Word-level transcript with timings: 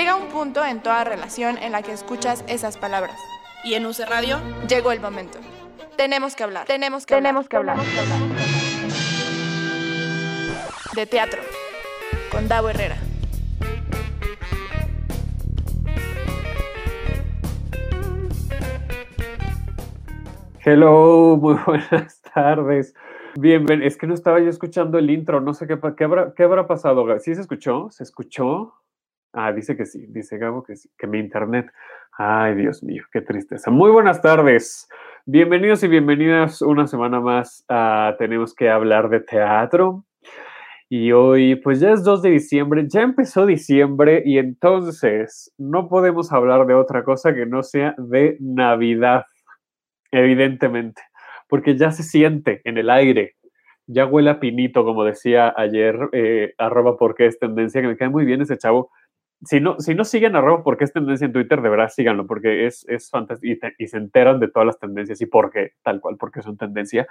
Llega 0.00 0.16
un 0.16 0.28
punto 0.28 0.64
en 0.64 0.80
toda 0.80 1.04
relación 1.04 1.58
en 1.58 1.72
la 1.72 1.82
que 1.82 1.92
escuchas 1.92 2.42
esas 2.48 2.78
palabras. 2.78 3.18
Y 3.64 3.74
en 3.74 3.84
UC 3.84 3.98
Radio 4.08 4.40
llegó 4.66 4.92
el 4.92 5.00
momento. 5.00 5.38
Tenemos 5.98 6.34
que 6.34 6.42
hablar. 6.42 6.66
Tenemos 6.66 7.04
que 7.04 7.16
tenemos 7.16 7.46
hablar. 7.52 7.76
Que 7.76 7.98
hablar. 7.98 8.18
De 10.94 11.04
teatro. 11.04 11.42
Con 12.32 12.48
Davo 12.48 12.70
Herrera. 12.70 12.96
Hello, 20.64 21.36
muy 21.36 21.58
buenas 21.66 22.22
tardes. 22.22 22.94
Bienvenido. 23.38 23.86
Es 23.86 23.98
que 23.98 24.06
no 24.06 24.14
estaba 24.14 24.40
yo 24.40 24.48
escuchando 24.48 24.96
el 24.96 25.10
intro, 25.10 25.42
no 25.42 25.52
sé 25.52 25.66
qué, 25.66 25.78
qué, 25.94 26.04
habrá, 26.04 26.32
qué 26.32 26.44
habrá 26.44 26.66
pasado. 26.66 27.04
¿Sí 27.18 27.34
se 27.34 27.42
escuchó? 27.42 27.90
¿Se 27.90 28.02
escuchó? 28.02 28.80
Ah, 29.32 29.52
dice 29.52 29.76
que 29.76 29.86
sí, 29.86 30.06
dice 30.08 30.38
Gabo 30.38 30.64
que 30.64 30.74
sí, 30.74 30.90
que 30.98 31.06
mi 31.06 31.20
internet. 31.20 31.70
Ay, 32.18 32.56
Dios 32.56 32.82
mío, 32.82 33.04
qué 33.12 33.20
tristeza. 33.20 33.70
Muy 33.70 33.88
buenas 33.92 34.20
tardes. 34.20 34.88
Bienvenidos 35.24 35.84
y 35.84 35.88
bienvenidas 35.88 36.62
una 36.62 36.88
semana 36.88 37.20
más 37.20 37.64
a 37.68 38.16
Tenemos 38.18 38.56
que 38.56 38.68
hablar 38.68 39.08
de 39.08 39.20
teatro. 39.20 40.04
Y 40.88 41.12
hoy, 41.12 41.54
pues 41.54 41.78
ya 41.78 41.92
es 41.92 42.02
2 42.02 42.22
de 42.22 42.30
diciembre, 42.30 42.86
ya 42.88 43.02
empezó 43.02 43.46
diciembre 43.46 44.24
y 44.26 44.38
entonces 44.38 45.54
no 45.56 45.88
podemos 45.88 46.32
hablar 46.32 46.66
de 46.66 46.74
otra 46.74 47.04
cosa 47.04 47.32
que 47.32 47.46
no 47.46 47.62
sea 47.62 47.94
de 47.98 48.36
Navidad, 48.40 49.26
evidentemente, 50.10 51.02
porque 51.48 51.76
ya 51.76 51.92
se 51.92 52.02
siente 52.02 52.60
en 52.64 52.78
el 52.78 52.90
aire, 52.90 53.36
ya 53.86 54.06
huele 54.06 54.30
a 54.30 54.40
pinito, 54.40 54.84
como 54.84 55.04
decía 55.04 55.54
ayer, 55.56 55.96
eh, 56.12 56.54
arroba 56.58 56.96
porque 56.96 57.26
es 57.26 57.38
tendencia, 57.38 57.80
que 57.80 57.86
me 57.86 57.96
cae 57.96 58.08
muy 58.08 58.24
bien 58.24 58.42
ese 58.42 58.58
chavo, 58.58 58.90
si 59.42 59.60
no, 59.60 59.78
si 59.78 59.94
no 59.94 60.04
siguen 60.04 60.36
a 60.36 60.62
porque 60.62 60.84
es 60.84 60.92
tendencia 60.92 61.24
en 61.24 61.32
Twitter, 61.32 61.62
de 61.62 61.68
verdad 61.70 61.88
síganlo, 61.88 62.26
porque 62.26 62.66
es, 62.66 62.84
es 62.88 63.08
fantástico 63.08 63.68
y, 63.78 63.86
se 63.86 63.96
enteran 63.96 64.38
de 64.38 64.48
todas 64.48 64.66
las 64.66 64.78
tendencias 64.78 65.20
y 65.22 65.26
por 65.26 65.50
qué, 65.50 65.72
tal 65.82 66.00
cual, 66.00 66.16
porque 66.18 66.42
son 66.42 66.58
tendencia. 66.58 67.06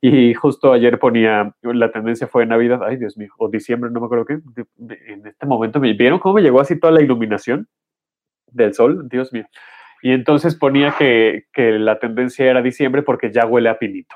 Y 0.00 0.34
justo 0.34 0.72
ayer 0.72 0.98
ponía, 0.98 1.54
la 1.62 1.92
tendencia 1.92 2.26
fue 2.26 2.46
Navidad, 2.46 2.82
ay 2.82 2.96
Dios 2.96 3.16
mío, 3.16 3.32
o 3.38 3.48
diciembre, 3.48 3.90
no 3.90 4.00
me 4.00 4.06
acuerdo 4.06 4.24
qué, 4.24 4.38
en 5.06 5.26
este 5.26 5.46
momento 5.46 5.78
me 5.78 5.92
vieron 5.92 6.18
cómo 6.18 6.34
me 6.34 6.42
llegó 6.42 6.60
así 6.60 6.78
toda 6.78 6.92
la 6.92 7.02
iluminación 7.02 7.68
del 8.48 8.74
sol, 8.74 9.08
Dios 9.08 9.32
mío. 9.32 9.46
Y 10.02 10.12
entonces 10.12 10.56
ponía 10.56 10.94
que, 10.98 11.44
que 11.52 11.72
la 11.78 11.98
tendencia 11.98 12.50
era 12.50 12.62
diciembre 12.62 13.02
porque 13.02 13.30
ya 13.32 13.46
huele 13.46 13.68
a 13.68 13.78
pinito. 13.78 14.14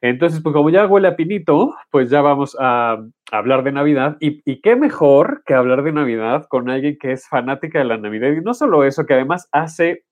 Entonces, 0.00 0.40
pues 0.42 0.52
como 0.52 0.70
ya 0.70 0.86
huele 0.86 1.08
a 1.08 1.16
pinito, 1.16 1.74
pues 1.90 2.10
ya 2.10 2.20
vamos 2.20 2.56
a, 2.60 2.98
hablar 3.30 3.64
de 3.64 3.72
Navidad. 3.72 4.16
Y, 4.20 4.60
qué 4.60 4.76
mejor 4.76 5.42
que 5.44 5.54
hablar 5.54 5.82
de 5.82 5.92
Navidad 5.92 6.46
con 6.48 6.70
alguien 6.70 6.96
que 6.98 7.12
es 7.12 7.28
fanática 7.28 7.78
de 7.78 7.84
la 7.84 7.98
Navidad. 7.98 8.30
Y 8.30 8.40
no 8.40 8.54
solo 8.54 8.84
eso, 8.84 9.06
que 9.06 9.14
además 9.14 9.48
hace 9.52 10.04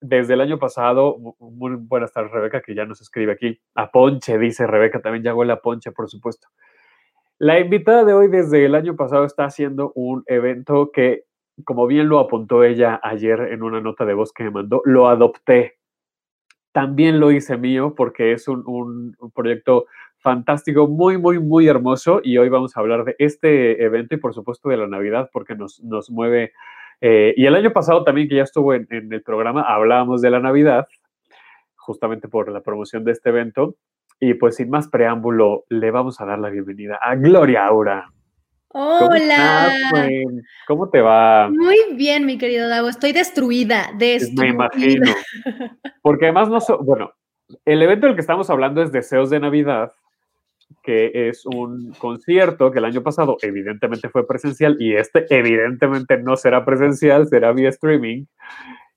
desde 0.00 0.34
el 0.34 0.40
año 0.40 0.58
pasado, 0.58 1.16
muy 1.40 1.74
buenas 1.74 2.12
tardes 2.12 2.30
Rebeca, 2.30 2.60
que 2.60 2.74
ya 2.74 2.84
nos 2.84 3.00
escribe 3.00 3.32
aquí, 3.32 3.60
a 3.74 3.90
Ponche, 3.90 4.38
dice 4.38 4.66
Rebeca, 4.66 5.00
también 5.00 5.24
ya 5.24 5.34
huele 5.34 5.52
a 5.52 5.60
Ponche, 5.60 5.90
por 5.90 6.08
supuesto. 6.08 6.48
La 7.38 7.58
invitada 7.58 8.04
de 8.04 8.14
hoy 8.14 8.28
desde 8.28 8.64
el 8.64 8.74
año 8.74 8.94
pasado 8.94 9.24
está 9.24 9.44
haciendo 9.44 9.92
un 9.94 10.22
evento 10.26 10.90
que, 10.92 11.24
como 11.64 11.86
bien 11.86 12.08
lo 12.08 12.20
apuntó 12.20 12.62
ella 12.62 13.00
ayer 13.02 13.40
en 13.52 13.62
una 13.64 13.80
nota 13.80 14.04
de 14.04 14.14
voz 14.14 14.32
que 14.32 14.44
me 14.44 14.50
mandó, 14.50 14.82
lo 14.84 15.08
adopté 15.08 15.77
también 16.72 17.20
lo 17.20 17.30
hice 17.32 17.56
mío 17.56 17.94
porque 17.96 18.32
es 18.32 18.48
un, 18.48 19.16
proyecto 19.34 19.86
fantástico, 20.18 20.88
muy, 20.88 21.18
muy, 21.18 21.38
muy 21.38 21.68
hermoso 21.68 22.20
y 22.22 22.38
hoy 22.38 22.48
vamos 22.48 22.76
a 22.76 22.80
hablar 22.80 23.04
de 23.04 23.16
este 23.18 23.82
evento 23.82 24.14
y 24.14 24.18
por 24.18 24.34
supuesto 24.34 24.68
de 24.68 24.76
la 24.76 24.86
Navidad 24.86 25.30
porque 25.32 25.54
nos, 25.54 25.82
nos 25.82 26.10
mueve. 26.10 26.52
Eh, 27.00 27.34
y 27.36 27.46
el 27.46 27.54
año 27.54 27.72
pasado 27.72 28.04
también 28.04 28.28
que 28.28 28.36
ya 28.36 28.42
estuvo 28.42 28.74
en, 28.74 28.86
en, 28.90 29.12
el 29.12 29.22
programa, 29.22 29.62
hablábamos 29.62 30.20
de 30.20 30.30
la 30.30 30.40
Navidad, 30.40 30.88
justamente 31.76 32.28
por 32.28 32.50
la 32.50 32.62
promoción 32.62 33.04
de 33.04 33.12
este 33.12 33.30
evento. 33.30 33.76
Y 34.20 34.34
pues 34.34 34.56
sin 34.56 34.68
más 34.68 34.88
preámbulo, 34.88 35.64
le 35.68 35.92
vamos 35.92 36.20
a 36.20 36.26
dar 36.26 36.40
la 36.40 36.50
bienvenida 36.50 36.98
a 37.00 37.14
Gloria 37.14 37.66
Aura. 37.66 38.10
Hola. 38.70 39.72
¿Cómo, 40.66 40.90
te 40.90 41.00
va? 41.00 41.48
Muy 41.50 41.94
bien, 41.94 42.26
mi 42.26 42.36
querido 42.36 42.68
Dago. 42.68 42.88
Estoy 42.88 43.12
destruida, 43.12 43.90
destruida. 43.96 44.42
Me 44.42 44.48
imagino. 44.48 45.12
Porque 46.02 46.26
además 46.26 46.48
no 46.48 46.78
bueno, 46.78 47.12
el 47.64 47.82
evento 47.82 48.06
del 48.06 48.14
que 48.14 48.20
estamos 48.20 48.50
hablando 48.50 48.82
es 48.82 48.92
Deseos 48.92 49.30
de 49.30 49.40
Navidad, 49.40 49.92
que 50.82 51.28
es 51.28 51.46
un 51.46 51.92
concierto 51.98 52.70
que 52.70 52.78
el 52.78 52.84
año 52.84 53.02
pasado 53.02 53.38
evidentemente 53.40 54.10
fue 54.10 54.26
presencial 54.26 54.76
y 54.78 54.94
este 54.94 55.24
evidentemente 55.30 56.18
no 56.18 56.36
será 56.36 56.64
presencial, 56.64 57.26
será 57.26 57.52
vía 57.52 57.70
streaming 57.70 58.26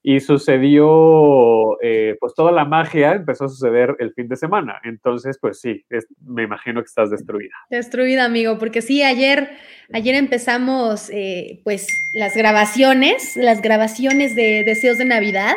y 0.03 0.19
sucedió, 0.19 1.79
eh, 1.81 2.17
pues 2.19 2.33
toda 2.33 2.51
la 2.51 2.65
magia 2.65 3.13
empezó 3.13 3.45
a 3.45 3.49
suceder 3.49 3.95
el 3.99 4.13
fin 4.13 4.27
de 4.27 4.35
semana. 4.35 4.79
Entonces, 4.83 5.37
pues 5.39 5.59
sí, 5.59 5.85
me 6.25 6.43
imagino 6.43 6.81
que 6.81 6.87
estás 6.87 7.11
destruida. 7.11 7.53
Destruida, 7.69 8.25
amigo, 8.25 8.57
porque 8.57 8.81
sí, 8.81 9.03
ayer, 9.03 9.49
ayer 9.93 10.15
empezamos 10.15 11.11
eh, 11.11 11.61
pues 11.63 11.87
las 12.13 12.35
grabaciones, 12.35 13.35
las 13.35 13.61
grabaciones 13.61 14.35
de 14.35 14.63
Deseos 14.63 14.97
de 14.97 15.05
Navidad, 15.05 15.53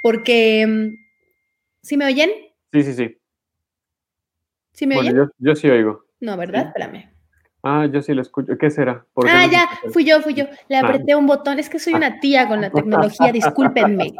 porque, 0.00 0.66
mm, 0.66 0.96
¿sí 1.82 1.96
me 1.98 2.06
oyen? 2.06 2.30
Sí, 2.72 2.82
sí, 2.82 2.94
sí. 2.94 3.18
¿Sí 4.72 4.86
me 4.86 4.96
oyen? 4.96 5.14
Yo, 5.14 5.24
yo, 5.38 5.54
sí 5.54 5.68
oigo. 5.68 6.06
No, 6.20 6.38
¿verdad? 6.38 6.68
Espérame. 6.68 7.11
Ah, 7.64 7.86
yo 7.86 8.02
sí 8.02 8.12
lo 8.12 8.22
escucho. 8.22 8.58
¿Qué 8.58 8.70
será? 8.70 9.06
ah, 9.28 9.46
ya, 9.46 9.68
fui 9.92 10.04
yo, 10.04 10.20
fui 10.20 10.34
yo. 10.34 10.46
Le 10.68 10.76
ah. 10.76 10.80
apreté 10.80 11.14
un 11.14 11.28
botón. 11.28 11.60
Es 11.60 11.70
que 11.70 11.78
soy 11.78 11.94
una 11.94 12.18
tía 12.18 12.48
con 12.48 12.60
la 12.60 12.70
tecnología, 12.72 13.30
discúlpenme. 13.30 14.14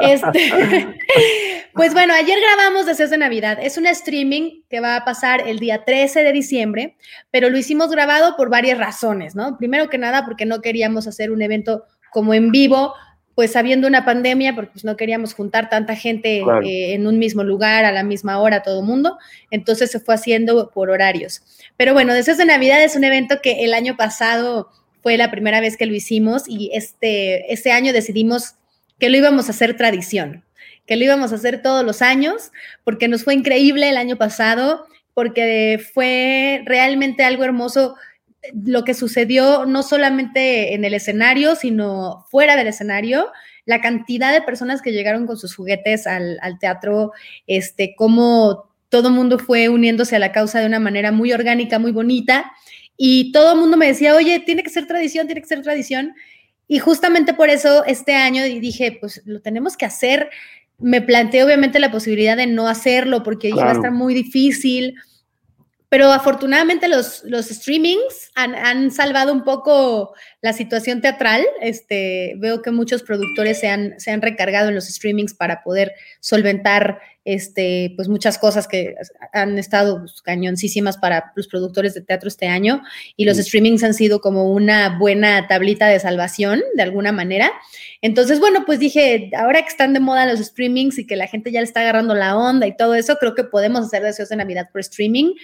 Este, 0.00 0.50
pues 1.74 1.92
bueno, 1.92 2.12
ayer 2.12 2.38
grabamos 2.40 2.86
Deseos 2.86 3.10
de 3.10 3.18
Navidad. 3.18 3.58
Es 3.62 3.78
un 3.78 3.86
streaming 3.86 4.62
que 4.68 4.80
va 4.80 4.96
a 4.96 5.04
pasar 5.04 5.46
el 5.46 5.60
día 5.60 5.84
13 5.84 6.24
de 6.24 6.32
diciembre, 6.32 6.96
pero 7.30 7.50
lo 7.50 7.56
hicimos 7.56 7.90
grabado 7.90 8.36
por 8.36 8.50
varias 8.50 8.78
razones, 8.78 9.36
¿no? 9.36 9.56
Primero 9.58 9.88
que 9.88 9.98
nada, 9.98 10.24
porque 10.24 10.44
no 10.44 10.60
queríamos 10.60 11.06
hacer 11.06 11.30
un 11.30 11.40
evento 11.42 11.84
como 12.10 12.34
en 12.34 12.50
vivo, 12.50 12.94
pues 13.34 13.56
habiendo 13.56 13.88
una 13.88 14.04
pandemia, 14.04 14.54
porque 14.54 14.72
pues, 14.72 14.84
no 14.84 14.96
queríamos 14.96 15.34
juntar 15.34 15.70
tanta 15.70 15.96
gente 15.96 16.42
eh, 16.64 16.94
en 16.94 17.06
un 17.06 17.18
mismo 17.18 17.44
lugar 17.44 17.84
a 17.84 17.92
la 17.92 18.02
misma 18.02 18.38
hora, 18.38 18.62
todo 18.62 18.80
el 18.80 18.86
mundo, 18.86 19.18
entonces 19.50 19.90
se 19.90 20.00
fue 20.00 20.14
haciendo 20.14 20.70
por 20.70 20.90
horarios. 20.90 21.42
Pero 21.76 21.94
bueno, 21.94 22.14
Deseos 22.14 22.38
de 22.38 22.44
Navidad 22.44 22.82
es 22.82 22.96
un 22.96 23.04
evento 23.04 23.40
que 23.42 23.64
el 23.64 23.74
año 23.74 23.96
pasado 23.96 24.70
fue 25.02 25.16
la 25.16 25.30
primera 25.30 25.60
vez 25.60 25.76
que 25.76 25.86
lo 25.86 25.94
hicimos 25.94 26.44
y 26.46 26.70
este, 26.74 27.52
este 27.52 27.72
año 27.72 27.92
decidimos 27.92 28.56
que 28.98 29.08
lo 29.08 29.16
íbamos 29.16 29.48
a 29.48 29.52
hacer 29.52 29.76
tradición, 29.76 30.44
que 30.86 30.96
lo 30.96 31.04
íbamos 31.04 31.32
a 31.32 31.36
hacer 31.36 31.62
todos 31.62 31.84
los 31.84 32.02
años, 32.02 32.52
porque 32.84 33.08
nos 33.08 33.24
fue 33.24 33.34
increíble 33.34 33.88
el 33.88 33.96
año 33.96 34.16
pasado, 34.16 34.86
porque 35.14 35.80
fue 35.92 36.62
realmente 36.66 37.24
algo 37.24 37.44
hermoso 37.44 37.96
lo 38.64 38.84
que 38.84 38.94
sucedió 38.94 39.66
no 39.66 39.82
solamente 39.82 40.74
en 40.74 40.84
el 40.84 40.94
escenario, 40.94 41.54
sino 41.54 42.26
fuera 42.30 42.56
del 42.56 42.66
escenario, 42.66 43.30
la 43.64 43.80
cantidad 43.80 44.32
de 44.32 44.42
personas 44.42 44.82
que 44.82 44.92
llegaron 44.92 45.26
con 45.26 45.36
sus 45.36 45.54
juguetes 45.54 46.06
al, 46.06 46.38
teatro, 46.58 47.12
este, 47.46 47.94
cómo 47.96 48.70
todo 48.88 49.08
el 49.08 49.14
mundo 49.14 49.38
fue 49.38 49.68
uniéndose 49.68 50.16
a 50.16 50.18
la 50.18 50.32
causa 50.32 50.60
de 50.60 50.66
una 50.66 50.80
manera 50.80 51.12
muy 51.12 51.32
orgánica, 51.32 51.78
muy 51.78 51.92
bonita, 51.92 52.52
y 52.96 53.32
todo 53.32 53.52
el 53.52 53.60
mundo 53.60 53.76
me 53.76 53.86
decía, 53.86 54.14
oye, 54.14 54.40
tiene 54.40 54.62
que 54.62 54.70
ser 54.70 54.86
tradición, 54.86 55.26
tiene 55.26 55.40
que 55.40 55.48
ser 55.48 55.62
tradición, 55.62 56.14
y 56.68 56.78
justamente 56.78 57.34
por 57.34 57.50
eso 57.50 57.84
este 57.84 58.14
año 58.14 58.42
dije, 58.44 58.96
pues 59.00 59.22
lo 59.24 59.40
tenemos 59.40 59.76
que 59.76 59.84
hacer. 59.84 60.30
Me 60.78 61.02
planteé 61.02 61.44
obviamente 61.44 61.78
la 61.78 61.90
posibilidad 61.90 62.36
de 62.36 62.46
no 62.46 62.66
hacerlo 62.66 63.22
porque 63.22 63.50
iba 63.50 63.68
a 63.68 63.72
estar 63.72 63.92
muy 63.92 64.14
difícil 64.14 64.94
pero 65.92 66.10
afortunadamente 66.10 66.88
los, 66.88 67.22
los 67.24 67.48
streamings 67.48 68.30
han, 68.34 68.90
salvado 68.90 69.30
un 69.30 69.44
poco 69.44 70.14
la 70.40 70.54
situación 70.54 71.02
teatral. 71.02 71.44
Este, 71.60 72.32
veo 72.38 72.62
que 72.62 72.70
muchos 72.70 73.02
productores 73.02 73.60
se 73.60 73.68
han, 73.68 74.00
se 74.00 74.10
han 74.10 74.22
recargado 74.22 74.70
en 74.70 74.74
los 74.74 74.86
streamings 74.86 75.34
para 75.34 75.62
poder 75.62 75.92
solventar 76.18 76.98
este, 77.26 77.92
pues 77.94 78.08
muchas 78.08 78.38
cosas 78.38 78.66
que 78.66 78.94
han 79.34 79.58
estado 79.58 79.98
pues, 79.98 80.22
cañoncísimas 80.22 80.96
para 80.96 81.30
los 81.36 81.46
productores 81.46 81.92
de 81.92 82.00
teatro 82.00 82.28
este 82.28 82.48
año. 82.48 82.82
Y 83.14 83.26
los 83.26 83.36
streamings 83.36 83.84
han 83.84 83.92
sido 83.92 84.22
como 84.22 84.50
una 84.50 84.98
buena 84.98 85.46
tablita 85.46 85.88
de 85.88 86.00
salvación, 86.00 86.62
de 86.74 86.82
alguna 86.84 87.12
manera. 87.12 87.52
Entonces, 88.00 88.40
bueno, 88.40 88.64
pues 88.64 88.78
dije, 88.78 89.30
ahora 89.36 89.60
que 89.60 89.68
están 89.68 89.92
de 89.92 90.00
moda 90.00 90.24
los 90.24 90.40
streamings 90.40 90.98
y 90.98 91.06
que 91.06 91.16
la 91.16 91.26
gente 91.26 91.52
ya 91.52 91.60
le 91.60 91.66
está 91.66 91.80
agarrando 91.80 92.14
la 92.14 92.34
onda 92.38 92.66
y 92.66 92.74
todo 92.74 92.94
eso, 92.94 93.16
creo 93.16 93.34
que 93.34 93.44
podemos 93.44 93.84
hacer 93.84 94.02
deseos 94.02 94.30
de 94.30 94.36
Navidad 94.36 94.70
por 94.72 94.80
streaming. 94.80 95.34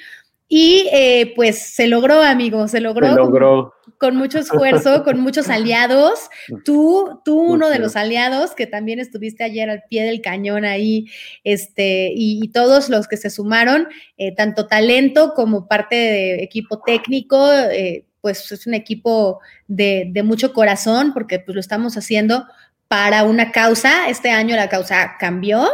Y 0.48 0.88
eh, 0.92 1.34
pues 1.36 1.58
se 1.58 1.86
logró, 1.86 2.22
amigo, 2.22 2.66
se 2.68 2.80
logró. 2.80 3.10
Se 3.10 3.16
logró. 3.16 3.74
Con, 3.98 4.16
mucho 4.16 4.38
esfuerzo, 4.38 5.04
con 5.04 5.20
muchos 5.20 5.48
aliados. 5.50 6.30
Tú, 6.64 7.20
tú 7.24 7.38
uno 7.38 7.68
de 7.68 7.78
los 7.78 7.96
aliados 7.96 8.54
que 8.54 8.66
también 8.66 8.98
estuviste 8.98 9.44
ayer 9.44 9.68
al 9.68 9.82
pie 9.90 10.04
del 10.04 10.22
cañón 10.22 10.64
ahí, 10.64 11.06
este, 11.44 12.10
y, 12.14 12.48
todos 12.52 12.88
los 12.88 13.08
que 13.08 13.18
se 13.18 13.28
sumaron, 13.28 13.88
eh, 14.16 14.34
tanto 14.34 14.66
talento 14.66 15.34
como 15.34 15.68
parte 15.68 15.96
de 15.96 16.42
equipo 16.42 16.80
técnico, 16.80 17.52
eh, 17.52 18.06
pues 18.20 18.50
es 18.50 18.66
un 18.66 18.74
equipo 18.74 19.40
de, 19.66 20.10
mucho 20.24 20.52
corazón 20.52 21.12
porque 21.12 21.38
pues 21.38 21.54
lo 21.54 21.60
estamos 21.60 21.96
haciendo 21.96 22.46
para 22.88 23.24
una 23.24 23.52
causa. 23.52 24.08
Este 24.08 24.30
año 24.30 24.56
la 24.56 24.68
causa 24.68 25.16
cambió. 25.18 25.68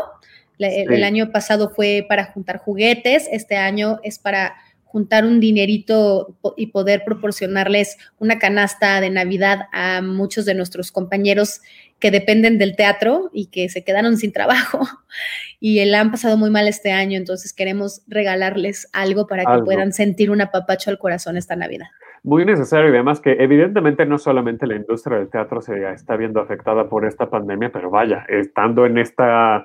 El 0.59 1.05
año 1.05 1.31
pasado 1.33 1.71
fue 1.71 2.05
para 2.09 2.27
juntar 2.27 2.59
juguetes, 2.59 3.29
este 3.31 3.57
año 3.57 3.99
es 4.03 4.19
para 4.19 4.55
juntar 4.95 5.25
un 5.25 5.41
dinerito 5.41 6.37
y 6.57 6.69
poder 6.69 7.03
proporcionarles 7.05 7.99
una 8.21 8.39
canasta 8.39 9.01
de 9.01 9.11
Navidad 9.11 9.63
a 9.73 10.01
muchos 10.03 10.45
de 10.45 10.55
nuestros 10.55 10.93
compañeros 10.93 11.63
que 11.99 12.13
dependen 12.13 12.59
del 12.59 12.77
teatro 12.77 13.29
y 13.33 13.47
que 13.47 13.69
se 13.69 13.83
quedaron 13.83 14.17
sin 14.17 14.33
trabajo. 14.33 14.81
Y 15.61 15.83
la 15.87 16.01
han 16.01 16.11
pasado 16.11 16.37
muy 16.37 16.51
mal 16.51 16.69
este 16.69 16.93
año, 16.93 17.17
entonces 17.17 17.55
queremos 17.55 18.03
regalarles 18.07 18.91
algo 18.93 19.27
para 19.27 19.47
que 19.47 19.63
puedan 19.63 19.95
sentir 19.95 20.31
un 20.31 20.43
apapacho 20.43 20.91
al 20.91 20.99
corazón 20.99 21.39
esta 21.39 21.57
Navidad. 21.57 21.87
Muy 22.23 22.45
necesario 22.45 22.91
y 22.91 22.95
además 22.95 23.21
que 23.21 23.33
evidentemente 23.33 24.05
no 24.05 24.19
solamente 24.19 24.67
la 24.67 24.77
industria 24.77 25.19
del 25.19 25.31
teatro 25.31 25.63
se 25.63 25.91
está 25.95 26.17
viendo 26.17 26.41
afectada 26.41 26.87
por 26.91 27.07
esta 27.07 27.31
pandemia, 27.31 27.71
pero 27.73 27.89
vaya, 27.89 28.27
estando 28.29 28.85
en 28.85 28.99
esta 28.99 29.65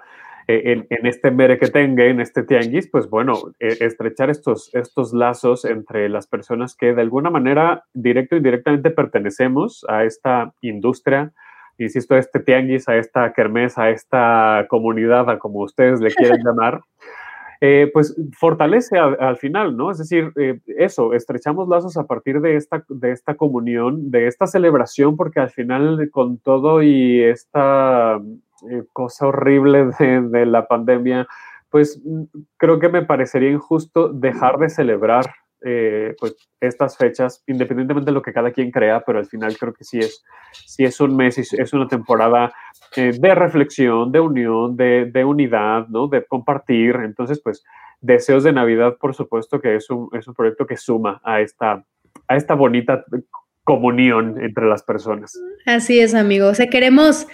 en, 0.50 0.88
en, 0.90 1.06
este 1.06 1.32
tenga 1.72 2.06
en 2.06 2.20
este 2.20 2.42
tianguis, 2.42 2.90
pues 2.90 3.08
bueno, 3.08 3.34
e, 3.60 3.68
estrechar 3.82 4.32
estos, 4.32 4.74
estos 4.74 5.14
lazos 5.14 5.64
entre 5.64 6.10
las 6.10 6.26
personas 6.26 6.76
que 6.76 6.94
de 6.94 7.02
alguna 7.02 7.30
manera, 7.30 7.84
directo 7.94 8.36
y 8.36 8.40
indirectamente 8.40 8.90
pertenecemos 8.90 9.86
a 9.88 10.06
esta 10.06 10.54
industria, 10.62 11.32
insisto, 11.78 12.16
a 12.16 12.20
este 12.20 12.40
tianguis, 12.40 12.90
a 12.90 12.98
esta 12.98 13.32
kermés, 13.32 13.78
a 13.78 13.92
esta 13.92 14.66
comunidad, 14.70 15.30
a 15.30 15.38
como 15.38 15.60
ustedes 15.60 16.02
le 16.02 16.12
quieren 16.12 16.40
llamar, 16.44 16.82
eh, 17.62 17.92
pues 17.94 18.16
fortalece 18.38 18.98
al 18.98 19.38
final, 19.38 19.78
¿no? 19.78 19.92
Es 19.92 20.00
decir, 20.00 20.32
eh, 20.38 20.60
eso, 20.66 21.14
estrechamos 21.14 21.68
lazos 21.68 21.96
a 21.98 22.08
partir 22.08 22.40
de 22.42 22.56
esta, 22.56 22.84
de 22.88 23.12
esta 23.12 23.36
comunión, 23.36 24.10
de 24.10 24.28
esta 24.28 24.48
celebración, 24.48 25.16
porque 25.16 25.42
al 25.42 25.52
final 25.52 26.10
con 26.10 26.38
todo 26.38 26.82
y 26.82 27.22
esta 27.22 28.20
cosa 28.94 29.28
horrible 29.28 29.92
de, 30.00 30.46
la 30.46 30.68
pandemia, 30.68 31.28
pues 31.70 32.02
creo 32.58 32.80
que 32.80 32.90
me 32.90 33.06
parecería 33.06 33.50
injusto 33.50 34.10
dejar 34.10 34.58
de 34.58 34.70
celebrar 34.70 35.26
eh, 35.62 36.16
pues 36.18 36.36
estas 36.62 36.98
fechas, 36.98 37.44
independientemente 37.46 38.12
de 38.12 38.14
lo 38.14 38.22
que 38.22 38.32
cada 38.32 38.52
quien 38.52 38.72
crea, 38.72 39.02
pero 39.06 39.20
al 39.20 39.26
final 39.26 39.58
creo 39.58 39.74
que 39.74 39.84
sí 39.84 40.00
es, 40.00 40.24
sí 40.54 40.86
es 40.86 41.02
un 41.02 41.16
mes, 41.18 41.38
es 41.38 41.74
una 41.74 41.88
temporada 41.88 42.54
eh, 42.96 43.12
de 43.20 43.36
reflexión, 43.36 44.12
de 44.12 44.22
unión, 44.22 44.78
de, 44.78 45.10
de, 45.12 45.26
unidad, 45.26 45.88
¿no? 45.90 46.08
De 46.08 46.26
compartir. 46.26 46.96
Entonces, 47.04 47.42
pues, 47.44 47.64
Deseos 48.02 48.44
de 48.46 48.54
Navidad, 48.54 48.98
por 49.00 49.14
supuesto 49.14 49.60
que 49.60 49.76
es 49.76 49.90
un, 49.90 50.10
es 50.14 50.28
un 50.28 50.34
proyecto 50.34 50.66
que 50.66 50.78
suma 50.78 51.20
a 51.24 51.42
esta, 51.42 51.84
a 52.28 52.36
esta 52.38 52.54
bonita 52.56 53.04
comunión 53.66 54.42
entre 54.42 54.66
las 54.66 54.82
personas. 54.84 55.38
Así 55.66 56.00
es, 56.00 56.16
amigo. 56.16 56.48
O 56.48 56.56
sea, 56.56 56.68
queremos 56.68 57.28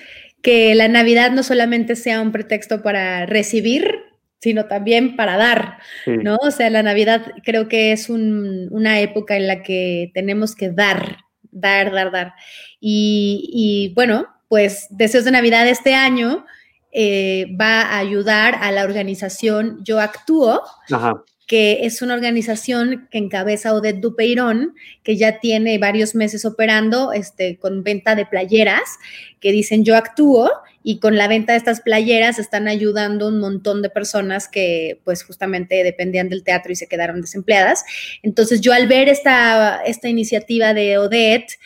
que 0.46 0.76
la 0.76 0.88
Navidad 0.88 1.32
no 1.32 1.42
solamente 1.42 1.96
sea 1.96 2.22
un 2.22 2.32
pretexto 2.32 2.84
para 2.84 3.26
recibir, 3.26 4.04
sino 4.40 4.66
también 4.66 5.16
para 5.16 5.38
dar, 5.38 5.80
¿no? 6.06 6.38
O 6.40 6.52
sea, 6.52 6.70
la 6.70 6.84
Navidad 6.84 7.34
creo 7.44 7.68
que 7.68 7.92
es 7.92 8.12
una 8.12 9.00
época 9.00 9.38
en 9.38 9.48
la 9.48 9.64
que 9.64 10.12
tenemos 10.14 10.56
que 10.56 10.70
dar, 10.70 11.18
dar, 11.50 11.92
dar, 11.92 12.12
dar. 12.12 12.34
Y, 12.80 13.92
bueno, 13.96 14.28
pues 14.48 14.86
Deseos 14.92 15.26
de 15.26 15.32
Navidad 15.32 15.68
este 15.68 15.96
año 15.96 16.46
eh, 16.92 17.48
va 17.60 17.82
a 17.82 17.98
ayudar 17.98 18.60
a 18.62 18.72
la 18.72 18.84
organización 18.84 19.80
Yo 19.84 20.00
Actúo, 20.00 20.62
Ajá 20.92 21.24
que 21.48 21.86
es 21.86 22.02
una 22.02 22.16
organización 22.16 23.08
que 23.12 23.20
encabeza 23.20 23.74
Odette 23.74 24.00
Dupeirón, 24.00 24.76
que 25.04 25.16
ya 25.16 25.40
tiene 25.40 25.78
varios 25.78 26.16
meses 26.16 26.44
operando 26.46 27.14
este, 27.14 27.58
con 27.58 27.84
venta 27.84 28.16
de 28.16 28.26
playeras, 28.26 28.98
que 29.40 29.52
dicen 29.52 29.86
yo 29.86 29.96
actúo, 29.96 30.50
y 30.88 31.00
con 31.00 31.18
la 31.18 31.28
venta 31.28 31.54
de 31.54 31.58
estas 31.58 31.82
playeras 31.82 32.38
están 32.38 32.68
ayudando 32.68 33.28
un 33.28 33.40
montón 33.40 33.82
de 33.82 33.90
personas 33.90 34.48
que 34.48 35.02
pues 35.04 35.24
justamente 35.24 35.84
dependían 35.84 36.30
del 36.30 36.44
teatro 36.44 36.72
y 36.72 36.76
se 36.76 36.88
quedaron 36.88 37.22
desempleadas. 37.22 37.84
Entonces 38.22 38.62
yo 38.62 38.72
al 38.72 38.88
ver 38.88 39.10
esta, 39.10 39.82
esta 39.84 40.10
iniciativa 40.10 40.76
de 40.76 41.00
Odette, 41.00 41.58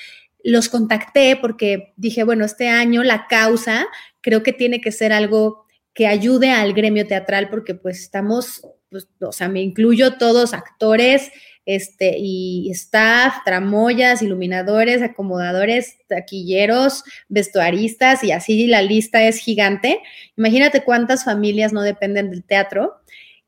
los 0.42 0.70
contacté 0.70 1.36
porque 1.36 1.94
dije, 1.98 2.24
bueno, 2.24 2.46
este 2.46 2.70
año 2.70 3.04
la 3.04 3.28
causa 3.28 3.88
creo 4.22 4.42
que 4.42 4.54
tiene 4.54 4.80
que 4.80 4.94
ser 4.94 5.12
algo 5.12 5.66
que 5.94 6.08
ayude 6.08 6.52
al 6.52 6.74
gremio 6.74 7.06
teatral 7.06 7.50
porque 7.50 7.76
pues 7.76 8.00
estamos 8.00 8.62
pues, 8.90 9.08
o 9.22 9.32
sea, 9.32 9.50
me 9.50 9.62
incluyo 9.62 10.18
todos 10.18 10.54
actores, 10.54 11.32
este, 11.66 12.16
y 12.18 12.72
staff, 12.72 13.44
tramoyas, 13.46 14.24
iluminadores, 14.24 15.04
acomodadores, 15.04 15.98
taquilleros, 16.08 17.04
vestuaristas, 17.28 18.24
y 18.24 18.32
así 18.32 18.66
la 18.66 18.82
lista 18.82 19.24
es 19.24 19.38
gigante. 19.38 20.02
Imagínate 20.36 20.84
cuántas 20.84 21.24
familias 21.24 21.72
no 21.72 21.84
dependen 21.84 22.32
del 22.32 22.44
teatro. 22.44 22.96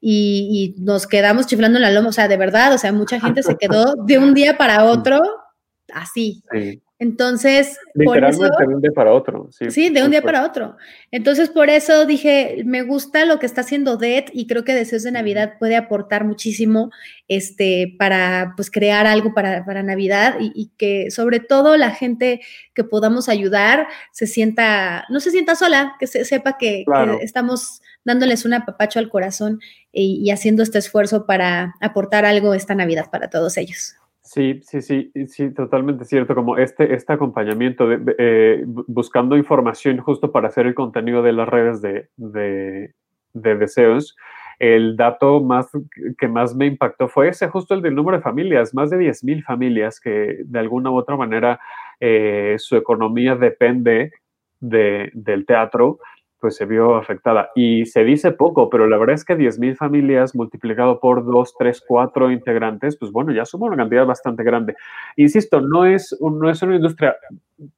Y, 0.03 0.75
y 0.77 0.81
nos 0.81 1.05
quedamos 1.05 1.45
chiflando 1.45 1.77
en 1.77 1.83
la 1.83 1.91
loma, 1.91 2.09
o 2.09 2.11
sea, 2.11 2.27
de 2.27 2.38
verdad, 2.38 2.73
o 2.73 2.77
sea, 2.79 2.91
mucha 2.91 3.19
gente 3.19 3.43
se 3.43 3.55
quedó 3.55 3.95
de 3.95 4.17
un 4.17 4.33
día 4.33 4.57
para 4.57 4.85
otro 4.85 5.21
así. 5.93 6.43
Sí. 6.51 6.81
Entonces, 7.01 7.80
literalmente 7.95 8.63
de 8.63 8.75
un 8.75 8.80
día 8.80 8.92
para 8.92 9.12
otro. 9.12 9.48
Sí, 9.50 9.71
sí 9.71 9.89
de 9.89 10.03
un 10.03 10.12
día 10.12 10.21
para 10.21 10.45
otro. 10.45 10.77
Entonces, 11.09 11.50
por 11.50 11.68
eso 11.71 12.06
dije, 12.06 12.62
me 12.63 12.83
gusta 12.83 13.25
lo 13.25 13.39
que 13.39 13.48
está 13.48 13.62
haciendo 13.62 13.98
DET 13.98 14.30
y 14.33 14.45
creo 14.45 14.63
que 14.63 14.75
Deseos 14.75 15.01
de 15.01 15.12
Navidad 15.12 15.53
puede 15.57 15.75
aportar 15.75 16.25
muchísimo 16.25 16.92
este, 17.27 17.95
para 17.98 18.53
pues, 18.56 18.69
crear 18.69 19.07
algo 19.07 19.33
para, 19.33 19.65
para 19.65 19.81
Navidad 19.81 20.36
y, 20.39 20.69
que 20.77 21.09
sobre 21.09 21.39
todo 21.39 21.75
la 21.75 21.89
gente 21.89 22.42
que 22.75 22.83
podamos 22.83 23.30
ayudar 23.30 23.88
se 24.12 24.27
sienta, 24.27 25.06
no 25.09 25.19
se 25.19 25.31
sienta 25.31 25.56
sola, 25.56 25.95
que 26.00 26.06
se, 26.06 26.24
sepa 26.24 26.59
que, 26.59 26.86
estamos 27.21 27.81
dándoles 28.06 28.45
un 28.45 28.53
apapacho 28.53 29.00
al 29.00 29.09
corazón 29.09 29.59
y 29.92 30.30
haciendo 30.30 30.62
este 30.62 30.77
esfuerzo 30.77 31.25
para 31.25 31.74
aportar 31.81 32.25
algo 32.25 32.53
esta 32.53 32.75
Navidad 32.75 33.09
para 33.09 33.31
todos 33.31 33.57
ellos. 33.57 33.95
Sí, 34.23 34.59
sí, 34.63 34.81
sí, 34.81 35.12
sí, 35.27 35.51
totalmente 35.53 36.06
cierto. 36.06 36.35
Como 36.35 36.57
este, 36.57 36.94
este 36.94 37.13
acompañamiento, 37.13 37.88
de, 37.88 38.15
eh, 38.19 38.63
buscando 38.68 39.35
información 39.35 39.97
justo 39.97 40.31
para 40.31 40.47
hacer 40.47 40.68
el 40.68 40.75
contenido 40.75 41.23
de 41.23 41.33
las 41.33 41.50
redes 41.50 41.81
de, 41.81 42.07
de, 42.18 42.94
deseos, 43.33 44.15
el 44.59 44.95
dato 44.95 45.41
más 45.41 45.69
que 46.19 46.27
más 46.27 46.56
me 46.56 46.68
impactó 46.68 47.07
fue 47.07 47.29
ese, 47.29 47.47
justo 47.47 47.73
el 47.73 47.81
del 47.81 47.95
número 47.95 48.18
de 48.18 48.23
familias, 48.23 48.75
más 48.75 48.91
de 48.91 48.97
10.000 49.00 49.44
familias 49.44 50.00
que 50.00 50.38
de 50.45 50.59
alguna 50.59 50.91
u 50.91 50.97
otra 50.97 51.15
manera 51.15 51.59
eh, 52.00 52.56
su 52.59 52.75
economía 52.75 53.36
depende 53.36 54.12
de, 54.60 55.10
del 55.15 55.48
teatro 55.48 55.98
pues 56.41 56.55
se 56.55 56.65
vio 56.65 56.95
afectada. 56.95 57.51
Y 57.55 57.86
se 57.86 58.03
dice 58.03 58.31
poco, 58.31 58.69
pero 58.69 58.88
la 58.88 58.98
verdad 58.98 59.13
es 59.13 59.24
que 59.24 59.38
10.000 59.38 59.77
familias 59.77 60.36
multiplicado 60.36 61.00
por 61.00 61.24
2, 61.24 61.55
3, 61.57 61.83
4 61.88 62.31
integrantes, 62.31 62.98
pues 62.98 63.12
bueno, 63.12 63.31
ya 63.31 63.45
suma 63.45 63.67
una 63.67 63.77
cantidad 63.77 64.05
bastante 64.05 64.43
grande. 64.43 64.75
Insisto, 65.15 65.62
no 65.62 65.86
es, 65.86 66.17
no 66.19 66.50
es 66.50 66.62
una 66.63 66.75
industria 66.75 67.15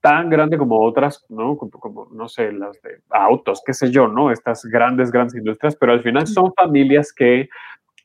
tan 0.02 0.30
grande 0.30 0.58
como 0.58 0.82
otras, 0.82 1.26
¿no? 1.30 1.58
Como, 1.58 2.08
no 2.14 2.30
sé, 2.30 2.52
las 2.54 2.82
de 2.82 3.02
autos, 3.10 3.62
qué 3.66 3.74
sé 3.74 3.92
yo, 3.92 4.08
¿no? 4.08 4.32
Estas 4.32 4.64
grandes, 4.66 5.12
grandes 5.12 5.36
industrias, 5.36 5.76
pero 5.76 5.92
al 5.92 6.02
final 6.02 6.26
son 6.26 6.54
familias 6.54 7.14
que 7.14 7.50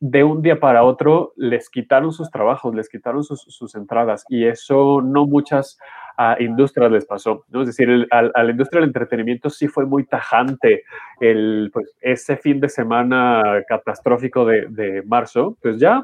de 0.00 0.24
un 0.24 0.42
día 0.42 0.60
para 0.60 0.84
otro 0.84 1.32
les 1.36 1.70
quitaron 1.70 2.12
sus 2.12 2.30
trabajos, 2.30 2.74
les 2.74 2.88
quitaron 2.88 3.24
sus, 3.24 3.42
sus 3.42 3.74
entradas 3.74 4.24
y 4.28 4.46
eso 4.46 5.02
no 5.02 5.26
muchas 5.26 5.78
a 6.20 6.36
industrias 6.40 6.90
les 6.90 7.06
pasó, 7.06 7.44
¿no? 7.48 7.60
Es 7.60 7.68
decir, 7.68 8.08
a, 8.10 8.22
la 8.22 8.50
industria 8.50 8.80
del 8.80 8.88
entretenimiento 8.88 9.50
sí 9.50 9.68
fue 9.68 9.86
muy 9.86 10.04
tajante 10.04 10.82
el, 11.20 11.70
pues, 11.72 11.94
ese 12.00 12.36
fin 12.36 12.58
de 12.58 12.68
semana 12.68 13.62
catastrófico 13.68 14.44
de, 14.44 14.66
de 14.68 15.02
marzo, 15.02 15.56
pues 15.62 15.78
ya 15.78 16.02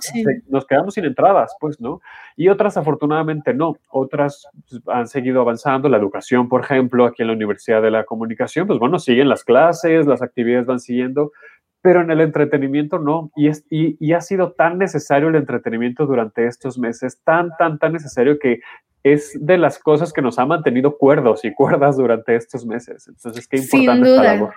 nos 0.49 0.67
quedamos 0.67 0.95
sin 0.95 1.05
entradas, 1.05 1.57
pues, 1.59 1.81
¿no? 1.81 2.01
Y 2.37 2.49
otras 2.49 2.77
afortunadamente 2.77 3.55
no, 3.55 3.77
otras 3.91 4.47
pues, 4.71 4.81
han 4.87 5.09
seguido 5.09 5.41
avanzando, 5.41 5.89
la 5.89 5.99
educación, 5.99 6.49
por 6.49 6.63
ejemplo, 6.63 7.07
aquí 7.07 7.23
en 7.23 7.29
la 7.29 7.35
Universidad 7.35 7.83
de 7.83 7.91
la 7.91 8.05
Comunicación, 8.05 8.69
pues 8.69 8.79
bueno, 8.79 9.01
siguen 9.01 9.29
las 9.29 9.43
clases, 9.43 10.07
las 10.07 10.23
actividades 10.23 10.67
van 10.67 10.79
siguiendo, 10.79 11.33
pero 11.85 12.01
en 12.01 12.11
el 12.11 12.23
entretenimiento 12.23 12.99
no. 12.99 13.31
Y, 13.37 13.49
es, 13.49 13.67
y, 13.69 13.99
y, 14.01 14.15
ha 14.15 14.23
sido 14.23 14.53
tan 14.53 14.79
necesario 14.79 15.29
el 15.29 15.35
entretenimiento 15.35 16.07
durante 16.07 16.47
estos 16.47 16.79
meses, 16.79 17.21
tan, 17.25 17.51
tan, 17.59 17.79
tan 17.79 17.93
necesario 17.93 18.39
que 18.39 18.61
es 19.03 19.37
de 19.39 19.59
las 19.59 19.79
cosas 19.79 20.11
que 20.11 20.23
nos 20.23 20.39
ha 20.39 20.47
mantenido 20.47 20.97
cuerdos 20.97 21.45
y 21.45 21.53
cuerdas 21.53 21.99
durante 21.99 22.37
estos 22.37 22.65
meses. 22.65 23.07
Entonces, 23.07 23.47
qué 23.47 23.59
importante 23.59 24.07
Sin 24.07 24.17
duda. 24.17 24.55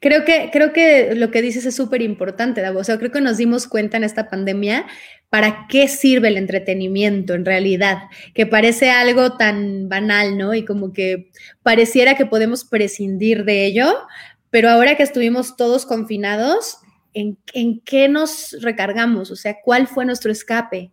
Creo 0.00 0.24
que, 0.24 0.50
creo 0.52 0.72
que 0.72 1.14
lo 1.16 1.32
que 1.32 1.42
dices 1.42 1.66
es 1.66 1.74
súper 1.74 2.02
importante, 2.02 2.60
Davo. 2.60 2.78
O 2.78 2.84
sea, 2.84 2.98
creo 2.98 3.10
que 3.10 3.20
nos 3.20 3.36
dimos 3.36 3.66
cuenta 3.66 3.96
en 3.96 4.04
esta 4.04 4.28
pandemia 4.28 4.86
para 5.28 5.66
qué 5.68 5.88
sirve 5.88 6.28
el 6.28 6.36
entretenimiento 6.36 7.34
en 7.34 7.44
realidad, 7.44 7.98
que 8.34 8.46
parece 8.46 8.90
algo 8.90 9.36
tan 9.36 9.88
banal, 9.88 10.36
¿no? 10.36 10.54
Y 10.54 10.64
como 10.64 10.92
que 10.92 11.30
pareciera 11.62 12.16
que 12.16 12.26
podemos 12.26 12.64
prescindir 12.64 13.44
de 13.44 13.66
ello, 13.66 13.86
pero 14.50 14.68
ahora 14.68 14.96
que 14.96 15.02
estuvimos 15.02 15.56
todos 15.56 15.86
confinados, 15.86 16.78
¿en, 17.14 17.38
en 17.54 17.80
qué 17.80 18.08
nos 18.08 18.56
recargamos? 18.60 19.30
O 19.30 19.36
sea, 19.36 19.56
¿cuál 19.64 19.86
fue 19.86 20.04
nuestro 20.04 20.32
escape? 20.32 20.90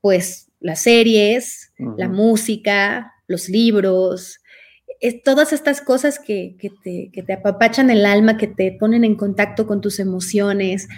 Pues 0.00 0.50
las 0.60 0.80
series, 0.82 1.72
la 1.98 2.08
música, 2.08 3.12
los 3.26 3.48
libros, 3.48 4.40
es 5.00 5.22
todas 5.22 5.52
estas 5.52 5.80
cosas 5.80 6.18
que, 6.18 6.56
te, 6.82 7.10
que, 7.12 7.22
te, 7.22 7.32
apapachan 7.34 7.90
el 7.90 8.06
alma, 8.06 8.38
que 8.38 8.46
te 8.46 8.72
ponen 8.72 9.04
en 9.04 9.16
contacto 9.16 9.66
con 9.66 9.80
tus 9.80 9.98
emociones. 9.98 10.88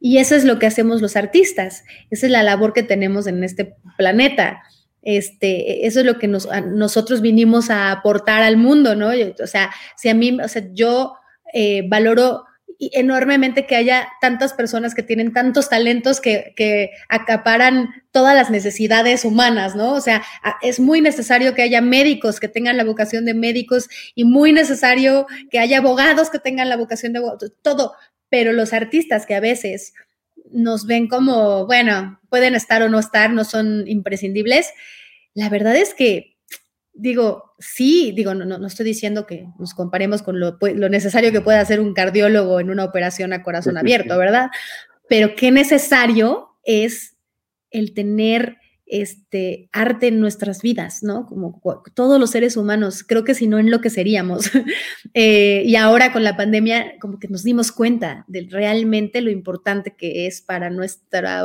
Y 0.00 0.18
eso 0.18 0.34
es 0.34 0.44
lo 0.44 0.58
que 0.58 0.66
hacemos 0.66 1.00
los 1.00 1.16
artistas. 1.16 1.84
Esa 2.10 2.26
es 2.26 2.32
la 2.32 2.42
labor 2.42 2.72
que 2.74 2.82
tenemos 2.82 3.26
en 3.26 3.42
este 3.42 3.74
planeta. 3.96 4.62
Este, 5.00 5.86
eso 5.86 6.00
es 6.00 6.06
lo 6.06 6.18
que 6.18 6.28
nosotros 6.28 7.22
vinimos 7.22 7.70
a 7.70 7.92
aportar 7.92 8.42
al 8.42 8.56
mundo, 8.56 8.94
¿no? 8.96 9.08
o 9.42 9.46
sea, 9.46 9.70
si 9.96 10.08
a 10.08 10.14
mí, 10.14 10.36
o 10.38 10.48
sea, 10.48 10.68
yo 10.72 11.14
eh, 11.52 11.82
valoro 11.88 12.44
enormemente 12.78 13.66
que 13.66 13.76
haya 13.76 14.08
tantas 14.20 14.52
personas 14.52 14.94
que 14.94 15.02
tienen 15.02 15.32
tantos 15.32 15.68
talentos 15.68 16.20
que, 16.20 16.90
acaparan 17.08 17.88
todas 18.10 18.34
las 18.34 18.50
necesidades 18.50 19.24
humanas, 19.24 19.76
¿no? 19.76 19.92
O 19.94 20.00
sea, 20.00 20.22
es 20.62 20.80
muy 20.80 21.00
necesario 21.00 21.54
que 21.54 21.62
haya 21.62 21.80
médicos 21.80 22.40
que 22.40 22.48
tengan 22.48 22.76
la 22.76 22.84
vocación 22.84 23.24
de 23.24 23.34
médicos 23.34 23.88
y 24.14 24.24
muy 24.24 24.52
necesario 24.52 25.26
que 25.50 25.58
haya 25.58 25.78
abogados 25.78 26.30
que 26.30 26.38
tengan 26.38 26.68
la 26.68 26.76
vocación 26.76 27.12
de 27.12 27.18
abogados, 27.20 27.52
todo, 27.62 27.94
pero 28.28 28.52
los 28.52 28.72
artistas 28.72 29.26
que 29.26 29.34
a 29.34 29.40
veces 29.40 29.94
nos 30.50 30.86
ven 30.86 31.08
como, 31.08 31.66
bueno, 31.66 32.20
pueden 32.28 32.54
estar 32.54 32.82
o 32.82 32.88
no 32.88 32.98
estar, 32.98 33.32
no 33.32 33.44
son 33.44 33.88
imprescindibles, 33.88 34.72
la 35.34 35.48
verdad 35.48 35.76
es 35.76 35.94
que 35.94 36.35
digo, 36.96 37.54
sí, 37.58 38.12
digo, 38.14 38.34
no, 38.34 38.44
no, 38.44 38.66
estoy 38.66 38.86
diciendo 38.86 39.26
que 39.26 39.46
nos 39.58 39.74
comparemos 39.74 40.22
con 40.22 40.40
lo, 40.40 40.58
lo, 40.60 40.88
necesario 40.88 41.32
que 41.32 41.40
puede 41.40 41.58
hacer 41.58 41.80
un 41.80 41.94
cardiólogo 41.94 42.60
en 42.60 42.70
una 42.70 42.84
operación 42.84 43.32
a 43.32 43.42
corazón 43.42 43.76
abierto, 43.76 44.16
¿verdad? 44.18 44.48
Pero 45.08 45.34
qué 45.36 45.50
necesario 45.50 46.48
es 46.64 47.16
el 47.70 47.94
tener 47.94 48.56
este 48.86 49.68
arte 49.72 50.08
en 50.08 50.20
nuestras 50.20 50.62
vidas, 50.62 51.02
¿no? 51.02 51.26
Como 51.26 51.60
todos 51.94 52.20
los 52.20 52.30
seres 52.30 52.56
humanos, 52.56 53.02
creo 53.02 53.24
que 53.24 53.34
si 53.34 53.48
no 53.48 53.58
en 53.58 53.70
lo 53.70 53.80
que 53.80 53.90
seríamos. 53.90 54.50
Eh, 55.18 55.62
y 55.64 55.76
ahora 55.76 56.12
con 56.12 56.24
la 56.24 56.36
pandemia, 56.36 56.98
como 57.00 57.18
que 57.18 57.28
nos 57.28 57.42
dimos 57.42 57.72
cuenta 57.72 58.26
de 58.28 58.46
realmente 58.50 59.22
lo 59.22 59.30
importante 59.30 59.94
que 59.96 60.26
es 60.26 60.42
para 60.42 60.68
nuestra 60.68 61.42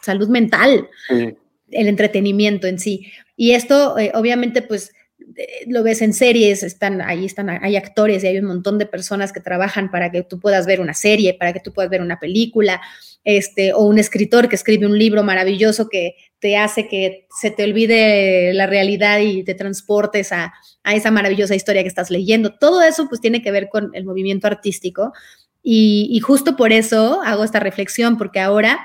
salud 0.00 0.28
mental. 0.28 0.88
el 1.08 1.88
entretenimiento 1.88 2.68
en 2.68 2.78
sí. 2.78 3.10
Y 3.40 3.52
esto, 3.52 3.96
eh, 3.98 4.12
obviamente, 4.12 4.60
pues 4.60 4.92
eh, 5.34 5.64
lo 5.66 5.82
ves 5.82 6.02
en 6.02 6.12
series, 6.12 6.62
están 6.62 7.00
ahí 7.00 7.24
están, 7.24 7.48
hay 7.48 7.74
actores 7.74 8.22
y 8.22 8.26
hay 8.26 8.38
un 8.38 8.44
montón 8.44 8.76
de 8.76 8.84
personas 8.84 9.32
que 9.32 9.40
trabajan 9.40 9.90
para 9.90 10.12
que 10.12 10.22
tú 10.22 10.38
puedas 10.38 10.66
ver 10.66 10.78
una 10.78 10.92
serie, 10.92 11.32
para 11.32 11.54
que 11.54 11.60
tú 11.60 11.72
puedas 11.72 11.90
ver 11.90 12.02
una 12.02 12.20
película, 12.20 12.82
este, 13.24 13.72
o 13.72 13.84
un 13.84 13.98
escritor 13.98 14.50
que 14.50 14.56
escribe 14.56 14.84
un 14.84 14.98
libro 14.98 15.22
maravilloso 15.22 15.88
que 15.88 16.16
te 16.38 16.58
hace 16.58 16.86
que 16.86 17.28
se 17.40 17.50
te 17.50 17.64
olvide 17.64 18.52
la 18.52 18.66
realidad 18.66 19.20
y 19.20 19.42
te 19.42 19.54
transportes 19.54 20.32
a, 20.32 20.52
esa 20.84 21.10
maravillosa 21.10 21.54
historia 21.54 21.80
que 21.80 21.88
estás 21.88 22.10
leyendo. 22.10 22.58
Todo 22.58 22.82
eso 22.82 23.08
pues 23.08 23.22
tiene 23.22 23.40
que 23.40 23.52
ver 23.52 23.70
con 23.70 23.88
el 23.94 24.04
movimiento 24.04 24.48
artístico 24.48 25.14
y 25.62 26.20
justo 26.20 26.56
por 26.56 26.72
eso 26.72 27.22
hago 27.24 27.44
esta 27.44 27.60
reflexión, 27.60 28.18
porque 28.18 28.40
ahora 28.40 28.80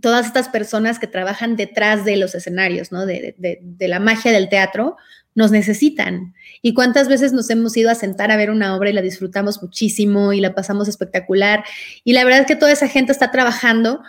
todas 0.00 0.26
estas 0.26 0.48
personas 0.48 0.98
que 0.98 1.06
trabajan 1.06 1.56
detrás 1.56 2.04
de 2.04 2.16
los 2.16 2.34
escenarios. 2.34 2.90
De, 2.90 3.88
la 3.88 4.00
magia 4.00 4.32
del 4.32 4.48
teatro, 4.48 4.96
nos 5.34 5.50
necesitan. 5.50 6.34
¿Y 6.62 6.74
cuántas 6.74 7.08
veces 7.08 7.32
nos 7.32 7.48
hemos 7.50 7.76
ido 7.76 7.90
a 7.90 7.94
sentar 7.94 8.30
a 8.30 8.36
ver 8.36 8.50
una 8.50 8.76
obra 8.76 8.90
y 8.90 8.92
la 8.92 9.02
disfrutamos 9.02 9.62
muchísimo 9.62 10.32
y 10.32 10.40
la 10.40 10.54
pasamos 10.54 10.88
espectacular? 10.88 11.64
Y 12.04 12.12
la 12.12 12.24
verdad 12.24 12.40
es 12.40 12.46
que 12.46 12.56
toda 12.56 12.72
esa 12.72 12.88
gente 12.88 13.12
está 13.12 13.30
trabajando 13.30 14.02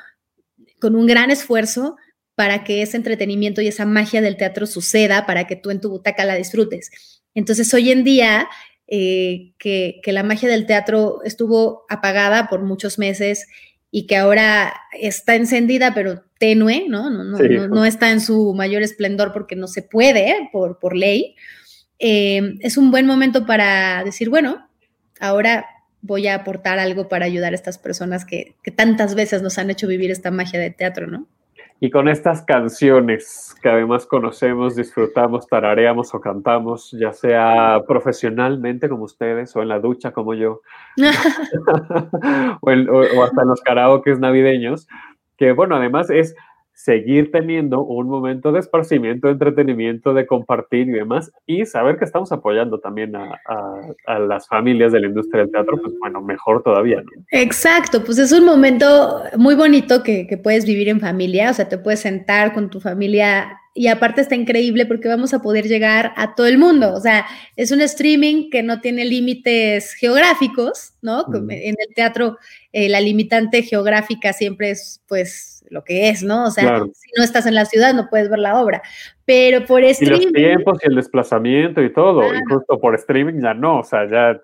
con 0.80 0.96
un 0.96 1.06
gran 1.06 1.32
esfuerzo 1.32 1.96
para 2.36 2.64
que 2.64 2.82
ese 2.82 2.98
entretenimiento 2.98 3.62
y 3.62 3.68
esa 3.68 3.86
magia 3.86 4.22
del 4.22 4.38
teatro 4.38 4.66
suceda, 4.66 5.26
para 5.26 5.46
que 5.46 5.56
tú 5.56 5.70
en 5.70 5.80
tu 5.80 5.90
butaca 5.90 6.26
la 6.26 6.36
disfrutes. 6.36 6.90
Entonces, 7.36 7.72
hoy 7.74 7.92
en 7.92 8.04
día, 8.04 8.50
eh, 8.88 9.54
que 9.60 10.02
la 10.08 10.24
magia 10.24 10.50
del 10.50 10.66
teatro 10.66 11.22
estuvo 11.24 11.86
apagada 11.88 12.48
por 12.50 12.62
muchos 12.64 12.98
meses 12.98 13.48
y 13.92 14.08
que 14.08 14.16
ahora 14.16 14.74
está 14.94 15.36
encendida, 15.36 15.94
pero 15.94 16.24
tenue, 16.40 16.86
¿no? 16.88 17.10
No, 17.10 17.24
no, 17.24 17.68
no, 17.68 17.86
está 17.86 18.10
en 18.12 18.22
su 18.22 18.54
mayor 18.54 18.82
esplendor 18.82 19.34
porque 19.34 19.58
no 19.58 19.68
se 19.68 19.82
puede 19.82 20.50
por, 20.52 20.80
por 20.80 20.96
ley. 20.96 21.36
Eh, 22.00 22.56
es 22.62 22.78
un 22.78 22.90
buen 22.90 23.06
momento 23.06 23.46
para 23.46 24.04
decir, 24.04 24.30
bueno, 24.30 24.68
ahora 25.20 25.66
voy 26.02 26.28
a 26.28 26.36
aportar 26.36 26.80
algo 26.80 27.10
para 27.10 27.26
ayudar 27.26 27.52
a 27.52 27.56
estas 27.56 27.78
personas 27.78 28.26
que, 28.26 28.56
que 28.64 28.72
tantas 28.72 29.14
veces 29.14 29.42
nos 29.42 29.58
han 29.58 29.70
hecho 29.70 29.88
vivir 29.88 30.10
esta 30.10 30.32
magia 30.32 30.60
de 30.60 30.72
teatro, 30.72 31.08
¿no? 31.08 31.28
Y 31.84 31.90
con 31.90 32.08
estas 32.08 32.44
canciones 32.44 33.56
que 33.60 33.68
además 33.68 34.06
conocemos, 34.06 34.76
disfrutamos, 34.76 35.48
tarareamos 35.48 36.14
o 36.14 36.22
cantamos, 36.22 36.92
ya 36.92 37.12
sea 37.12 37.82
profesionalmente 37.88 38.88
como 38.88 39.06
ustedes 39.06 39.56
o 39.56 39.64
en 39.64 39.70
la 39.70 39.80
ducha 39.80 40.12
como 40.12 40.36
yo, 40.36 40.62
o, 42.62 42.70
hasta 43.24 43.42
en 43.42 43.48
los 43.48 43.62
karaokes 43.62 44.20
navideños, 44.20 44.88
que 45.38 45.54
bueno, 45.54 45.76
además 45.76 46.12
es 46.12 46.36
seguir 46.84 47.32
teniendo 47.32 47.84
un 47.84 48.08
momento 48.08 48.52
de 48.52 48.60
esparcimiento, 48.60 49.28
de 49.28 49.34
entretenimiento, 49.34 50.14
de 50.14 50.26
compartir 50.26 50.88
y 50.90 50.94
demás, 50.94 51.32
y 51.46 51.66
saber 51.66 51.98
que 51.98 52.06
estamos 52.06 52.32
apoyando 52.32 52.80
también 52.80 53.16
a, 53.16 53.40
las 54.20 54.48
familias 54.48 54.92
de 54.92 55.02
la 55.02 55.08
industria 55.08 55.44
del 55.44 55.52
teatro, 55.52 55.80
pues 55.82 55.94
bueno, 56.00 56.22
mejor 56.22 56.64
todavía. 56.64 57.04
Exacto, 57.32 58.04
pues 58.04 58.18
es 58.18 58.32
un 58.32 58.46
momento 58.46 59.24
muy 59.38 59.56
bonito 59.56 60.02
que, 60.02 60.26
que 60.28 60.38
puedes 60.38 60.66
vivir 60.66 60.90
en 60.90 61.00
familia, 61.00 61.52
o 61.52 61.54
sea, 61.54 61.70
te 61.70 61.78
puedes 61.78 62.00
sentar 62.00 62.54
con 62.54 62.70
tu 62.70 62.80
familia 62.80 63.58
y 63.74 63.88
aparte 63.88 64.22
está 64.22 64.36
increíble 64.36 64.86
porque 64.86 65.08
vamos 65.08 65.34
a 65.34 65.42
poder 65.42 65.68
llegar 65.68 66.12
a 66.18 66.36
todo 66.36 66.48
el 66.48 66.58
mundo. 66.58 66.94
O 66.94 67.00
sea, 67.00 67.26
es 67.56 67.72
un 67.72 67.82
streaming 67.82 68.50
que 68.50 68.64
no 68.64 68.82
tiene 68.82 69.06
límites 69.06 69.94
geográficos, 69.94 70.94
¿no? 71.02 71.26
En 71.50 71.76
el 71.80 71.96
teatro 71.96 72.38
eh, 72.74 72.90
la 72.90 73.00
limitante 73.00 73.64
geográfica 73.64 74.34
siempre 74.34 74.72
es 74.72 75.02
pues 75.08 75.51
lo 75.72 75.84
que 75.84 76.10
es, 76.10 76.22
¿no? 76.22 76.46
O 76.46 76.52
sea, 76.52 76.84
si 76.94 77.12
no 77.18 77.24
estás 77.24 77.46
en 77.46 77.56
la 77.56 77.66
ciudad 77.66 77.94
no 77.94 78.10
puedes 78.10 78.30
ver 78.30 78.40
la 78.40 78.62
obra. 78.62 78.82
Pero 79.26 79.66
por 79.66 79.84
streaming... 79.84 80.20
Y 80.20 80.24
los 80.26 80.34
tiempos 80.34 80.80
y 80.84 80.88
el 80.88 80.96
desplazamiento 80.96 81.82
y 81.82 81.92
todo, 81.92 82.22
y 82.34 82.40
justo 82.50 82.80
por 82.80 82.94
streaming 82.96 83.42
ya 83.42 83.54
no, 83.54 83.80
o 83.80 83.84
sea, 83.84 84.08
ya 84.10 84.40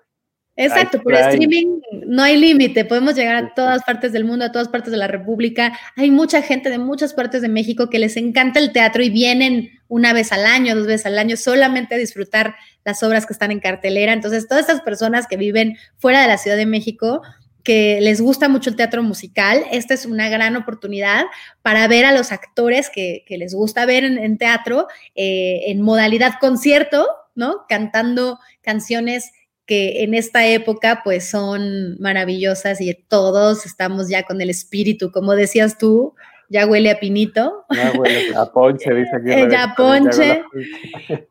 Exacto, 0.60 1.00
por 1.00 1.14
streaming 1.14 1.78
no 2.08 2.20
hay 2.20 2.36
límite, 2.36 2.84
podemos 2.84 3.14
llegar 3.14 3.36
a 3.36 3.54
todas 3.54 3.84
partes 3.84 4.12
del 4.12 4.24
mundo, 4.24 4.44
a 4.44 4.50
todas 4.50 4.68
partes 4.68 4.90
de 4.90 4.96
la 4.96 5.06
República. 5.06 5.78
Hay 5.94 6.10
mucha 6.10 6.42
gente 6.42 6.68
de 6.68 6.78
muchas 6.78 7.14
partes 7.14 7.42
de 7.42 7.48
México 7.48 7.88
que 7.88 8.00
les 8.00 8.16
encanta 8.16 8.58
el 8.58 8.72
teatro 8.72 9.04
y 9.04 9.08
vienen 9.08 9.70
una 9.86 10.12
vez 10.12 10.32
al 10.32 10.44
año, 10.44 10.74
dos 10.74 10.88
veces 10.88 11.06
al 11.06 11.16
año, 11.16 11.36
solamente 11.36 11.94
a 11.94 11.98
disfrutar 11.98 12.56
las 12.84 13.04
obras 13.04 13.24
que 13.24 13.34
están 13.34 13.52
en 13.52 13.60
cartelera. 13.60 14.12
Entonces, 14.12 14.48
todas 14.48 14.68
estas 14.68 14.80
personas 14.80 15.28
que 15.28 15.36
viven 15.36 15.76
fuera 15.98 16.22
de 16.22 16.26
la 16.26 16.38
Ciudad 16.38 16.56
de 16.56 16.66
México, 16.66 17.22
que 17.68 17.98
les 18.00 18.22
gusta 18.22 18.48
mucho 18.48 18.70
el 18.70 18.76
teatro 18.76 19.02
musical, 19.02 19.62
esta 19.70 19.92
es 19.92 20.06
una 20.06 20.30
gran 20.30 20.56
oportunidad 20.56 21.26
para 21.60 21.86
ver 21.86 22.06
a 22.06 22.12
los 22.12 22.32
actores 22.32 22.88
que, 22.88 23.26
les 23.28 23.52
gusta 23.52 23.84
ver 23.84 24.04
en, 24.04 24.38
teatro 24.38 24.86
eh, 25.14 25.64
en 25.66 25.82
modalidad 25.82 26.36
concierto, 26.40 27.06
¿no? 27.34 27.66
Cantando 27.68 28.38
canciones 28.62 29.32
que 29.66 30.02
en 30.02 30.14
esta 30.14 30.46
época 30.46 31.02
pues 31.04 31.28
son 31.28 32.00
maravillosas 32.00 32.80
y 32.80 32.94
todos 32.94 33.66
estamos 33.66 34.08
ya 34.08 34.22
con 34.22 34.40
el 34.40 34.48
espíritu, 34.48 35.12
como 35.12 35.34
decías 35.34 35.76
tú, 35.76 36.14
ya 36.48 36.66
huele 36.66 36.90
a 36.90 36.98
pinito. 36.98 37.66
Ya 37.68 37.92
huele 37.98 38.34
a 38.34 38.46
ponche, 38.50 38.94
dice 38.94 39.10
aquí. 39.14 39.30
Eh, 39.30 39.48
ya 39.50 39.74
ponche. 39.76 40.42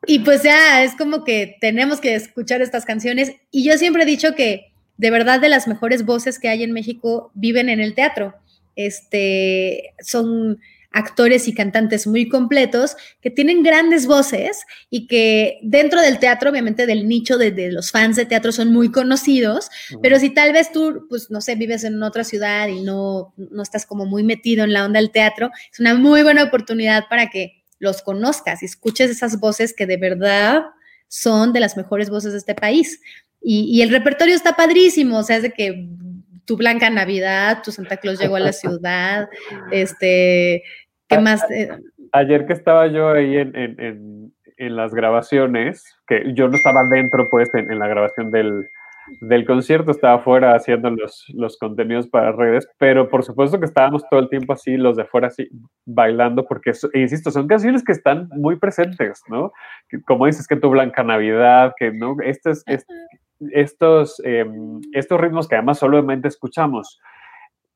Y 0.06 0.20
pues 0.20 0.44
ya 0.44 0.84
es 0.84 0.94
como 0.94 1.24
que 1.24 1.58
tenemos 1.60 2.00
que 2.00 2.14
escuchar 2.14 2.62
estas 2.62 2.86
canciones. 2.86 3.32
Y 3.50 3.64
yo 3.64 3.76
siempre 3.80 4.04
he 4.04 4.06
dicho 4.06 4.36
que 4.36 4.77
de 4.98 5.12
verdad 5.12 5.40
de 5.40 5.50
las 5.50 5.68
mejores 5.68 6.06
voces 6.06 6.40
que 6.40 6.50
hay 6.50 6.64
en 6.64 6.72
México 6.72 7.32
viven 7.34 7.70
en 7.70 7.80
el 7.80 7.94
teatro. 7.94 8.36
Este, 8.76 9.94
son 10.00 10.60
actores 10.92 11.48
y 11.48 11.54
cantantes 11.54 12.08
muy 12.08 12.28
completos 12.28 12.96
que 13.22 13.30
tienen 13.30 13.62
grandes 13.62 14.08
voces 14.08 14.62
y 14.90 15.08
que 15.08 15.60
dentro 15.62 16.02
del 16.02 16.18
teatro, 16.18 16.50
obviamente 16.50 16.86
del 16.86 17.08
nicho 17.08 17.38
de, 17.38 17.72
los 17.72 17.92
fans 17.92 18.16
de 18.16 18.26
teatro 18.26 18.52
son 18.52 18.74
muy 18.74 18.92
conocidos, 18.92 19.70
pero 20.02 20.20
si 20.20 20.32
tal 20.32 20.54
vez 20.54 20.72
tú, 20.72 21.06
pues 21.10 21.30
no 21.30 21.42
sé, 21.42 21.56
vives 21.56 21.84
en 21.84 22.02
otra 22.02 22.24
ciudad 22.24 22.68
y 22.68 22.82
no, 22.82 23.34
no 23.38 23.62
estás 23.62 23.86
como 23.86 24.06
muy 24.06 24.24
metido 24.24 24.64
en 24.64 24.74
la 24.74 24.86
onda 24.86 25.00
del 25.00 25.12
teatro, 25.12 25.52
es 25.72 25.80
una 25.80 25.94
muy 25.94 26.24
buena 26.24 26.44
oportunidad 26.44 27.04
para 27.10 27.30
que 27.30 27.64
los 27.80 28.02
conozcas 28.02 28.64
y 28.64 28.66
escuches 28.66 29.12
esas 29.12 29.40
voces 29.40 29.74
que 29.74 29.86
de 29.86 29.98
verdad 29.98 30.64
son 31.10 31.54
de 31.54 31.60
las 31.60 31.78
mejores 31.78 32.10
voces 32.10 32.32
de 32.32 32.40
este 32.40 32.56
país. 32.56 33.00
Y, 33.42 33.66
y 33.72 33.82
el 33.82 33.90
repertorio 33.90 34.36
está 34.36 34.56
padrísimo, 34.56 35.20
o 35.20 35.24
sea, 35.24 35.38
es 35.38 35.44
de 35.44 35.52
que 35.52 35.88
tu 36.48 36.56
Blanca 36.56 36.90
Navidad, 36.90 37.62
tu 37.64 37.72
Santa 37.72 37.98
Claus 37.98 38.20
llegó 38.20 38.38
a 38.38 38.40
la 38.40 38.54
ciudad, 38.54 39.30
este, 39.72 40.64
¿qué 41.08 41.20
más? 41.20 41.46
Ayer 42.14 42.48
que 42.48 42.54
estaba 42.54 42.88
yo 42.88 43.10
ahí 43.10 43.36
en, 43.38 44.34
las 44.58 44.94
grabaciones, 44.94 45.84
que 46.08 46.34
yo 46.34 46.48
no 46.48 46.56
estaba 46.56 46.84
dentro, 46.86 47.28
pues, 47.30 47.54
en, 47.54 47.78
la 47.78 47.88
grabación 47.88 48.32
del, 48.32 48.66
del 49.22 49.46
concierto, 49.46 49.92
estaba 49.92 50.16
afuera 50.16 50.56
haciendo 50.56 50.90
los, 50.90 51.26
los 51.34 51.58
contenidos 51.58 52.08
para 52.08 52.32
redes, 52.32 52.68
pero 52.80 53.10
por 53.10 53.24
supuesto 53.24 53.60
que 53.60 53.66
estábamos 53.66 54.04
todo 54.10 54.22
el 54.22 54.30
tiempo 54.30 54.54
así, 54.54 54.78
los 54.78 54.96
de 54.96 55.04
afuera 55.04 55.28
así, 55.28 55.50
bailando, 55.86 56.46
porque, 56.46 56.72
insisto, 56.94 57.30
son 57.30 57.48
canciones 57.48 57.84
que 57.84 57.92
están 57.92 58.30
muy 58.32 58.56
presentes, 58.56 59.22
¿no? 59.28 59.52
Como 60.06 60.26
dices, 60.26 60.48
que 60.48 60.56
tu 60.56 60.70
Blanca 60.70 61.04
Navidad, 61.04 61.74
que, 61.78 61.92
¿no? 61.92 62.16
Estos, 62.24 62.64
estos, 63.52 64.22
em, 64.24 64.82
estos 64.94 65.20
ritmos 65.20 65.48
que 65.48 65.56
además 65.56 65.80
solamente 65.80 66.28
escuchamos 66.28 67.00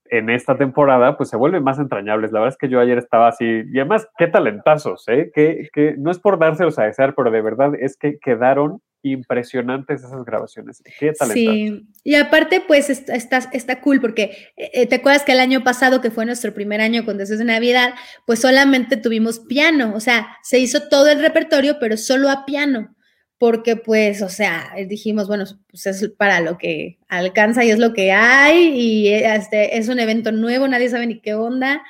en 0.05 0.29
esta 0.29 0.57
temporada, 0.57 1.15
pues 1.15 1.29
se 1.29 1.37
vuelven 1.37 1.63
más 1.63 1.79
entrañables. 1.79 2.31
La 2.31 2.39
verdad 2.39 2.53
es 2.53 2.57
que 2.57 2.67
yo 2.67 2.79
ayer 2.81 2.97
estaba 2.97 3.29
así, 3.29 3.45
y 3.45 3.79
además, 3.79 4.09
qué 4.17 4.27
talentazos, 4.27 5.07
¿eh? 5.07 5.31
Que, 5.33 5.69
que 5.71 5.95
no 5.97 6.11
es 6.11 6.19
por 6.19 6.37
dárselos 6.37 6.77
a 6.79 6.83
desear, 6.83 7.15
pero 7.15 7.31
de 7.31 7.41
verdad 7.41 7.71
es 7.79 7.95
que 7.95 8.19
quedaron 8.19 8.81
impresionantes 9.03 10.03
esas 10.03 10.23
grabaciones. 10.25 10.83
Qué 10.99 11.13
Sí, 11.15 11.87
y 12.03 12.15
aparte, 12.15 12.61
pues 12.67 12.89
está, 12.89 13.37
está, 13.51 13.81
cool 13.81 13.99
porque 13.99 14.49
eh, 14.57 14.85
te 14.85 14.95
acuerdas 14.95 15.23
que 15.23 15.31
el 15.31 15.39
año 15.39 15.63
pasado, 15.63 16.01
que 16.01 16.11
fue 16.11 16.25
nuestro 16.25 16.53
primer 16.53 16.81
año 16.81 17.03
con 17.05 17.17
Deseos 17.17 17.39
de 17.39 17.45
Navidad, 17.45 17.93
pues 18.25 18.39
solamente 18.41 18.97
tuvimos 18.97 19.39
piano, 19.39 19.93
o 19.95 19.99
sea, 19.99 20.37
se 20.43 20.59
hizo 20.59 20.89
todo 20.89 21.09
el 21.09 21.19
repertorio, 21.19 21.77
pero 21.79 21.97
solo 21.97 22.29
a 22.29 22.45
piano, 22.45 22.95
porque 23.41 23.75
pues, 23.75 24.21
o 24.21 24.29
sea, 24.29 24.71
dijimos, 24.87 25.27
bueno, 25.27 25.45
pues 25.71 25.87
es 25.87 26.07
para 26.15 26.41
lo 26.41 26.59
que 26.59 26.99
alcanza 27.07 27.65
y 27.65 27.71
es 27.71 27.79
lo 27.79 27.91
que 27.91 28.11
hay, 28.11 28.67
y 28.67 29.07
este, 29.11 29.79
es 29.79 29.89
un 29.89 29.97
evento 29.97 30.31
nuevo, 30.31 30.67
nadie 30.67 30.89
sabe 30.89 31.07
ni 31.07 31.21
qué 31.21 31.33
onda. 31.33 31.81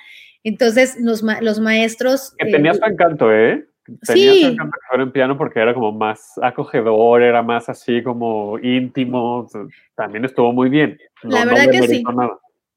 Entonces, 0.46 0.96
los, 1.02 1.22
los 1.42 1.60
maestros... 1.60 2.34
Que 2.38 2.52
tenía 2.52 2.72
eh, 2.72 2.76
su 2.76 2.86
encanto, 2.86 3.34
¿eh? 3.34 3.66
Tenía 3.84 4.32
sí. 4.32 4.58
que 4.58 4.66
fuera 4.88 5.04
en 5.04 5.12
piano 5.12 5.38
porque 5.38 5.60
era 5.60 5.74
como 5.74 5.92
más 5.92 6.40
acogedor, 6.42 7.22
era 7.22 7.44
más 7.44 7.68
así 7.68 8.02
como 8.02 8.58
íntimo. 8.58 9.46
También 9.94 10.24
estuvo 10.24 10.54
muy 10.54 10.70
bien. 10.70 10.98
la 11.22 11.44
verdad 11.44 11.70
que 11.70 11.86
sí. 11.86 12.04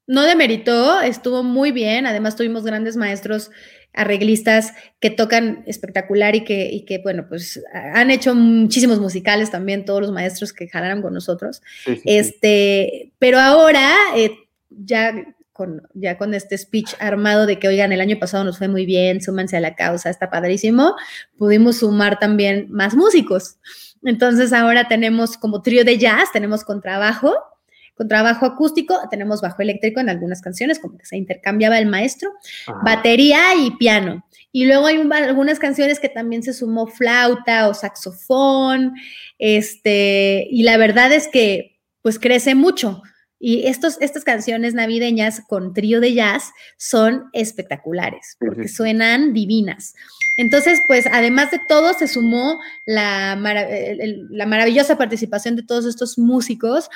No 0.07 0.23
demeritó, 0.23 1.01
estuvo 1.01 1.43
muy 1.43 1.71
bien. 1.71 2.05
Además, 2.05 2.35
tuvimos 2.35 2.63
grandes 2.63 2.95
maestros 2.95 3.51
arreglistas 3.95 4.73
que 4.99 5.09
tocan 5.09 5.63
espectacular 5.67 6.35
y 6.35 6.43
que, 6.43 6.69
y 6.71 6.85
que, 6.85 6.99
bueno, 6.99 7.25
pues 7.27 7.63
han 7.73 8.11
hecho 8.11 8.35
muchísimos 8.35 8.99
musicales 8.99 9.51
también, 9.51 9.85
todos 9.85 10.01
los 10.01 10.11
maestros 10.11 10.53
que 10.53 10.67
jalaron 10.67 11.01
con 11.01 11.13
nosotros. 11.13 11.61
este, 12.03 13.13
pero 13.19 13.39
ahora, 13.39 13.93
eh, 14.15 14.31
ya 14.69 15.13
con, 15.53 15.87
ya 15.93 16.17
con 16.17 16.33
este 16.33 16.57
speech 16.57 16.95
armado 16.99 17.45
de 17.45 17.57
que, 17.57 17.69
oigan, 17.69 17.93
el 17.93 18.01
año 18.01 18.19
pasado 18.19 18.43
nos 18.43 18.57
fue 18.57 18.67
muy 18.67 18.85
bien, 18.85 19.21
súmanse 19.21 19.55
a 19.55 19.61
la 19.61 19.75
causa, 19.75 20.09
está 20.09 20.29
padrísimo, 20.29 20.95
pudimos 21.37 21.77
sumar 21.77 22.19
también 22.19 22.67
más 22.69 22.93
músicos. 22.93 23.55
Entonces 24.03 24.51
ahora 24.51 24.89
tenemos 24.89 25.37
como 25.37 25.61
trío 25.61 25.85
de 25.85 25.97
jazz, 25.97 26.31
tenemos 26.33 26.65
contrabajo, 26.65 27.33
contrabajo 27.95 28.45
acústico, 28.45 28.99
tenemos 29.09 29.41
bajo 29.41 29.61
eléctrico 29.61 29.99
en 29.99 30.09
algunas 30.09 30.41
canciones, 30.41 30.79
como 30.79 30.97
que 30.97 31.05
se 31.05 31.17
intercambiaba 31.17 31.79
el 31.79 31.87
maestro, 31.87 32.31
batería 32.83 33.55
y 33.57 33.71
piano. 33.77 34.25
Y 34.51 34.65
luego 34.65 34.87
hay 34.87 34.97
algunas 35.11 35.59
canciones 35.59 35.99
que 35.99 36.09
también 36.09 36.43
se 36.43 36.53
sumó 36.53 36.87
flauta 36.87 37.67
o 37.67 37.73
saxofón, 37.73 38.93
este, 39.39 40.47
y 40.49 40.63
la 40.63 40.77
verdad 40.77 41.11
es 41.11 41.27
que 41.27 41.79
pues 42.01 42.19
crece 42.19 42.53
mucho. 42.53 43.01
Y 43.39 43.67
estos, 43.67 43.97
estas 43.99 44.23
canciones 44.23 44.73
navideñas 44.73 45.41
con 45.47 45.73
trío 45.73 45.99
de 45.99 46.13
jazz 46.13 46.51
son 46.77 47.29
espectaculares, 47.33 48.37
porque 48.39 48.67
suenan 48.67 49.33
divinas. 49.33 49.93
Entonces, 50.37 50.81
pues 50.87 51.05
además 51.11 51.51
de 51.51 51.59
todo, 51.67 51.93
se 51.93 52.07
sumó 52.07 52.59
la, 52.85 53.35
la 53.35 54.45
maravillosa 54.45 54.97
participación 54.97 55.55
de 55.55 55.63
todos 55.63 55.85
estos 55.85 56.17
músicos 56.17 56.89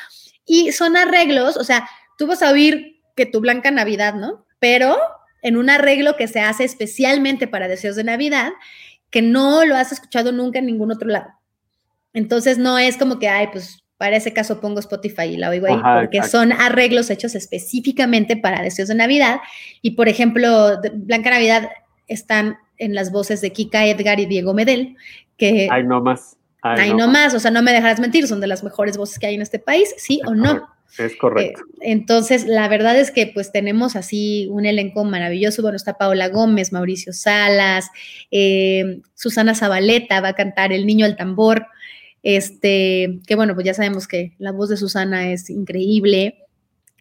y 0.50 0.72
son 0.72 0.98
arreglos, 0.98 1.56
o 1.58 1.64
sea, 1.64 1.88
tú 2.18 2.26
vas 2.26 2.42
a 2.42 2.52
oír 2.52 3.02
que 3.16 3.28
tu 3.28 3.40
Blanca 3.40 3.70
Navidad, 3.70 4.16
¿no? 4.16 4.48
Pero 4.60 4.98
en 5.44 5.58
un 5.58 5.70
arreglo 5.70 6.18
que 6.18 6.28
se 6.28 6.40
hace 6.40 6.64
especialmente 6.64 7.48
para 7.48 7.68
deseos 7.68 7.96
de 7.96 8.04
Navidad, 8.04 8.52
que 9.12 9.22
no 9.22 9.64
lo 9.64 9.76
has 9.76 9.92
escuchado 9.92 10.32
nunca 10.32 10.58
en 10.58 10.66
ningún 10.66 10.92
otro 10.92 11.08
lado. 11.08 11.30
Entonces 12.14 12.58
no 12.58 12.80
es 12.80 12.98
como 12.98 13.20
que, 13.20 13.30
ay, 13.30 13.50
pues 13.52 13.84
para 13.98 14.16
ese 14.16 14.34
caso 14.34 14.60
pongo 14.60 14.80
Spotify 14.80 15.26
y 15.26 15.38
la 15.38 15.50
oigo 15.50 15.68
ahí, 15.68 15.78
porque 16.02 16.24
son 16.24 16.52
arreglos 16.52 17.12
hechos 17.12 17.36
específicamente 17.36 18.36
para 18.36 18.64
deseos 18.64 18.88
de 18.88 18.96
Navidad. 18.96 19.42
Y 19.84 19.92
por 19.92 20.10
ejemplo, 20.10 20.80
Blanca 20.96 21.30
Navidad 21.30 21.70
están 22.08 22.58
en 22.78 22.96
las 22.96 23.12
voces 23.12 23.42
de 23.42 23.52
Kika 23.52 23.86
Edgar 23.86 24.20
y 24.20 24.26
Diego 24.26 24.56
Medel, 24.56 24.98
que... 25.38 25.68
Ay, 25.70 25.84
no 25.84 26.02
más. 26.02 26.39
Ay, 26.62 26.94
no, 26.94 27.08
más. 27.08 27.34
o 27.34 27.40
sea, 27.40 27.52
no 27.52 27.62
me 27.62 27.72
dejarás 27.72 28.00
mentir, 28.00 28.28
son 28.28 28.42
de 28.42 28.48
las 28.48 28.64
mejores 28.64 28.98
voces 28.98 29.20
que 29.20 29.28
hay 29.28 29.36
en 29.36 29.42
este 29.42 29.60
país, 29.60 29.94
¿sí 29.98 30.22
o 30.26 30.36
no? 30.36 30.68
Es 30.98 31.16
correcto. 31.16 31.62
Eh, 31.62 31.92
entonces, 31.92 32.46
la 32.46 32.68
verdad 32.68 32.98
es 32.98 33.12
que 33.12 33.28
pues 33.28 33.52
tenemos 33.52 33.96
así 33.96 34.48
un 34.52 34.66
elenco 34.66 35.06
maravilloso. 35.06 35.62
Bueno, 35.62 35.76
está 35.76 35.98
Paola 35.98 36.30
Gómez, 36.30 36.74
Mauricio 36.74 37.14
Salas, 37.14 37.90
eh, 38.32 39.02
Susana 39.14 39.56
Zabaleta 39.56 40.20
va 40.20 40.30
a 40.30 40.34
cantar 40.34 40.74
El 40.74 40.86
Niño 40.86 41.06
al 41.06 41.16
Tambor. 41.16 41.68
Este, 42.22 43.20
que 43.26 43.36
bueno, 43.36 43.54
pues 43.54 43.66
ya 43.66 43.74
sabemos 43.74 44.08
que 44.08 44.34
la 44.40 44.52
voz 44.52 44.70
de 44.70 44.78
Susana 44.78 45.32
es 45.32 45.50
increíble. 45.50 46.46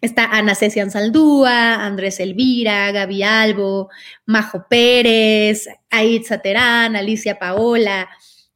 Está 0.01 0.25
Ana 0.25 0.55
Cecian 0.55 0.91
Saldúa, 0.91 1.85
Andrés 1.85 2.21
Elvira, 2.21 2.89
Gaby 2.93 3.23
Albo, 3.23 3.89
Majo 4.25 4.65
Pérez, 4.69 5.67
Aitza 5.89 6.37
Terán, 6.41 6.95
Alicia 6.95 7.37
Paola, 7.37 8.07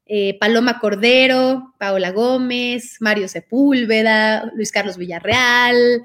eh, 0.05 0.37
Paloma 0.39 0.79
Cordero, 0.79 1.73
Paola 1.77 2.11
Gómez, 2.11 2.97
Mario 2.99 3.27
Sepúlveda, 3.27 4.51
Luis 4.55 4.71
Carlos 4.71 4.97
Villarreal, 4.97 6.03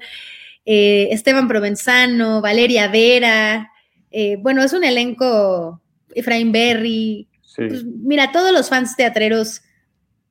eh, 0.65 1.09
Esteban 1.11 1.47
Provenzano, 1.47 2.41
Valeria 2.41 2.87
Vera. 2.87 3.71
Eh, 4.11 4.37
bueno, 4.39 4.63
es 4.63 4.73
un 4.73 4.83
elenco, 4.83 5.81
Efraín 6.13 6.51
Berry. 6.51 7.27
Pues, 7.55 7.83
mira, 7.83 8.31
todos 8.31 8.51
los 8.51 8.69
fans 8.69 8.95
teatreros 8.95 9.61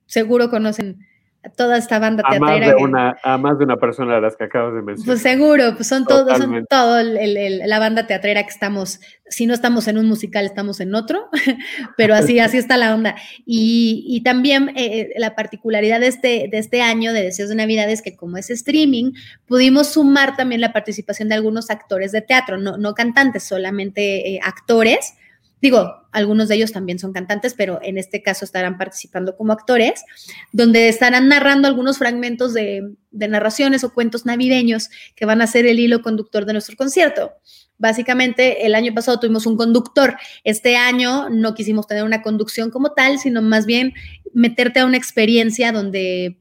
seguro 0.06 0.48
conocen 0.48 1.07
toda 1.56 1.76
esta 1.76 1.98
banda 1.98 2.22
a 2.26 2.38
Más 2.38 2.60
de 2.60 2.74
una, 2.74 3.16
a 3.22 3.38
más 3.38 3.58
de 3.58 3.64
una 3.64 3.76
persona 3.76 4.16
de 4.16 4.20
las 4.20 4.36
que 4.36 4.44
acabas 4.44 4.74
de 4.74 4.82
mencionar. 4.82 5.06
Pues 5.06 5.22
seguro, 5.22 5.74
pues 5.74 5.88
son 5.88 6.04
todos, 6.04 6.36
son 6.38 6.66
todo 6.68 7.02
la 7.02 7.78
banda 7.78 8.06
teatrera 8.06 8.42
que 8.42 8.50
estamos, 8.50 9.00
si 9.28 9.46
no 9.46 9.54
estamos 9.54 9.88
en 9.88 9.98
un 9.98 10.06
musical, 10.06 10.44
estamos 10.44 10.80
en 10.80 10.94
otro, 10.94 11.28
pero 11.96 12.14
así, 12.14 12.38
así 12.38 12.58
está 12.58 12.76
la 12.76 12.94
onda. 12.94 13.16
Y, 13.44 14.22
también 14.24 14.70
eh, 14.70 14.74
eh, 14.76 15.08
la 15.16 15.34
particularidad 15.34 16.00
de 16.00 16.08
este, 16.08 16.48
de 16.50 16.58
este 16.58 16.82
año 16.82 17.12
de 17.12 17.22
Deseos 17.22 17.48
de 17.48 17.54
Navidad 17.54 17.90
es 17.90 18.02
que 18.02 18.16
como 18.16 18.36
es 18.36 18.50
streaming, 18.50 19.12
pudimos 19.46 19.88
sumar 19.88 20.36
también 20.36 20.60
la 20.60 20.72
participación 20.72 21.28
de 21.28 21.34
algunos 21.34 21.70
actores 21.70 22.12
de 22.12 22.22
teatro, 22.22 22.58
no, 22.58 22.76
no 22.76 22.94
cantantes, 22.94 23.44
solamente 23.44 24.34
eh, 24.34 24.40
actores 24.42 25.14
Digo, 25.60 26.06
algunos 26.12 26.48
de 26.48 26.54
ellos 26.54 26.72
también 26.72 26.98
son 26.98 27.12
cantantes, 27.12 27.54
pero 27.54 27.80
en 27.82 27.98
este 27.98 28.22
caso 28.22 28.44
estarán 28.44 28.78
participando 28.78 29.36
como 29.36 29.52
actores, 29.52 30.04
donde 30.52 30.88
estarán 30.88 31.28
narrando 31.28 31.68
algunos 31.68 31.98
fragmentos 31.98 32.54
de, 32.54 32.94
narraciones 33.10 33.82
o 33.84 33.92
cuentos 33.92 34.26
navideños 34.26 34.90
que 35.16 35.26
van 35.26 35.42
a 35.42 35.46
ser 35.46 35.66
el 35.66 35.80
hilo 35.80 36.02
conductor 36.02 36.46
de 36.46 36.52
nuestro 36.52 36.76
concierto. 36.76 37.32
Básicamente, 37.76 38.66
el 38.66 38.74
año 38.74 38.92
pasado 38.94 39.20
tuvimos 39.20 39.46
un 39.46 39.56
conductor. 39.56 40.16
Este 40.44 40.76
año 40.76 41.28
no 41.28 41.54
quisimos 41.54 41.86
tener 41.86 42.04
una 42.04 42.22
conducción 42.22 42.70
como 42.70 42.92
tal, 42.92 43.18
sino 43.18 43.42
más 43.42 43.66
bien 43.66 43.94
meterte 44.34 44.80
a 44.80 44.86
una 44.86 44.96
experiencia 44.96 45.72
donde 45.72 46.40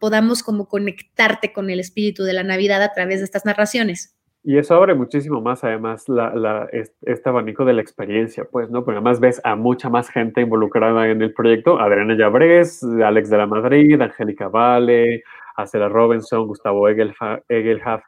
podamos 0.00 0.42
como 0.42 0.68
conectarte 0.68 1.52
con 1.52 1.70
el 1.70 1.80
espíritu 1.80 2.24
de 2.24 2.32
la 2.32 2.42
Navidad 2.42 2.82
a 2.82 2.92
través 2.92 3.20
de 3.20 3.24
estas 3.24 3.44
narraciones. 3.44 4.14
Y 4.44 4.58
eso 4.58 4.74
abre 4.74 4.94
muchísimo 4.94 5.40
más, 5.40 5.62
además, 5.62 6.08
la, 6.08 6.68
este 7.02 7.28
abanico 7.28 7.64
de 7.64 7.74
la 7.74 7.80
experiencia, 7.80 8.44
pues, 8.50 8.68
¿no? 8.70 8.84
Porque 8.84 8.96
además 8.98 9.20
ves 9.20 9.40
a 9.44 9.54
mucha 9.54 9.88
más 9.88 10.08
gente 10.10 10.40
involucrada 10.40 11.08
en 11.08 11.22
el 11.22 11.32
proyecto. 11.32 11.78
Adriana 11.78 12.16
Llabrés, 12.16 12.82
Alex 12.82 13.30
de 13.30 13.38
la 13.38 13.46
Madrid, 13.46 14.00
Angélica 14.00 14.48
Vale, 14.48 15.22
Acela 15.56 15.88
Robinson, 15.88 16.48
Gustavo 16.48 16.88
Egelhaf, 16.88 18.02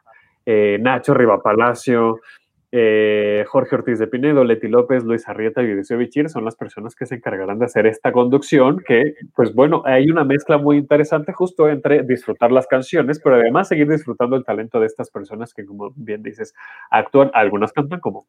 eh, 0.45 0.77
Nacho 0.81 1.13
Riva 1.13 1.41
Palacio, 1.41 2.19
eh, 2.77 3.45
Jorge 3.47 3.73
Ortiz 3.73 3.99
de 3.99 4.07
Pinedo, 4.07 4.43
Leti 4.43 4.67
López, 4.67 5.05
Luis 5.05 5.29
Arrieta 5.29 5.63
y 5.63 5.73
Vicio 5.73 5.97
Bichir 5.97 6.27
son 6.27 6.43
las 6.43 6.57
personas 6.57 6.93
que 6.93 7.05
se 7.05 7.15
encargarán 7.15 7.57
de 7.57 7.63
hacer 7.63 7.87
esta 7.87 8.11
conducción, 8.11 8.83
que, 8.85 9.15
pues 9.33 9.53
bueno, 9.53 9.81
hay 9.85 10.11
una 10.11 10.25
mezcla 10.25 10.57
muy 10.57 10.75
interesante 10.75 11.31
justo 11.31 11.69
entre 11.69 12.03
disfrutar 12.03 12.51
las 12.51 12.67
canciones, 12.67 13.21
pero 13.23 13.37
además 13.37 13.69
seguir 13.69 13.87
disfrutando 13.87 14.35
el 14.35 14.43
talento 14.43 14.81
de 14.81 14.87
estas 14.87 15.09
personas 15.09 15.53
que, 15.53 15.63
como 15.63 15.93
bien 15.95 16.21
dices, 16.21 16.53
actúan, 16.91 17.31
algunas 17.33 17.71
cantan 17.71 18.01
como 18.01 18.25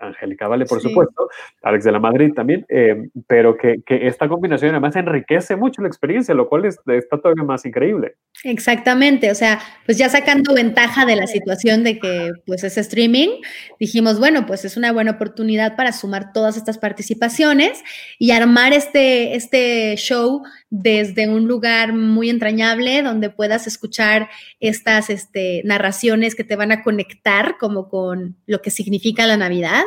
Angélica 0.00 0.46
Vale, 0.46 0.64
por 0.66 0.80
supuesto, 0.80 1.28
Alex 1.62 1.82
de 1.82 1.90
la 1.90 1.98
Madrid 1.98 2.32
también, 2.36 2.64
eh, 2.68 3.08
pero 3.26 3.56
que, 3.56 3.82
que, 3.84 4.06
esta 4.06 4.28
combinación 4.28 4.70
además 4.70 4.94
enriquece 4.94 5.56
mucho 5.56 5.82
la 5.82 5.88
experiencia, 5.88 6.34
lo 6.34 6.48
cual 6.48 6.66
está 6.66 7.18
todavía 7.18 7.42
más 7.42 7.66
increíble. 7.66 8.14
Exactamente, 8.44 9.28
o 9.32 9.34
sea, 9.34 9.58
pues 9.86 9.98
ya 9.98 10.08
sacando 10.08 10.54
ventaja 10.54 11.04
de 11.04 11.16
la 11.16 11.26
situación 11.26 11.82
de 11.82 11.98
que 11.98 12.30
pues 12.46 12.62
es 12.62 12.78
streaming, 12.78 13.40
dijimos, 13.78 14.18
bueno, 14.18 14.46
pues 14.46 14.64
es 14.64 14.76
una 14.76 14.92
buena 14.92 15.12
oportunidad 15.12 15.76
para 15.76 15.92
sumar 15.92 16.32
todas 16.32 16.56
estas 16.56 16.78
participaciones 16.78 17.82
y 18.18 18.30
armar 18.30 18.72
este, 18.72 19.34
este 19.34 19.94
show 19.96 20.42
desde 20.70 21.28
un 21.28 21.46
lugar 21.46 21.92
muy 21.92 22.30
entrañable 22.30 23.02
donde 23.02 23.30
puedas 23.30 23.66
escuchar 23.66 24.28
estas 24.60 25.10
este, 25.10 25.62
narraciones 25.64 26.34
que 26.34 26.44
te 26.44 26.56
van 26.56 26.72
a 26.72 26.82
conectar 26.82 27.56
como 27.58 27.88
con 27.88 28.36
lo 28.46 28.62
que 28.62 28.70
significa 28.70 29.26
la 29.26 29.36
Navidad 29.36 29.82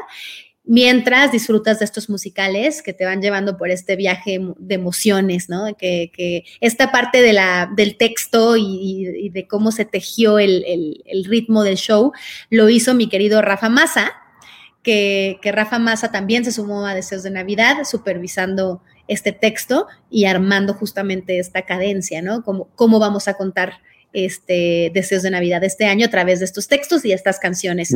mientras 0.65 1.31
disfrutas 1.31 1.79
de 1.79 1.85
estos 1.85 2.09
musicales 2.09 2.81
que 2.81 2.93
te 2.93 3.05
van 3.05 3.21
llevando 3.21 3.57
por 3.57 3.69
este 3.69 3.95
viaje 3.95 4.39
de 4.57 4.75
emociones, 4.75 5.47
¿no? 5.49 5.75
Que, 5.77 6.43
esta 6.59 6.91
parte 6.91 7.21
del 7.21 7.97
texto 7.97 8.55
y, 8.57 9.29
de 9.29 9.47
cómo 9.47 9.71
se 9.71 9.85
tejió 9.85 10.39
el, 10.39 11.03
ritmo 11.25 11.63
del 11.63 11.75
show 11.75 12.11
lo 12.49 12.69
hizo 12.69 12.93
mi 12.93 13.09
querido 13.09 13.41
Rafa 13.41 13.69
Massa, 13.69 14.13
que, 14.81 15.39
Rafa 15.43 15.79
Massa 15.79 16.11
también 16.11 16.43
se 16.45 16.51
sumó 16.51 16.85
a 16.85 16.95
Deseos 16.95 17.23
de 17.23 17.31
Navidad, 17.31 17.77
supervisando 17.83 18.81
este 19.07 19.31
texto 19.31 19.87
y 20.09 20.25
armando 20.25 20.73
justamente 20.73 21.37
esta 21.37 21.61
cadencia, 21.61 22.21
¿no? 22.21 22.43
Cómo, 22.43 22.69
cómo 22.75 22.99
vamos 22.99 23.27
a 23.27 23.35
contar 23.35 23.81
este 24.13 24.91
Deseos 24.93 25.21
de 25.23 25.29
Navidad 25.29 25.63
este 25.63 25.85
año 25.85 26.07
a 26.07 26.09
través 26.09 26.39
de 26.39 26.45
estos 26.45 26.67
textos 26.67 27.05
y 27.05 27.11
estas 27.11 27.39
canciones. 27.39 27.93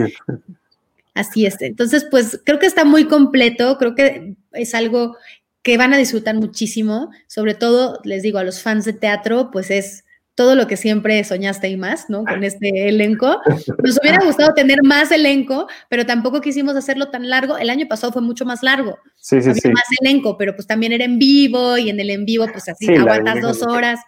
Así 1.20 1.46
es. 1.46 1.62
Entonces, 1.62 2.08
pues 2.10 2.40
creo 2.46 2.60
que 2.60 2.66
está 2.66 2.86
muy 2.86 3.06
completo, 3.06 3.78
creo 3.78 3.94
que 3.94 4.36
es 4.54 4.74
algo 4.74 5.18
que 5.62 5.78
van 5.78 5.94
a 5.94 5.98
disfrutar 5.98 6.34
muchísimo, 6.36 7.10
sobre 7.28 7.56
todo, 7.56 8.00
les 8.06 8.24
digo, 8.24 8.40
a 8.40 8.46
los 8.46 8.62
fans 8.62 8.86
de 8.86 8.94
teatro, 8.94 9.52
pues 9.52 9.70
es 9.70 10.06
todo 10.36 10.56
lo 10.56 10.68
que 10.68 10.78
siempre 10.78 11.22
soñaste 11.26 11.68
y 11.68 11.76
más, 11.76 12.10
¿no? 12.10 12.24
Con 12.24 12.46
este 12.46 12.88
elenco. 12.88 13.42
Nos 13.84 14.00
hubiera 14.00 14.20
gustado 14.26 14.54
tener 14.54 14.80
más 14.82 15.12
elenco, 15.12 15.68
pero 15.90 16.06
tampoco 16.06 16.40
quisimos 16.40 16.78
hacerlo 16.78 17.10
tan 17.10 17.30
largo. 17.30 17.58
El 17.58 17.70
año 17.70 17.86
pasado 17.90 18.14
fue 18.14 18.22
mucho 18.22 18.46
más 18.46 18.64
largo. 18.64 18.98
Sí, 19.18 19.42
sí, 19.42 19.54
sí. 19.56 19.68
Más 19.68 19.84
elenco, 20.00 20.38
pero 20.38 20.56
pues 20.56 20.66
también 20.66 20.94
era 20.94 21.04
en 21.04 21.20
vivo 21.20 21.78
y 21.78 21.90
en 21.90 22.00
el 22.00 22.12
en 22.12 22.24
vivo, 22.24 22.48
pues 22.50 22.70
así 22.70 22.96
aguantas 22.96 23.42
dos 23.42 23.62
horas 23.64 24.00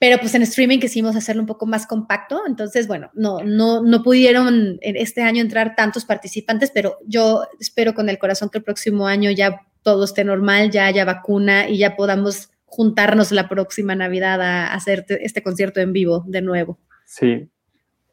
pero 0.00 0.16
pues 0.18 0.34
en 0.34 0.40
streaming 0.40 0.78
quisimos 0.78 1.14
hacerlo 1.14 1.42
un 1.42 1.46
poco 1.46 1.66
más 1.66 1.86
compacto, 1.86 2.40
entonces 2.46 2.88
bueno, 2.88 3.10
no, 3.12 3.44
no, 3.44 3.82
no 3.82 4.02
pudieron 4.02 4.78
este 4.80 5.20
año 5.20 5.42
entrar 5.42 5.76
tantos 5.76 6.06
participantes, 6.06 6.70
pero 6.70 6.96
yo 7.06 7.42
espero 7.60 7.92
con 7.92 8.08
el 8.08 8.18
corazón 8.18 8.48
que 8.48 8.58
el 8.58 8.64
próximo 8.64 9.06
año 9.06 9.30
ya 9.30 9.60
todo 9.82 10.04
esté 10.04 10.24
normal, 10.24 10.70
ya 10.70 10.86
haya 10.86 11.04
vacuna 11.04 11.68
y 11.68 11.76
ya 11.76 11.96
podamos 11.96 12.50
juntarnos 12.64 13.30
la 13.30 13.46
próxima 13.46 13.94
Navidad 13.94 14.40
a 14.40 14.72
hacer 14.72 15.04
este 15.08 15.42
concierto 15.42 15.80
en 15.80 15.92
vivo 15.92 16.24
de 16.26 16.40
nuevo. 16.40 16.78
Sí, 17.04 17.50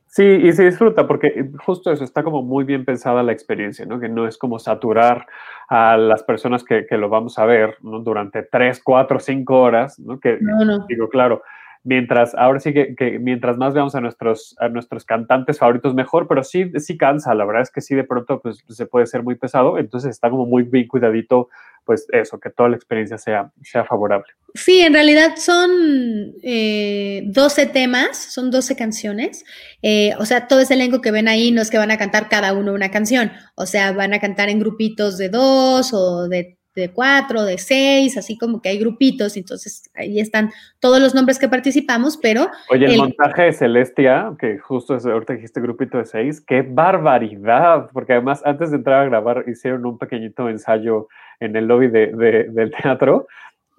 sí, 0.08 0.26
y 0.26 0.52
se 0.52 0.66
disfruta 0.66 1.08
porque 1.08 1.52
justo 1.66 1.90
eso 1.94 2.04
está 2.04 2.22
como 2.22 2.44
muy 2.44 2.66
bien 2.66 2.84
pensada 2.84 3.24
la 3.24 3.32
experiencia, 3.32 3.86
¿no? 3.86 3.98
Que 3.98 4.10
no 4.10 4.28
es 4.28 4.38
como 4.38 4.60
saturar 4.60 5.26
a 5.70 5.96
las 5.96 6.22
personas 6.24 6.66
que, 6.66 6.86
que 6.86 6.98
lo 6.98 7.08
vamos 7.08 7.40
a 7.40 7.46
ver 7.46 7.78
¿no? 7.82 8.00
durante 8.00 8.44
tres, 8.44 8.82
cuatro, 8.84 9.22
cinco 9.22 9.62
horas, 9.62 9.98
¿no? 10.00 10.20
Que 10.20 10.38
no, 10.42 10.66
no. 10.66 10.86
digo, 10.90 11.08
claro, 11.08 11.44
mientras, 11.84 12.36
ahora 12.36 12.60
sí 12.60 12.74
que, 12.74 13.20
mientras 13.20 13.58
más 13.58 13.74
veamos 13.74 13.96
a 13.96 14.02
nuestros, 14.02 14.56
a 14.60 14.70
nuestros 14.70 15.06
cantantes 15.06 15.60
favoritos, 15.60 15.94
mejor, 15.94 16.28
pero 16.28 16.44
sí, 16.44 16.72
sí 16.78 16.98
cansa, 16.98 17.34
la 17.34 17.46
verdad 17.46 17.64
es 17.64 17.72
que 17.72 17.82
sí, 17.82 17.96
de 17.96 18.04
pronto, 18.04 18.42
pues 18.42 18.64
se 18.68 18.86
puede 18.86 19.06
ser 19.06 19.24
muy 19.24 19.36
pesado, 19.36 19.78
entonces 19.78 20.12
está 20.12 20.30
como 20.30 20.46
muy 20.46 20.64
bien 20.64 20.88
cuidadito, 20.88 21.50
pues 21.86 22.06
eso, 22.12 22.40
que 22.40 22.50
toda 22.50 22.70
la 22.70 22.76
experiencia 22.76 23.18
sea, 23.18 23.52
sea 23.64 23.86
favorable. 23.86 24.28
Sí, 24.54 24.82
en 24.82 24.94
realidad 24.94 25.36
son 25.38 25.70
12 25.72 26.42
eh, 26.44 27.66
temas, 27.72 28.18
son 28.18 28.52
12 28.52 28.76
canciones, 28.76 29.46
eh, 29.82 30.12
o 30.20 30.26
sea, 30.26 30.48
todo 30.48 30.60
ese 30.60 30.74
elenco 30.74 31.02
que 31.02 31.12
ven 31.12 31.28
ahí 31.28 31.52
no 31.52 31.62
es 31.62 31.72
que 31.72 31.78
van 31.78 31.92
a 31.92 31.98
cantar 31.98 32.28
cada 32.28 32.54
uno 32.54 32.74
una 32.74 32.92
canción, 32.92 33.32
o 33.56 33.66
sea, 33.66 33.94
van 33.94 34.14
a 34.14 34.20
cantar 34.20 34.50
en 34.50 34.60
grupitos 34.60 35.18
de 35.18 35.30
dos 35.30 35.94
o 35.94 36.28
de 36.28 36.57
de 36.82 36.92
cuatro, 36.92 37.44
de 37.44 37.58
seis, 37.58 38.18
así 38.18 38.38
como 38.38 38.62
que 38.62 38.70
hay 38.70 38.80
grupitos, 38.80 39.38
entonces 39.38 39.90
ahí 39.96 40.20
están 40.20 40.52
todos 40.80 41.00
los 41.00 41.16
nombres 41.16 41.40
que 41.40 41.48
participamos, 41.48 42.18
pero... 42.18 42.50
Oye, 42.70 42.86
el, 42.86 42.98
montaje 42.98 43.44
de 43.44 43.54
Celestia, 43.54 44.34
que 44.40 44.58
justo 44.58 44.96
es, 44.96 45.06
ahorita 45.06 45.34
dijiste 45.34 45.62
grupito 45.62 45.98
de 45.98 46.06
seis, 46.06 46.42
qué 46.42 46.62
barbaridad, 46.62 47.90
porque 47.94 48.14
además 48.14 48.42
antes 48.46 48.72
de 48.72 48.78
entrar 48.78 49.04
a 49.04 49.06
grabar 49.06 49.46
hicieron 49.48 49.86
un 49.86 49.98
pequeñito 49.98 50.50
ensayo 50.50 51.08
en 51.40 51.56
el 51.56 51.66
lobby 51.66 51.88
de, 51.88 52.08
del 52.08 52.72
teatro. 52.72 53.28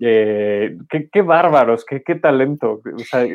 Eh, 0.00 0.76
qué, 1.12 1.22
bárbaros, 1.22 1.84
qué, 1.84 2.02
qué 2.02 2.14
talento. 2.14 2.80
O 2.94 2.98
sea, 3.00 3.26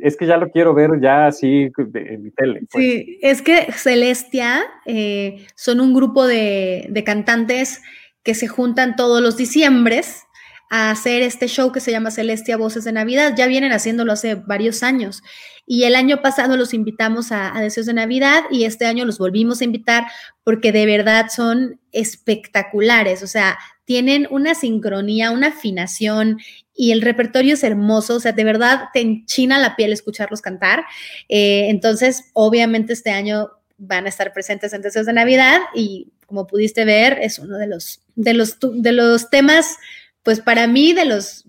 es 0.00 0.16
que 0.16 0.26
ya 0.26 0.36
lo 0.36 0.50
quiero 0.50 0.74
ver 0.74 1.00
ya 1.00 1.26
así 1.26 1.70
en 1.76 2.22
mi 2.22 2.30
tele. 2.30 2.60
Pues. 2.70 2.84
Sí, 2.84 3.18
es 3.22 3.42
que 3.42 3.72
Celestia 3.72 4.62
eh, 4.86 5.44
son 5.54 5.80
un 5.80 5.94
grupo 5.94 6.26
de, 6.26 6.86
de 6.90 7.04
cantantes 7.04 7.82
que 8.22 8.34
se 8.34 8.48
juntan 8.48 8.96
todos 8.96 9.20
los 9.20 9.36
diciembres 9.36 10.24
a 10.70 10.90
hacer 10.90 11.20
este 11.20 11.48
show 11.48 11.70
que 11.70 11.80
se 11.80 11.90
llama 11.90 12.10
Celestia 12.10 12.56
Voces 12.56 12.84
de 12.84 12.92
Navidad. 12.92 13.34
Ya 13.36 13.46
vienen 13.46 13.72
haciéndolo 13.72 14.12
hace 14.12 14.36
varios 14.36 14.82
años. 14.82 15.22
Y 15.66 15.84
el 15.84 15.94
año 15.94 16.22
pasado 16.22 16.56
los 16.56 16.72
invitamos 16.72 17.30
a, 17.30 17.52
Deseos 17.60 17.86
de 17.86 17.92
Navidad 17.92 18.44
y 18.50 18.64
este 18.64 18.86
año 18.86 19.04
los 19.04 19.18
volvimos 19.18 19.60
a 19.60 19.64
invitar 19.64 20.06
porque 20.44 20.72
de 20.72 20.86
verdad 20.86 21.26
son 21.28 21.78
espectaculares. 21.92 23.22
O 23.22 23.26
sea, 23.26 23.58
tienen 23.84 24.26
una 24.30 24.54
sincronía, 24.54 25.30
una 25.30 25.48
afinación 25.48 26.38
y 26.74 26.92
el 26.92 27.02
repertorio 27.02 27.52
es 27.52 27.64
hermoso. 27.64 28.16
O 28.16 28.20
sea, 28.20 28.32
de 28.32 28.44
verdad 28.44 28.84
te 28.94 29.02
enchina 29.02 29.58
la 29.58 29.76
piel 29.76 29.92
escucharlos 29.92 30.40
cantar. 30.40 30.84
Eh, 31.28 31.66
entonces, 31.68 32.30
obviamente 32.32 32.94
este 32.94 33.10
año 33.10 33.50
van 33.76 34.06
a 34.06 34.08
estar 34.08 34.32
presentes 34.32 34.72
en 34.72 34.80
Deseos 34.80 35.04
de 35.04 35.12
Navidad 35.12 35.60
y 35.74 36.08
como 36.32 36.46
pudiste 36.46 36.86
ver, 36.86 37.18
es 37.20 37.38
uno 37.38 37.58
de 37.58 37.66
los, 37.66 38.00
de 38.14 38.32
los, 38.32 38.56
de 38.58 38.92
los 38.92 39.28
temas, 39.28 39.76
pues 40.22 40.40
para 40.40 40.66
mí, 40.66 40.94
de 40.94 41.04
los, 41.04 41.44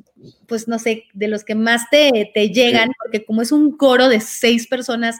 pues 0.46 0.68
no 0.68 0.78
sé, 0.78 1.06
de 1.14 1.30
los 1.30 1.46
que 1.46 1.56
más 1.56 1.90
te, 1.90 2.32
te 2.34 2.50
llegan, 2.50 2.92
porque 3.02 3.24
como 3.24 3.42
es 3.42 3.54
un 3.54 3.78
coro 3.78 4.10
de 4.10 4.20
seis 4.20 4.68
personas 4.68 5.18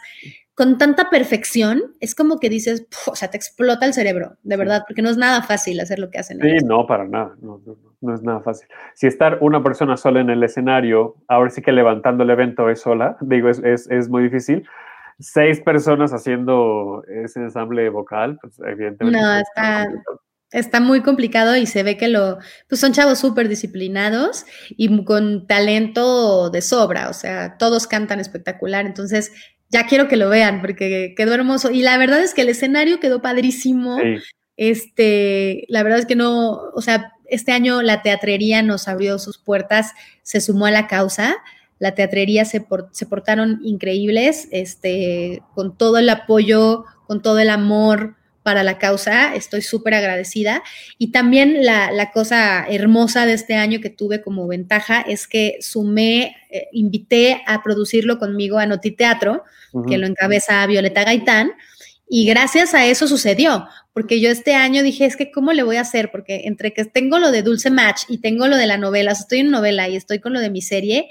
con 0.54 0.78
tanta 0.78 1.10
perfección, 1.10 1.82
es 2.02 2.14
como 2.14 2.42
que 2.42 2.50
dices, 2.50 2.86
o 3.08 3.16
sea, 3.16 3.30
te 3.30 3.38
explota 3.38 3.86
el 3.86 3.94
cerebro, 3.94 4.36
de 4.44 4.58
verdad, 4.58 4.84
porque 4.86 5.02
no 5.02 5.10
es 5.10 5.16
nada 5.16 5.44
fácil 5.44 5.80
hacer 5.80 5.98
lo 5.98 6.10
que 6.10 6.20
hacen. 6.20 6.42
Sí, 6.42 6.58
no, 6.66 6.86
para 6.86 7.08
nada, 7.08 7.38
no, 7.42 7.62
no, 7.66 7.78
no, 8.02 8.14
es 8.14 8.22
nada 8.22 8.42
fácil. 8.42 8.68
Si 8.96 9.08
estar 9.08 9.38
una 9.40 9.64
persona 9.64 9.96
sola 9.96 10.20
en 10.20 10.30
el 10.30 10.44
escenario, 10.44 11.16
ahora 11.30 11.52
sí 11.52 11.62
que 11.62 11.72
levantando 11.72 12.26
el 12.26 12.32
evento 12.32 12.70
es 12.70 12.82
sola, 12.82 13.16
digo, 13.22 13.48
es, 13.48 13.60
es, 13.60 13.90
es 13.90 14.10
muy 14.10 14.24
difícil, 14.24 14.68
seis 15.20 15.62
personas 15.62 16.12
haciendo 16.12 17.04
ese 17.08 17.40
ensamble 17.40 17.90
vocal, 17.90 18.38
pues 18.42 18.60
evidentemente. 18.66 19.20
No, 19.20 19.42
está, 20.52 20.80
muy 20.80 21.02
complicado 21.02 21.56
y 21.56 21.66
se 21.66 21.84
ve 21.84 21.98
que 21.98 22.08
lo, 22.08 22.38
pues 22.70 22.80
son 22.80 22.94
chavos 22.94 23.20
súper 23.20 23.50
disciplinados 23.50 24.46
y 24.70 25.04
con 25.04 25.48
talento 25.48 26.50
de 26.50 26.62
sobra, 26.62 27.10
o 27.10 27.14
sea, 27.14 27.58
todos 27.58 27.88
cantan 27.88 28.20
espectacular, 28.20 28.86
entonces 28.86 29.32
ya 29.70 29.88
quiero 29.88 30.08
que 30.08 30.18
lo 30.18 30.30
vean 30.30 30.62
porque 30.62 31.16
quedó 31.18 31.34
hermoso 31.34 31.72
y 31.72 31.82
la 31.82 31.98
verdad 31.98 32.22
es 32.22 32.34
que 32.34 32.42
el 32.42 32.50
escenario 32.50 33.00
quedó 33.00 33.22
padrísimo. 33.22 33.98
Este, 34.56 35.66
la 35.68 35.82
verdad 35.82 35.98
es 35.98 36.06
que 36.06 36.16
no, 36.16 36.52
o 36.52 36.82
sea, 36.82 37.14
este 37.26 37.52
año 37.52 37.82
la 37.82 38.04
teatrería 38.04 38.62
nos 38.62 38.88
abrió 38.88 39.18
sus 39.18 39.40
puertas, 39.40 39.94
se 40.22 40.40
sumó 40.40 40.68
a 40.68 40.72
la 40.72 40.86
causa 40.86 41.38
la 41.84 41.96
teatrería 41.96 42.46
se, 42.46 42.66
se 42.92 43.06
portaron 43.06 43.60
increíbles, 43.62 44.48
este, 44.52 45.44
con 45.54 45.76
todo 45.76 45.98
el 45.98 46.10
apoyo, 46.10 46.86
con 47.08 47.22
todo 47.22 47.40
el 47.40 47.50
amor 47.50 48.16
para 48.42 48.64
la 48.64 48.78
causa, 48.78 49.36
estoy 49.36 49.62
súper 49.62 49.94
agradecida. 49.94 50.64
Y 50.98 51.12
también 51.12 51.66
la, 51.66 52.10
cosa 52.14 52.66
hermosa 52.70 53.26
de 53.26 53.34
este 53.34 53.56
año 53.56 53.82
que 53.82 53.90
tuve 53.90 54.22
como 54.22 54.48
ventaja 54.48 55.02
es 55.02 55.28
que 55.28 55.58
sumé, 55.60 56.38
eh, 56.52 56.70
invité 56.72 57.44
a 57.48 57.62
producirlo 57.62 58.18
conmigo 58.18 58.60
a 58.60 58.66
Notiteatro, 58.66 59.44
Teatro, 59.74 59.86
que 59.90 59.98
lo 59.98 60.08
encabeza 60.08 60.66
Violeta 60.66 61.04
Gaitán, 61.04 61.52
y 62.08 62.26
gracias 62.26 62.74
a 62.74 62.86
eso 62.86 63.10
sucedió, 63.10 63.68
porque 63.92 64.22
yo 64.22 64.30
este 64.30 64.56
año 64.56 64.84
dije, 64.84 65.06
es 65.06 65.18
que 65.18 65.32
¿cómo 65.32 65.52
le 65.52 65.64
voy 65.64 65.76
a 65.76 65.82
hacer? 65.82 66.12
Porque 66.12 66.44
entre 66.46 66.72
que 66.72 66.86
tengo 66.86 67.20
lo 67.20 67.32
de 67.32 67.42
Dulce 67.42 67.72
Match 67.72 68.04
y 68.08 68.20
tengo 68.20 68.48
lo 68.48 68.56
de 68.56 68.68
la 68.68 68.78
novela, 68.78 69.12
estoy 69.12 69.40
en 69.40 69.52
novela 69.52 69.90
y 69.90 69.98
estoy 69.98 70.20
con 70.20 70.32
lo 70.32 70.40
de 70.40 70.50
mi 70.50 70.62
serie, 70.62 71.10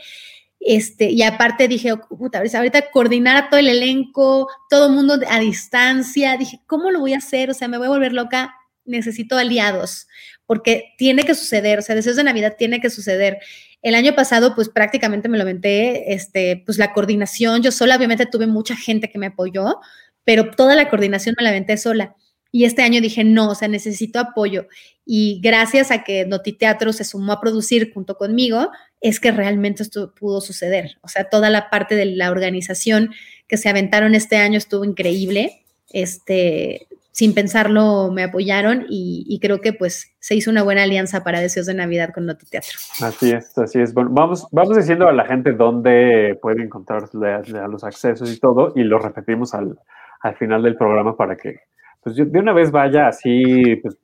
este, 0.65 1.11
y 1.11 1.23
aparte 1.23 1.67
dije, 1.67 1.97
puta, 1.97 2.39
ahorita 2.39 2.91
coordinar 2.91 3.37
a 3.37 3.51
todo 3.51 3.59
el 3.59 3.69
elenco, 3.69 4.49
todo 4.71 4.87
el 4.87 4.93
mundo 4.93 5.19
a 5.29 5.41
distancia. 5.41 6.37
Dije, 6.37 6.61
¿cómo 6.67 6.91
lo 6.91 7.01
voy 7.01 7.15
a 7.15 7.19
hacer? 7.19 7.51
O 7.51 7.55
sea, 7.55 7.69
me 7.69 7.79
voy 7.79 7.87
a 7.87 7.91
volver 7.91 8.13
loca. 8.13 8.55
Necesito 8.85 9.37
aliados, 9.37 10.09
porque 10.47 10.95
tiene 10.99 11.23
que 11.23 11.35
suceder. 11.35 11.79
O 11.79 11.83
sea, 11.83 11.95
deseos 11.95 12.17
de 12.17 12.25
Navidad 12.25 12.57
tiene 12.59 12.81
que 12.81 12.91
suceder. 12.91 13.39
El 13.81 13.95
año 13.95 14.15
pasado, 14.15 14.55
pues 14.55 14.69
prácticamente 14.69 15.29
me 15.29 15.37
lo 15.37 15.43
aventé, 15.43 16.15
este, 16.15 16.63
pues 16.65 16.79
la 16.79 16.93
coordinación. 16.93 17.63
Yo 17.63 17.73
sola, 17.73 17.97
obviamente, 17.97 18.27
tuve 18.27 18.47
mucha 18.47 18.77
gente 18.77 19.11
que 19.11 19.19
me 19.19 19.27
apoyó, 19.27 19.81
pero 20.25 20.51
toda 20.53 20.77
la 20.77 20.89
coordinación 20.89 21.35
me 21.37 21.45
la 21.45 21.51
aventé 21.51 21.77
sola. 21.77 22.15
Y 22.53 22.65
este 22.65 22.83
año 22.83 23.01
dije, 23.01 23.25
no, 23.25 23.51
o 23.51 23.55
sea, 23.55 23.67
necesito 23.67 24.21
apoyo. 24.21 24.67
Y 25.05 25.41
gracias 25.43 25.91
a 25.91 26.05
que 26.05 26.27
Notiteatro 26.27 26.93
se 26.93 27.05
sumó 27.05 27.33
a 27.33 27.41
producir 27.41 27.93
junto 27.93 28.17
conmigo, 28.17 28.71
es 29.03 29.21
que 29.21 29.33
realmente 29.33 29.83
esto 29.83 30.15
pudo 30.15 30.41
suceder. 30.41 30.93
O 31.03 31.09
sea, 31.09 31.29
toda 31.29 31.51
la 31.51 31.69
parte 31.71 31.95
de 31.97 32.07
la 32.07 32.31
organización 32.31 33.11
que 33.49 33.57
se 33.57 33.69
aventaron 33.69 34.15
este 34.15 34.37
año 34.37 34.57
estuvo 34.57 34.85
increíble. 34.85 35.65
Este, 35.93 36.87
sin 37.11 37.35
pensarlo 37.35 38.11
me 38.11 38.23
apoyaron 38.23 38.87
y, 38.89 39.39
creo 39.43 39.61
que 39.61 39.75
pues 39.75 40.15
se 40.19 40.35
hizo 40.35 40.51
una 40.51 40.63
buena 40.63 40.85
alianza 40.85 41.23
para 41.23 41.41
Deseos 41.41 41.67
de 41.67 41.75
Navidad 41.75 42.11
con 42.15 42.25
Noti 42.25 42.47
Teatro. 42.47 42.79
Así 43.03 43.33
es, 43.33 43.57
así 43.59 43.81
es. 43.81 43.93
Bueno, 43.93 44.11
vamos, 44.13 44.47
vamos 44.51 44.77
diciendo 44.77 45.07
a 45.09 45.13
la 45.13 45.27
gente 45.27 45.53
dónde 45.53 46.39
puede 46.41 46.63
encontrar 46.63 47.11
los 47.13 47.85
accesos 47.85 48.33
y 48.33 48.41
todo 48.41 48.73
y 48.75 48.85
lo 48.85 48.99
repetimos 48.99 49.53
al, 49.53 49.79
al 50.21 50.37
final 50.37 50.63
del 50.63 50.77
programa 50.77 51.17
para 51.17 51.37
que 51.37 51.57
pues 52.03 52.17
de 52.17 52.39
una 52.39 52.53
vez 52.53 52.73
vaya 52.73 53.07
así 53.07 53.77
pues, 53.77 53.97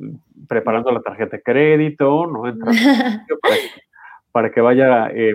preparando 0.49 0.93
la 0.93 1.01
tarjeta 1.01 1.37
de 1.37 1.43
crédito, 1.43 2.27
¿no? 2.27 2.43
para, 2.61 3.57
que, 3.57 3.88
vaya 4.61 5.09
eh, 5.15 5.35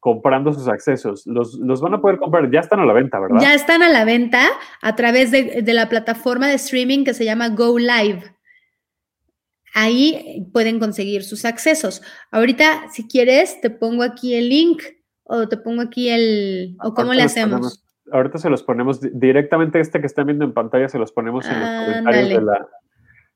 comprando 0.00 0.52
sus 0.52 0.68
accesos. 0.68 1.26
Los, 1.26 1.54
los, 1.54 1.80
van 1.80 1.94
a 1.94 2.00
poder 2.00 2.18
comprar, 2.18 2.50
ya 2.50 2.60
están 2.60 2.80
a 2.80 2.86
la 2.86 2.92
venta, 2.92 3.20
¿verdad? 3.20 3.40
Ya 3.40 3.54
están 3.54 3.82
a 3.82 3.88
la 3.88 4.04
venta 4.04 4.46
a 4.82 4.96
través 4.96 5.30
de, 5.30 5.62
de 5.62 5.74
la 5.74 5.88
plataforma 5.88 6.48
de 6.48 6.54
streaming 6.54 7.04
que 7.04 7.14
se 7.14 7.24
llama 7.24 7.48
Go 7.50 7.78
Live. 7.78 8.22
Ahí 9.74 10.46
pueden 10.52 10.78
conseguir 10.78 11.24
sus 11.24 11.44
accesos. 11.44 12.02
Ahorita, 12.30 12.88
si 12.92 13.08
quieres, 13.08 13.60
te 13.60 13.70
pongo 13.70 14.02
aquí 14.02 14.34
el 14.34 14.48
link 14.48 14.82
o 15.24 15.48
te 15.48 15.56
pongo 15.56 15.82
aquí 15.82 16.10
el... 16.10 16.76
¿O 16.80 16.94
cómo 16.94 17.12
le 17.12 17.22
hacemos? 17.22 17.84
ahorita 18.12 18.38
se 18.38 18.50
los 18.50 18.62
ponemos 18.62 19.00
directamente 19.00 19.80
este 19.80 20.00
que 20.00 20.06
están 20.06 20.26
viendo 20.26 20.44
en 20.44 20.52
pantalla, 20.52 20.88
se 20.88 20.98
los 20.98 21.12
ponemos 21.12 21.46
en 21.48 21.60
los 21.60 21.68
comentarios 21.68 22.28
de 22.28 22.40
la, 22.42 22.68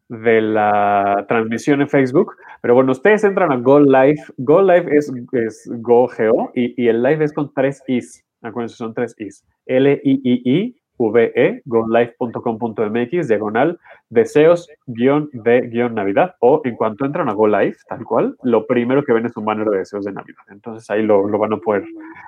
de 0.09 0.41
la 0.41 1.25
transmisión 1.29 1.81
en 1.81 1.89
Facebook. 1.89 2.35
Pero 2.63 2.75
bueno, 2.75 2.93
ustedes 2.93 3.25
entran 3.25 3.53
a 3.53 3.57
Go 3.57 3.81
Live. 3.81 4.23
Go 4.39 4.63
Live 4.63 4.97
es, 4.97 5.13
es 5.33 5.71
Go 5.81 6.09
Geo 6.09 6.51
y, 6.55 6.83
y, 6.83 6.89
el 6.89 7.03
live 7.03 7.25
es 7.25 7.33
con 7.33 7.53
tres 7.55 7.83
Is. 7.87 8.25
Acuérdense, 8.43 8.77
son 8.77 8.95
tres 8.95 9.15
Is. 9.19 9.45
L-I-I-I. 9.67 10.77
VE, 10.99 11.63
golive.com.mx, 11.65 13.29
diagonal, 13.29 13.79
deseos, 14.11 14.69
guion 14.87 15.31
de 15.33 15.61
guion 15.69 15.95
Navidad, 15.95 16.35
o 16.41 16.61
en 16.65 16.75
cuanto 16.75 17.05
entran 17.05 17.29
a 17.29 17.35
Go 17.35 17.47
Live, 17.47 17.77
tal 17.89 18.05
cual, 18.05 18.37
lo 18.43 18.67
primero 18.67 19.05
que 19.05 19.13
ven 19.13 19.27
es 19.27 19.37
un 19.37 19.45
banner 19.45 19.69
de 19.69 19.79
deseos 19.79 20.05
de 20.05 20.13
Navidad. 20.13 20.43
Entonces 20.51 20.91
ahí 20.91 21.03
lo, 21.03 21.29
lo 21.29 21.39
van 21.39 21.53
a 21.53 21.59
poder 21.59 21.85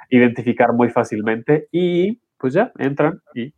identificar 0.09 0.73
muy 0.73 0.89
fácilmente 0.89 1.67
y 1.73 2.21
pues 2.39 2.55
ya 2.55 2.73
entran 2.79 3.21
y 3.35 3.53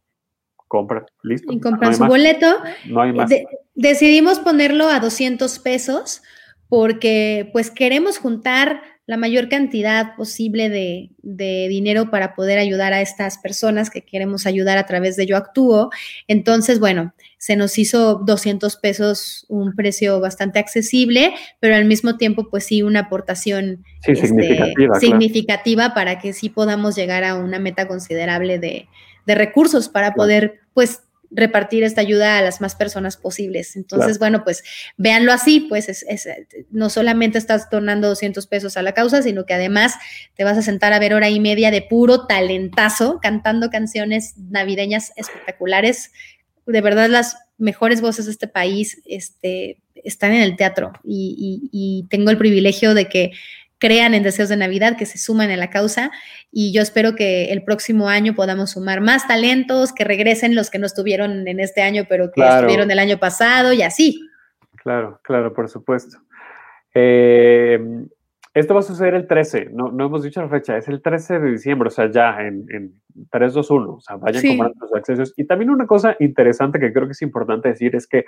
compran, 0.66 1.04
listo. 1.22 1.52
Y 1.52 1.61
compran 1.61 1.94
su 1.94 2.06
boleto. 2.06 2.46
No 2.88 3.02
hay 3.02 3.12
más. 3.12 3.30
Decidimos 3.74 4.38
ponerlo 4.38 4.88
a 4.88 5.00
200 5.00 5.58
pesos 5.58 6.22
porque 6.68 7.50
pues 7.52 7.70
queremos 7.70 8.18
juntar 8.18 8.82
la 9.04 9.16
mayor 9.16 9.48
cantidad 9.48 10.14
posible 10.16 10.70
de, 10.70 11.11
de, 11.22 11.66
dinero 11.68 12.11
para 12.11 12.35
poder 12.35 12.58
ayudar 12.58 12.92
a 12.92 13.02
estas 13.02 13.37
personas 13.38 13.90
que 13.90 14.02
queremos 14.02 14.46
ayudar 14.46 14.78
a 14.78 14.87
través 14.87 15.16
de 15.16 15.26
Yo 15.26 15.37
Actúo. 15.37 15.90
Entonces, 16.28 16.78
bueno, 16.78 17.12
se 17.37 17.56
nos 17.56 17.76
hizo 17.78 18.22
200 18.24 18.76
pesos 18.76 19.44
un 19.48 19.74
precio 19.74 20.20
bastante 20.20 20.61
accesible, 20.61 21.35
pero 21.58 21.74
al 21.74 21.85
mismo 21.85 22.16
tiempo, 22.16 22.48
pues 22.48 22.64
sí, 22.64 22.82
una 22.82 23.00
aportación 23.00 23.85
este, 24.06 24.26
significativa, 24.26 25.00
significativa 25.00 25.94
para 25.94 26.20
que 26.20 26.32
sí 26.32 26.48
podamos 26.48 26.94
llegar 26.94 27.24
a 27.24 27.35
una 27.35 27.58
meta 27.58 27.88
considerable 27.88 28.61
de, 28.61 28.88
de 29.26 29.35
recursos 29.35 29.88
para 29.88 30.14
poder, 30.14 30.61
pues, 30.72 31.00
repartir 31.35 31.83
esta 31.83 32.01
ayuda 32.01 32.38
a 32.38 32.42
las 32.42 32.61
más 32.61 32.75
personas 32.75 33.16
posibles. 33.16 33.77
Entonces, 33.77 34.18
bueno, 34.18 34.45
pues 34.45 34.62
véanlo 34.97 35.33
así, 35.33 35.61
pues 35.61 35.88
es, 35.88 36.29
no 36.71 36.90
solamente 36.90 37.38
estás 37.38 37.71
donando 37.71 38.09
200 38.09 38.47
pesos 38.47 38.77
a 38.77 38.83
la 38.83 38.92
causa, 38.92 39.23
sino 39.23 39.47
que 39.47 39.55
además 39.55 39.95
te 40.35 40.45
vas 40.45 40.59
a 40.59 40.62
sentar 40.62 40.92
a 40.92 40.99
ver 40.99 41.14
hora 41.14 41.31
y 41.31 41.40
media 41.40 41.71
de 41.71 41.83
puro 41.83 42.27
talentazo, 42.27 43.18
cantando 43.21 43.71
canciones 43.71 44.35
navideñas 44.37 45.12
espectaculares. 45.16 46.12
De 46.66 46.81
verdad, 46.81 47.09
las 47.09 47.37
mejores 47.59 48.01
voces 48.01 48.27
de 48.27 48.33
este 48.33 48.49
país 48.49 49.01
este, 49.07 49.79
están 49.95 50.33
en 50.33 50.42
el 50.42 50.57
teatro 50.57 50.92
y 51.05 52.07
tengo 52.11 52.31
el 52.31 52.38
privilegio 52.38 52.95
de 52.95 53.09
que 53.09 53.33
crean 53.83 54.14
en 54.14 54.23
Deseos 54.23 54.49
de 54.49 54.57
Navidad, 54.57 54.97
que 54.97 55.07
se 55.07 55.18
suman 55.18 55.51
a 55.51 55.57
la 55.57 55.68
causa 55.68 56.12
y 56.53 56.73
yo 56.73 56.83
espero 56.83 57.16
que 57.16 57.47
el 57.47 57.64
próximo 57.64 58.09
año 58.09 58.33
podamos 58.33 58.71
sumar 58.71 59.01
más 59.01 59.27
talentos, 59.27 59.92
que 59.92 60.05
regresen 60.05 60.55
los 60.55 60.71
que 60.71 60.79
no 60.79 60.87
estuvieron 60.87 61.49
en 61.49 61.59
este 61.59 61.83
año, 61.83 62.05
pero 62.09 62.31
que 62.31 62.47
estuvieron 62.47 62.92
el 62.92 63.01
año 63.01 63.18
pasado 63.18 63.73
y 63.73 63.83
así. 63.83 64.21
Claro, 64.77 65.18
claro, 65.25 65.53
por 65.53 65.68
supuesto. 65.68 66.18
Eh, 66.95 67.81
esto 68.55 68.73
va 68.73 68.81
a 68.81 68.85
suceder 68.85 69.14
el 69.14 69.27
13, 69.27 69.71
no, 69.73 69.90
no 69.90 70.07
hemos 70.07 70.23
dicho 70.23 70.40
la 70.40 70.49
fecha, 70.49 70.77
es 70.77 70.87
el 70.87 71.03
13 71.03 71.40
de 71.40 71.51
diciembre, 71.51 71.88
o 71.88 71.90
sea, 71.90 72.09
ya 72.09 72.40
en, 72.40 72.64
en 72.71 72.95
3, 73.33 73.53
2, 73.53 73.68
1, 73.68 73.95
o 73.95 74.01
sea, 74.01 74.14
vayan 74.14 74.47
comprando 74.47 74.79
sus 74.79 74.95
accesos. 74.95 75.35
Y 75.37 75.45
también 75.45 75.71
una 75.71 75.88
cosa 75.88 76.14
interesante 76.21 76.79
que 76.79 76.92
creo 76.92 77.07
que 77.07 77.12
es 77.12 77.23
importante 77.23 77.71
decir 77.71 77.97
es 77.97 78.07
que 78.07 78.27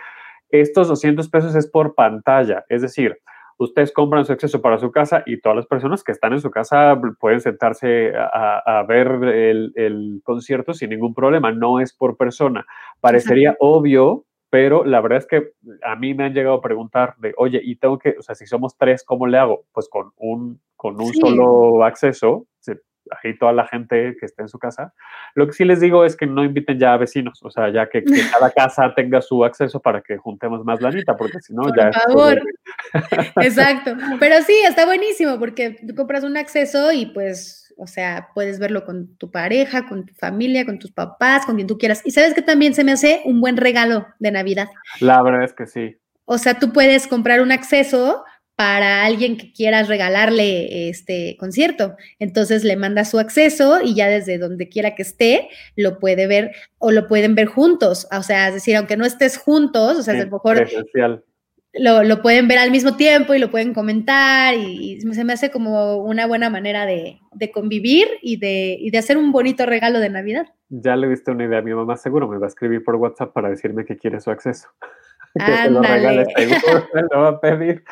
estos 0.49 0.89
200 0.89 1.29
pesos 1.29 1.55
es 1.55 1.71
por 1.71 1.95
pantalla, 1.95 2.65
es 2.69 2.83
decir, 2.83 3.21
ustedes 3.59 3.93
compran 3.93 4.25
su 4.25 4.33
acceso 4.33 4.61
para 4.61 4.79
su 4.79 4.91
casa 4.91 5.23
y 5.27 5.41
todas 5.41 5.57
las 5.57 5.67
personas 5.67 6.03
que 6.03 6.13
están 6.13 6.33
en 6.33 6.41
su 6.41 6.51
casa 6.51 7.01
pueden 7.19 7.41
sentarse 7.41 8.13
a, 8.17 8.85
ver 8.89 9.09
el, 9.25 10.21
concierto 10.25 10.75
sin 10.75 10.91
ningún 10.91 11.15
problema, 11.15 11.53
no 11.53 11.81
es 11.81 11.93
por 11.93 12.17
persona. 12.17 12.67
Parecería 13.01 13.57
obvio, 13.61 14.25
pero 14.51 14.85
la 14.85 15.01
verdad 15.01 15.19
es 15.19 15.27
que 15.27 15.53
a 15.83 15.97
mí 15.97 16.15
me 16.15 16.25
han 16.25 16.35
llegado 16.35 16.57
a 16.57 16.63
preguntar 16.63 17.15
de, 17.19 17.35
oye, 17.37 17.61
y 17.63 17.77
tengo 17.77 17.99
que, 17.99 18.17
o 18.19 18.23
sea, 18.23 18.35
si 18.35 18.47
somos 18.47 18.77
tres, 18.77 19.05
¿cómo 19.05 19.27
le 19.27 19.39
hago? 19.39 19.65
Pues 19.73 19.89
con 19.89 20.13
un, 20.17 20.61
con 20.77 21.01
un 21.01 21.13
solo 21.13 21.85
acceso, 21.85 22.47
ahí 23.23 23.37
toda 23.39 23.53
la 23.53 23.67
gente 23.67 24.17
que 24.19 24.27
esté 24.27 24.43
en 24.43 24.49
su 24.49 24.59
casa. 24.59 24.93
Lo 25.35 25.47
que 25.47 25.53
sí 25.53 25.65
les 25.65 25.81
digo 25.81 26.05
es 26.05 26.17
que 26.17 26.27
no 26.27 26.45
inviten 26.45 26.79
ya 26.79 26.95
a 26.95 26.97
vecinos, 26.97 27.41
o 27.43 27.51
sea, 27.51 27.71
ya 27.71 27.89
que, 27.89 28.03
cada 28.33 28.51
casa 28.51 28.95
tenga 28.95 29.21
su 29.21 29.45
acceso 29.45 29.81
para 29.81 30.01
que 30.01 30.17
juntemos 30.17 30.65
más 30.65 30.81
lanita, 30.81 31.17
porque 31.17 31.41
si 31.41 31.55
no, 31.55 31.65
ya... 31.75 31.91
Por 31.91 32.13
favor. 32.13 32.43
Exacto. 33.43 33.97
Pero 34.21 34.43
sí, 34.43 34.55
está 34.67 34.87
buenísimo, 34.87 35.39
porque 35.39 35.77
tú 35.87 35.95
compras 35.95 36.25
un 36.25 36.37
acceso 36.37 36.93
y 36.93 37.07
pues, 37.07 37.73
o 37.77 37.87
sea, 37.87 38.29
puedes 38.35 38.59
verlo 38.59 38.85
con 38.85 39.17
tu 39.17 39.31
pareja, 39.31 39.87
con 39.87 40.07
tu 40.07 40.15
familia, 40.15 40.65
con 40.65 40.79
tus 40.79 40.93
papás, 40.93 41.47
con 41.47 41.57
quien 41.57 41.67
tú 41.67 41.79
quieras. 41.79 42.03
Y 42.05 42.11
sabes 42.11 42.35
que 42.35 42.43
también 42.43 42.75
se 42.75 42.85
me 42.85 42.93
hace 42.93 43.23
un 43.25 43.41
buen 43.41 43.57
regalo 43.57 44.07
de 44.19 44.31
Navidad. 44.31 44.69
La 45.01 45.23
verdad 45.23 45.45
es 45.45 45.53
que 45.53 45.67
sí. 45.67 45.97
O 46.27 46.39
sea, 46.39 46.59
tú 46.59 46.73
puedes 46.73 47.07
comprar 47.07 47.41
un 47.41 47.53
acceso 47.53 48.25
para 48.57 49.05
alguien 49.05 49.37
que 49.37 49.53
quieras 49.53 49.89
regalarle 49.89 50.89
este 50.89 51.37
concierto. 51.39 51.97
Entonces 52.19 52.63
le 52.65 52.77
manda 52.77 53.05
su 53.05 53.19
acceso 53.19 53.81
y 53.83 53.95
ya 53.95 54.09
desde 54.09 54.39
donde 54.39 54.69
quiera 54.69 54.95
que 54.95 55.03
esté, 55.03 55.49
lo 55.77 55.99
puede 55.99 56.27
ver 56.27 56.53
o 56.79 56.93
lo 56.93 57.09
pueden 57.09 57.35
ver 57.35 57.47
juntos. 57.47 58.07
O 58.17 58.23
sea, 58.23 58.49
es 58.49 58.55
decir, 58.55 58.77
aunque 58.77 58.97
no 58.97 59.05
estés 59.05 59.39
juntos, 59.39 59.99
o 59.99 60.03
sea, 60.03 60.15
a 60.15 60.25
lo 60.25 60.31
mejor 60.31 60.69
lo, 61.77 62.05
lo, 62.05 62.23
pueden 62.23 62.47
ver 62.47 62.59
al 62.59 62.71
mismo 62.71 62.97
tiempo 62.97 63.35
y 63.35 63.41
lo 63.41 63.51
pueden 63.51 63.75
comentar 63.75 64.55
y, 64.55 65.01
se 65.01 65.25
me 65.25 65.33
hace 65.33 65.51
como 65.51 65.97
una 65.97 66.27
buena 66.27 66.49
manera 66.49 66.87
de, 66.87 67.19
de 67.33 67.51
convivir 67.51 68.07
y 68.23 68.37
de, 68.37 68.77
y 68.79 68.91
de, 68.91 68.99
hacer 68.99 69.17
un 69.17 69.33
bonito 69.33 69.67
regalo 69.67 69.99
de 69.99 70.11
Navidad. 70.11 70.47
Ya 70.69 70.95
le 70.95 71.09
diste 71.09 71.33
una 71.33 71.45
idea 71.45 71.59
a 71.59 71.63
mi 71.63 71.75
mamá, 71.75 71.97
seguro 71.97 72.29
me 72.29 72.39
va 72.39 72.47
a 72.47 72.49
escribir 72.49 72.85
por 72.85 72.95
WhatsApp 72.95 73.33
para 73.33 73.51
decirme 73.51 73.85
que 73.85 73.97
quiere 73.97 74.21
su 74.21 74.31
acceso. 74.31 74.69
Que 75.35 75.71
lo 75.71 75.81
lo 77.13 77.21
va 77.21 77.29
a 77.29 77.41
pedir. 77.41 77.85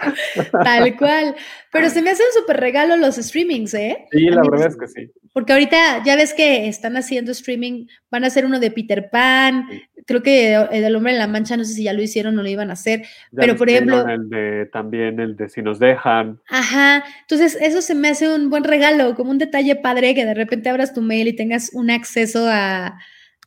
Tal 0.64 0.96
cual. 0.98 1.34
Pero 1.72 1.90
se 1.90 2.02
me 2.02 2.10
hacen 2.10 2.26
súper 2.38 2.58
regalo 2.58 2.96
los 2.96 3.16
streamings, 3.16 3.74
¿eh? 3.74 4.06
Sí, 4.10 4.26
la 4.26 4.42
verdad 4.42 4.68
es 4.68 4.76
que 4.76 4.86
sí. 4.86 5.10
Porque 5.32 5.52
ahorita 5.52 6.02
ya 6.04 6.14
ves 6.14 6.34
que 6.34 6.68
están 6.68 6.96
haciendo 6.96 7.32
streaming, 7.32 7.86
van 8.10 8.24
a 8.24 8.26
hacer 8.26 8.44
uno 8.44 8.60
de 8.60 8.70
Peter 8.70 9.08
Pan, 9.10 9.66
creo 10.06 10.22
que 10.22 10.54
el 10.54 10.94
hombre 10.94 11.12
en 11.12 11.18
la 11.18 11.26
mancha, 11.26 11.56
no 11.56 11.64
sé 11.64 11.72
si 11.72 11.84
ya 11.84 11.94
lo 11.94 12.02
hicieron 12.02 12.38
o 12.38 12.42
lo 12.42 12.48
iban 12.48 12.70
a 12.70 12.74
hacer, 12.74 13.02
pero 13.34 13.56
por 13.56 13.70
ejemplo... 13.70 14.06
El 14.06 14.28
de, 14.28 14.68
también 14.70 15.18
el 15.20 15.36
de 15.36 15.48
si 15.48 15.62
nos 15.62 15.78
dejan. 15.78 16.38
Ajá, 16.48 17.02
entonces 17.22 17.56
eso 17.60 17.80
se 17.80 17.94
me 17.94 18.08
hace 18.08 18.28
un 18.28 18.50
buen 18.50 18.64
regalo, 18.64 19.14
como 19.14 19.30
un 19.30 19.38
detalle 19.38 19.76
padre 19.76 20.14
que 20.14 20.26
de 20.26 20.34
repente 20.34 20.68
abras 20.68 20.92
tu 20.92 21.00
mail 21.00 21.28
y 21.28 21.36
tengas 21.36 21.70
un 21.72 21.90
acceso 21.90 22.46
a, 22.46 22.98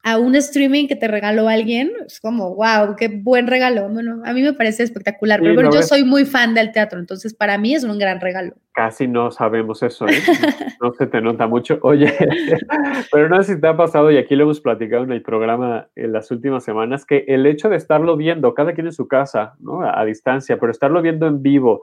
a 0.06 0.20
un 0.20 0.36
streaming 0.36 0.86
que 0.88 0.96
te 0.96 1.08
regaló 1.08 1.50
alguien, 1.50 1.92
es 2.06 2.20
como, 2.20 2.54
wow, 2.54 2.96
qué 2.96 3.08
buen 3.08 3.48
regalo. 3.48 3.90
Bueno, 3.90 4.22
a 4.24 4.34
mí 4.34 4.44
me 4.44 4.54
parece 4.54 4.84
espectacular, 4.84 5.40
pero 5.42 5.56
bueno, 5.56 5.72
yo 5.74 5.82
soy 5.82 6.04
muy 6.04 6.26
fan 6.26 6.54
del 6.54 6.72
teatro, 6.72 7.00
entonces 7.00 7.34
para 7.34 7.58
mí 7.58 7.74
es 7.74 7.84
un 7.84 7.98
gran 7.98 8.22
regalo. 8.22 8.54
Casi 8.72 9.08
no 9.08 9.32
sabemos 9.32 9.82
eso, 9.82 10.08
¿eh? 10.08 10.12
no 10.80 10.94
se 10.94 11.08
te 11.08 11.22
nota 11.22 11.48
mucho. 11.48 11.80
Oye, 11.82 12.14
pero 13.12 13.30
no 13.30 13.42
sé 13.42 13.56
si 13.56 13.60
te 13.62 13.66
ha 13.66 13.76
pasado, 13.76 14.12
y 14.12 14.18
aquí 14.18 14.36
lo 14.36 14.44
hemos 14.44 14.62
platicado 14.62 15.04
en 15.06 15.12
el 15.12 15.24
programa 15.24 15.88
en 15.96 16.12
las 16.12 16.30
últimas 16.30 16.64
semanas, 16.64 17.04
que 17.04 17.26
el 17.28 17.44
hecho 17.48 17.70
de 17.70 17.78
estarlo 17.78 18.16
viendo, 18.16 18.54
cada 18.54 18.74
quien 18.74 18.86
en 18.86 18.94
su 18.94 19.08
casa, 19.08 19.56
¿no? 19.60 19.82
A, 19.82 20.06
distancia, 20.06 20.60
pero 20.60 20.72
estarlo 20.72 21.02
viendo 21.02 21.26
en 21.26 21.42
vivo, 21.42 21.82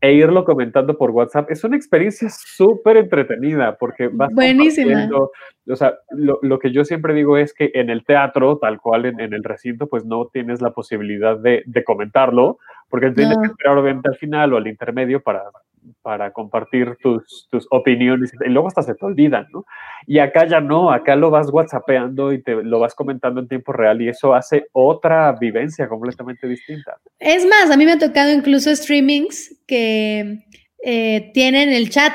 e 0.00 0.12
irlo 0.12 0.44
comentando 0.44 0.96
por 0.96 1.10
WhatsApp. 1.10 1.50
Es 1.50 1.62
una 1.64 1.76
experiencia 1.76 2.28
súper 2.30 2.96
entretenida 2.96 3.76
porque 3.76 4.08
vas 4.08 4.32
Buenísima. 4.32 5.08
O 5.68 5.76
sea, 5.76 5.98
lo, 6.10 6.38
lo, 6.42 6.58
que 6.58 6.72
yo 6.72 6.84
siempre 6.84 7.14
digo 7.14 7.36
es 7.36 7.52
que 7.52 7.70
en 7.74 7.90
el 7.90 8.04
teatro, 8.04 8.58
tal 8.58 8.80
cual 8.80 9.06
en, 9.06 9.20
en 9.20 9.34
el 9.34 9.44
recinto, 9.44 9.88
pues 9.88 10.04
no 10.04 10.26
tienes 10.32 10.60
la 10.62 10.70
posibilidad 10.70 11.38
de, 11.38 11.62
de 11.66 11.84
comentarlo 11.84 12.58
porque 12.90 13.10
tienes 13.12 13.38
que 13.38 13.46
esperar 13.46 13.78
obviamente 13.78 14.08
al 14.10 14.16
final 14.16 14.52
o 14.52 14.56
al 14.56 14.66
intermedio 14.66 15.22
para 15.22 15.44
para 16.02 16.32
compartir 16.32 16.96
tus, 17.02 17.48
tus 17.50 17.66
opiniones 17.70 18.32
y 18.44 18.48
luego 18.48 18.68
hasta 18.68 18.82
se 18.82 18.94
te 18.94 19.04
olvidan, 19.04 19.46
¿no? 19.52 19.64
Y 20.06 20.18
acá 20.18 20.46
ya 20.46 20.60
no, 20.60 20.90
acá 20.90 21.16
lo 21.16 21.30
vas 21.30 21.50
whatsappeando 21.50 22.32
y 22.32 22.42
te 22.42 22.62
lo 22.62 22.80
vas 22.80 22.94
comentando 22.94 23.40
en 23.40 23.48
tiempo 23.48 23.72
real 23.72 24.00
y 24.00 24.08
eso 24.08 24.34
hace 24.34 24.66
otra 24.72 25.32
vivencia 25.32 25.88
completamente 25.88 26.46
distinta. 26.46 26.96
Es 27.18 27.46
más, 27.46 27.70
a 27.70 27.76
mí 27.76 27.84
me 27.84 27.92
ha 27.92 27.98
tocado 27.98 28.32
incluso 28.32 28.74
streamings 28.74 29.62
que 29.66 30.44
eh, 30.82 31.30
tienen 31.34 31.70
el 31.70 31.90
chat 31.90 32.12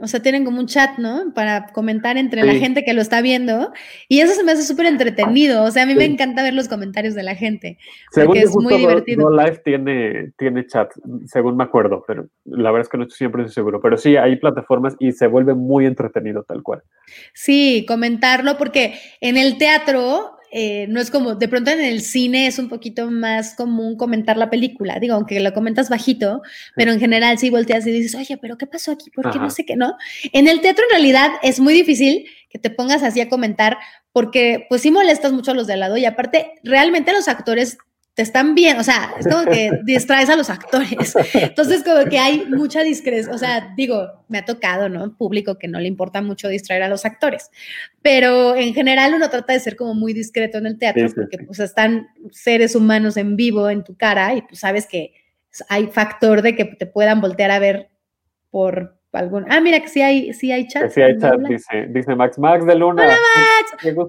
o 0.00 0.06
sea, 0.06 0.20
tienen 0.20 0.44
como 0.44 0.58
un 0.58 0.66
chat, 0.66 0.98
¿no? 0.98 1.32
Para 1.34 1.66
comentar 1.66 2.16
entre 2.16 2.42
la 2.44 2.54
gente 2.54 2.82
que 2.82 2.94
lo 2.94 3.02
está 3.02 3.20
viendo. 3.20 3.72
Y 4.08 4.20
eso 4.20 4.32
se 4.32 4.42
me 4.42 4.52
hace 4.52 4.62
súper 4.62 4.86
entretenido. 4.86 5.64
O 5.64 5.70
sea, 5.70 5.82
a 5.82 5.86
mí 5.86 5.94
me 5.94 6.06
encanta 6.06 6.42
ver 6.42 6.54
los 6.54 6.66
comentarios 6.66 7.14
de 7.14 7.22
la 7.22 7.34
gente. 7.34 7.78
Según 8.10 8.38
es 8.38 8.56
muy 8.56 8.76
divertido. 8.76 9.28
No 9.28 9.36
Live 9.36 9.60
tiene, 9.64 10.32
tiene 10.38 10.66
chat, 10.66 10.90
según 11.26 11.56
me 11.56 11.64
acuerdo, 11.64 12.04
pero 12.06 12.26
la 12.44 12.70
verdad 12.70 12.86
es 12.86 12.88
que 12.88 12.96
no 12.96 13.02
estoy 13.04 13.18
siempre 13.18 13.48
seguro. 13.48 13.80
Pero 13.82 13.98
sí, 13.98 14.16
hay 14.16 14.36
plataformas 14.36 14.96
y 14.98 15.12
se 15.12 15.26
vuelve 15.26 15.54
muy 15.54 15.84
entretenido 15.84 16.42
tal 16.42 16.62
cual. 16.62 16.82
Sí, 17.34 17.84
comentarlo, 17.86 18.56
porque 18.56 18.94
en 19.20 19.36
el 19.36 19.58
teatro 19.58 20.38
eh, 20.54 20.86
no 20.90 21.00
es 21.00 21.10
como, 21.10 21.34
de 21.34 21.48
pronto 21.48 21.70
en 21.70 21.80
el 21.80 22.02
cine 22.02 22.46
es 22.46 22.58
un 22.58 22.68
poquito 22.68 23.10
más 23.10 23.54
común 23.54 23.96
comentar 23.96 24.36
la 24.36 24.50
película, 24.50 24.98
digo, 25.00 25.14
aunque 25.14 25.40
lo 25.40 25.54
comentas 25.54 25.88
bajito, 25.88 26.42
pero 26.76 26.92
en 26.92 27.00
general 27.00 27.38
sí 27.38 27.48
volteas 27.48 27.86
y 27.86 27.90
dices, 27.90 28.14
oye, 28.14 28.36
pero 28.36 28.58
¿qué 28.58 28.66
pasó 28.66 28.92
aquí? 28.92 29.08
¿Por 29.10 29.30
qué 29.30 29.38
no 29.38 29.48
sé 29.48 29.64
qué, 29.64 29.76
no? 29.76 29.96
En 30.34 30.48
el 30.48 30.60
teatro 30.60 30.84
en 30.84 30.90
realidad 30.90 31.30
es 31.42 31.58
muy 31.58 31.72
difícil 31.72 32.26
que 32.50 32.58
te 32.58 32.68
pongas 32.68 33.02
así 33.02 33.22
a 33.22 33.30
comentar 33.30 33.78
porque 34.12 34.66
pues 34.68 34.82
sí 34.82 34.90
molestas 34.90 35.32
mucho 35.32 35.52
a 35.52 35.54
los 35.54 35.66
de 35.66 35.72
al 35.72 35.80
lado 35.80 35.96
y 35.96 36.04
aparte 36.04 36.52
realmente 36.62 37.14
los 37.14 37.28
actores 37.28 37.78
te 38.14 38.20
están 38.20 38.54
bien, 38.54 38.78
o 38.78 38.84
sea, 38.84 39.14
es 39.18 39.26
como 39.26 39.44
que 39.50 39.70
distraes 39.84 40.28
a 40.28 40.36
los 40.36 40.50
actores. 40.50 41.14
Entonces, 41.34 41.82
como 41.82 42.04
que 42.04 42.18
hay 42.18 42.44
mucha 42.46 42.82
discreción, 42.82 43.34
o 43.34 43.38
sea, 43.38 43.72
digo, 43.74 44.24
me 44.28 44.38
ha 44.38 44.44
tocado, 44.44 44.88
¿no? 44.88 45.16
Público 45.16 45.58
que 45.58 45.68
no 45.68 45.80
le 45.80 45.88
importa 45.88 46.20
mucho 46.20 46.48
distraer 46.48 46.82
a 46.82 46.88
los 46.88 47.06
actores, 47.06 47.50
pero 48.02 48.54
en 48.54 48.74
general 48.74 49.14
uno 49.14 49.30
trata 49.30 49.54
de 49.54 49.60
ser 49.60 49.76
como 49.76 49.94
muy 49.94 50.12
discreto 50.12 50.58
en 50.58 50.66
el 50.66 50.78
teatro 50.78 51.06
porque 51.14 51.38
pues 51.38 51.58
están 51.60 52.08
seres 52.30 52.74
humanos 52.74 53.16
en 53.16 53.36
vivo 53.36 53.70
en 53.70 53.82
tu 53.82 53.96
cara 53.96 54.34
y 54.34 54.42
pues 54.42 54.60
sabes 54.60 54.86
que 54.86 55.14
hay 55.68 55.86
factor 55.86 56.42
de 56.42 56.54
que 56.54 56.64
te 56.64 56.86
puedan 56.86 57.20
voltear 57.20 57.50
a 57.50 57.58
ver 57.58 57.90
por 58.50 59.01
algún. 59.12 59.46
Ah, 59.50 59.60
mira 59.60 59.80
que 59.80 59.88
sí 59.88 60.02
hay, 60.02 60.32
sí 60.32 60.52
hay 60.52 60.66
chat. 60.66 60.90
sí 60.90 61.02
hay 61.02 61.18
chat, 61.18 61.38
dice, 61.88 62.14
Max. 62.14 62.38
Max 62.38 62.66
de 62.66 62.74
Luna. 62.74 63.04
Hola, 63.04 63.16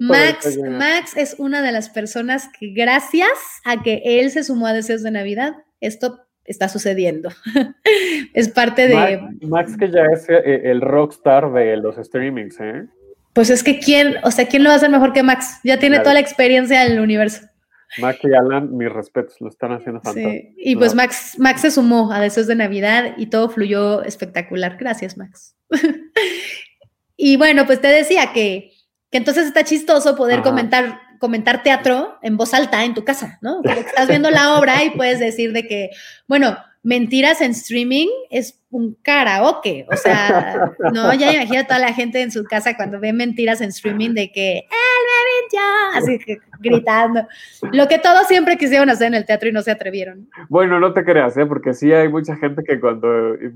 Max, 0.00 0.58
Max 0.58 1.16
es 1.16 1.36
una 1.38 1.62
de 1.62 1.72
las 1.72 1.90
personas 1.90 2.48
que, 2.58 2.72
gracias 2.74 3.30
a 3.64 3.82
que 3.82 4.02
él 4.04 4.30
se 4.30 4.44
sumó 4.44 4.66
a 4.66 4.72
Deseos 4.72 5.02
de 5.02 5.10
Navidad, 5.10 5.54
esto 5.80 6.20
está 6.44 6.68
sucediendo. 6.68 7.30
es 8.34 8.48
parte 8.48 8.88
de. 8.88 9.20
Max, 9.42 9.76
que 9.76 9.90
ya 9.90 10.04
es 10.12 10.28
eh, 10.28 10.62
el 10.64 10.80
rockstar 10.80 11.52
de 11.52 11.76
los 11.76 11.96
streamings, 11.96 12.58
¿eh? 12.60 12.86
Pues 13.34 13.50
es 13.50 13.64
que 13.64 13.80
quién, 13.80 14.14
o 14.22 14.30
sea, 14.30 14.46
¿quién 14.46 14.62
lo 14.62 14.68
va 14.68 14.74
a 14.74 14.76
hacer 14.76 14.90
mejor 14.90 15.12
que 15.12 15.24
Max? 15.24 15.58
Ya 15.64 15.78
tiene 15.80 15.98
toda 15.98 16.14
la 16.14 16.20
experiencia 16.20 16.82
del 16.82 17.00
universo. 17.00 17.40
Max 17.98 18.20
y 18.22 18.34
Alan, 18.34 18.76
mis 18.76 18.92
respetos, 18.92 19.36
lo 19.40 19.48
están 19.48 19.72
haciendo 19.72 20.00
fantástico. 20.00 20.30
Sí. 20.30 20.54
Y 20.58 20.76
pues 20.76 20.94
Max, 20.94 21.36
Max 21.38 21.60
se 21.62 21.70
sumó 21.70 22.12
a 22.12 22.20
Deseos 22.20 22.46
de 22.46 22.54
Navidad 22.54 23.14
y 23.16 23.26
todo 23.26 23.48
fluyó 23.48 24.02
espectacular. 24.02 24.76
Gracias, 24.78 25.16
Max. 25.16 25.56
y 27.16 27.36
bueno, 27.36 27.66
pues 27.66 27.80
te 27.80 27.88
decía 27.88 28.32
que, 28.32 28.72
que 29.10 29.18
entonces 29.18 29.46
está 29.46 29.64
chistoso 29.64 30.16
poder 30.16 30.42
comentar, 30.42 31.00
comentar 31.18 31.62
teatro 31.62 32.18
en 32.22 32.36
voz 32.36 32.54
alta 32.54 32.84
en 32.84 32.94
tu 32.94 33.04
casa, 33.04 33.38
¿no? 33.42 33.62
estás 33.64 34.08
viendo 34.08 34.30
la 34.30 34.58
obra 34.58 34.84
y 34.84 34.90
puedes 34.90 35.18
decir 35.18 35.52
de 35.52 35.66
que, 35.66 35.90
bueno, 36.26 36.56
mentiras 36.84 37.40
en 37.40 37.52
streaming 37.52 38.08
es 38.30 38.60
un 38.70 38.96
karaoke. 39.02 39.86
O 39.90 39.96
sea, 39.96 40.72
no, 40.92 41.12
ya 41.14 41.32
imagino 41.32 41.60
a 41.60 41.64
toda 41.64 41.80
la 41.80 41.92
gente 41.92 42.22
en 42.22 42.30
su 42.30 42.44
casa 42.44 42.76
cuando 42.76 43.00
ve 43.00 43.12
mentiras 43.12 43.60
en 43.60 43.70
streaming 43.70 44.10
de 44.10 44.30
que 44.30 44.58
él 44.58 45.00
me 45.10 45.30
mintió, 45.40 45.60
así 45.94 46.18
que 46.24 46.38
gritando. 46.64 47.26
Lo 47.72 47.86
que 47.86 47.98
todos 47.98 48.26
siempre 48.26 48.56
quisieron 48.56 48.90
hacer 48.90 49.08
en 49.08 49.14
el 49.14 49.26
teatro 49.26 49.48
y 49.48 49.52
no 49.52 49.62
se 49.62 49.70
atrevieron. 49.70 50.28
Bueno, 50.48 50.80
no 50.80 50.92
te 50.92 51.04
creas, 51.04 51.36
¿eh? 51.36 51.46
porque 51.46 51.74
sí 51.74 51.92
hay 51.92 52.08
mucha 52.08 52.36
gente 52.36 52.62
que 52.64 52.80
cuando 52.80 53.08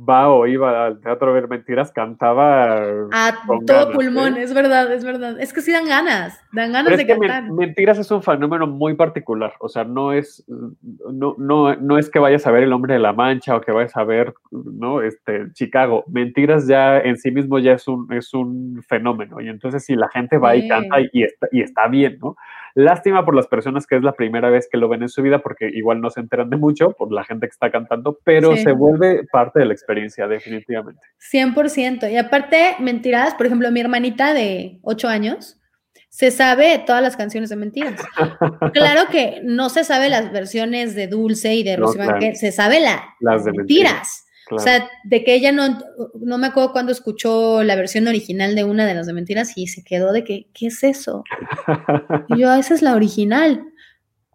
va 0.08 0.28
o 0.28 0.46
iba 0.46 0.86
al 0.86 1.00
teatro 1.00 1.30
a 1.30 1.32
ver 1.32 1.48
mentiras 1.48 1.90
cantaba. 1.90 2.82
A 3.12 3.34
todo 3.66 3.92
pulmón, 3.92 4.36
¿eh? 4.36 4.42
es 4.42 4.54
verdad, 4.54 4.92
es 4.92 5.04
verdad. 5.04 5.40
Es 5.40 5.52
que 5.52 5.60
sí 5.60 5.72
dan 5.72 5.86
ganas, 5.86 6.40
dan 6.52 6.72
ganas 6.72 6.96
de 6.96 7.06
cantar. 7.06 7.50
mentiras 7.50 7.98
es 7.98 8.10
un 8.10 8.22
fenómeno 8.22 8.66
muy 8.66 8.94
particular. 8.94 9.54
O 9.60 9.68
sea, 9.68 9.84
no 9.84 10.12
es, 10.12 10.44
no, 10.46 11.34
no, 11.38 11.74
no 11.76 11.98
es 11.98 12.10
que 12.10 12.18
vayas 12.18 12.46
a 12.46 12.50
ver 12.50 12.62
el 12.62 12.72
hombre 12.72 12.94
de 12.94 13.00
la 13.00 13.12
mancha 13.12 13.56
o 13.56 13.60
que 13.60 13.72
vayas 13.72 13.96
a 13.96 14.04
ver, 14.04 14.34
¿no? 14.50 15.02
Este, 15.02 15.52
Chicago. 15.52 16.04
Mentiras 16.08 16.66
ya 16.66 16.98
en 16.98 17.16
sí 17.16 17.30
mismo 17.30 17.58
ya 17.58 17.72
es 17.72 17.88
un, 17.88 18.12
es 18.12 18.34
un 18.34 18.82
fenómeno. 18.86 19.40
Y 19.40 19.48
entonces 19.48 19.84
si 19.84 19.96
la 19.96 20.08
gente 20.08 20.38
va 20.38 20.56
y 20.56 20.68
canta 20.68 20.96
y 21.12 21.22
está, 21.22 21.48
y 21.52 21.62
está 21.62 21.88
bien, 21.88 22.18
¿no? 22.20 22.36
Lástima 22.78 23.24
por 23.24 23.34
las 23.34 23.48
personas 23.48 23.88
que 23.88 23.96
es 23.96 24.04
la 24.04 24.12
primera 24.12 24.50
vez 24.50 24.68
que 24.70 24.78
lo 24.78 24.88
ven 24.88 25.02
en 25.02 25.08
su 25.08 25.20
vida, 25.20 25.40
porque 25.40 25.68
igual 25.68 26.00
no 26.00 26.10
se 26.10 26.20
enteran 26.20 26.48
de 26.48 26.56
mucho 26.56 26.92
por 26.92 27.12
la 27.12 27.24
gente 27.24 27.48
que 27.48 27.50
está 27.50 27.72
cantando, 27.72 28.20
pero 28.22 28.56
se 28.56 28.70
vuelve 28.70 29.26
parte 29.32 29.58
de 29.58 29.66
la 29.66 29.72
experiencia, 29.72 30.28
definitivamente. 30.28 31.00
100%. 31.32 32.08
Y 32.08 32.16
aparte, 32.16 32.76
mentiras, 32.78 33.34
por 33.34 33.46
ejemplo, 33.46 33.68
mi 33.72 33.80
hermanita 33.80 34.32
de 34.32 34.78
8 34.82 35.08
años, 35.08 35.60
se 36.08 36.30
sabe 36.30 36.80
todas 36.86 37.02
las 37.02 37.16
canciones 37.16 37.50
de 37.50 37.56
mentiras. 37.56 38.00
claro 38.72 39.10
que 39.10 39.40
no 39.42 39.70
se 39.70 39.82
sabe 39.82 40.08
las 40.08 40.30
versiones 40.30 40.94
de 40.94 41.08
Dulce 41.08 41.54
y 41.54 41.64
de 41.64 41.78
no, 41.78 41.88
se 41.88 42.52
sabe 42.52 42.78
las 43.18 43.44
de 43.44 43.52
mentiras. 43.54 44.24
O 44.50 44.58
sea, 44.58 44.88
de 45.04 45.24
que 45.24 45.34
ella 45.34 45.52
no, 45.52 45.78
no 46.20 46.38
me 46.38 46.46
acuerdo 46.46 46.72
cuando 46.72 46.92
escuchó 46.92 47.62
la 47.62 47.76
versión 47.76 48.08
original 48.08 48.54
de 48.54 48.64
una 48.64 48.86
de 48.86 48.94
las 48.94 49.06
de 49.06 49.12
mentiras 49.12 49.52
y 49.56 49.66
se 49.66 49.82
quedó 49.84 50.12
de 50.12 50.24
que, 50.24 50.46
¿qué 50.54 50.68
es 50.68 50.82
eso? 50.82 51.24
Y 52.28 52.40
yo, 52.40 52.52
esa 52.52 52.74
es 52.74 52.82
la 52.82 52.94
original. 52.94 53.64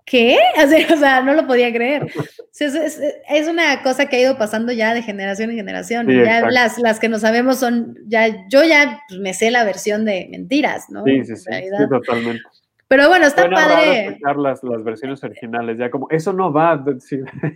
¿Qué? 0.05 0.37
O 0.93 0.97
sea, 0.97 1.21
no 1.21 1.33
lo 1.33 1.47
podía 1.47 1.71
creer. 1.71 2.07
Es, 2.59 3.47
una 3.47 3.81
cosa 3.83 4.07
que 4.07 4.17
ha 4.17 4.21
ido 4.21 4.37
pasando 4.37 4.71
ya 4.71 4.93
de 4.93 5.01
generación 5.01 5.49
en 5.49 5.57
generación. 5.57 6.07
ya 6.07 6.49
las, 6.49 6.77
las 6.77 6.99
que 6.99 7.09
no 7.09 7.19
sabemos 7.19 7.59
son, 7.59 7.95
ya, 8.07 8.47
yo 8.49 8.63
ya 8.63 8.99
me 9.19 9.33
sé 9.33 9.51
la 9.51 9.63
versión 9.63 10.05
de 10.05 10.27
mentiras, 10.29 10.89
¿no? 10.89 11.03
Sí, 11.05 11.23
sí, 11.25 11.35
sí, 11.35 11.49
sí 11.51 11.89
totalmente. 11.89 12.43
Pero 12.95 13.09
bueno, 13.09 13.25
está 13.25 13.49
padre. 13.49 14.05
Escuchar 14.05 14.37
las, 14.37 14.63
las 14.63 14.83
versiones 14.83 15.23
originales, 15.23 15.79
ya 15.79 15.89
como, 15.89 16.07
eso 16.11 16.31
no 16.31 16.53
va. 16.53 16.73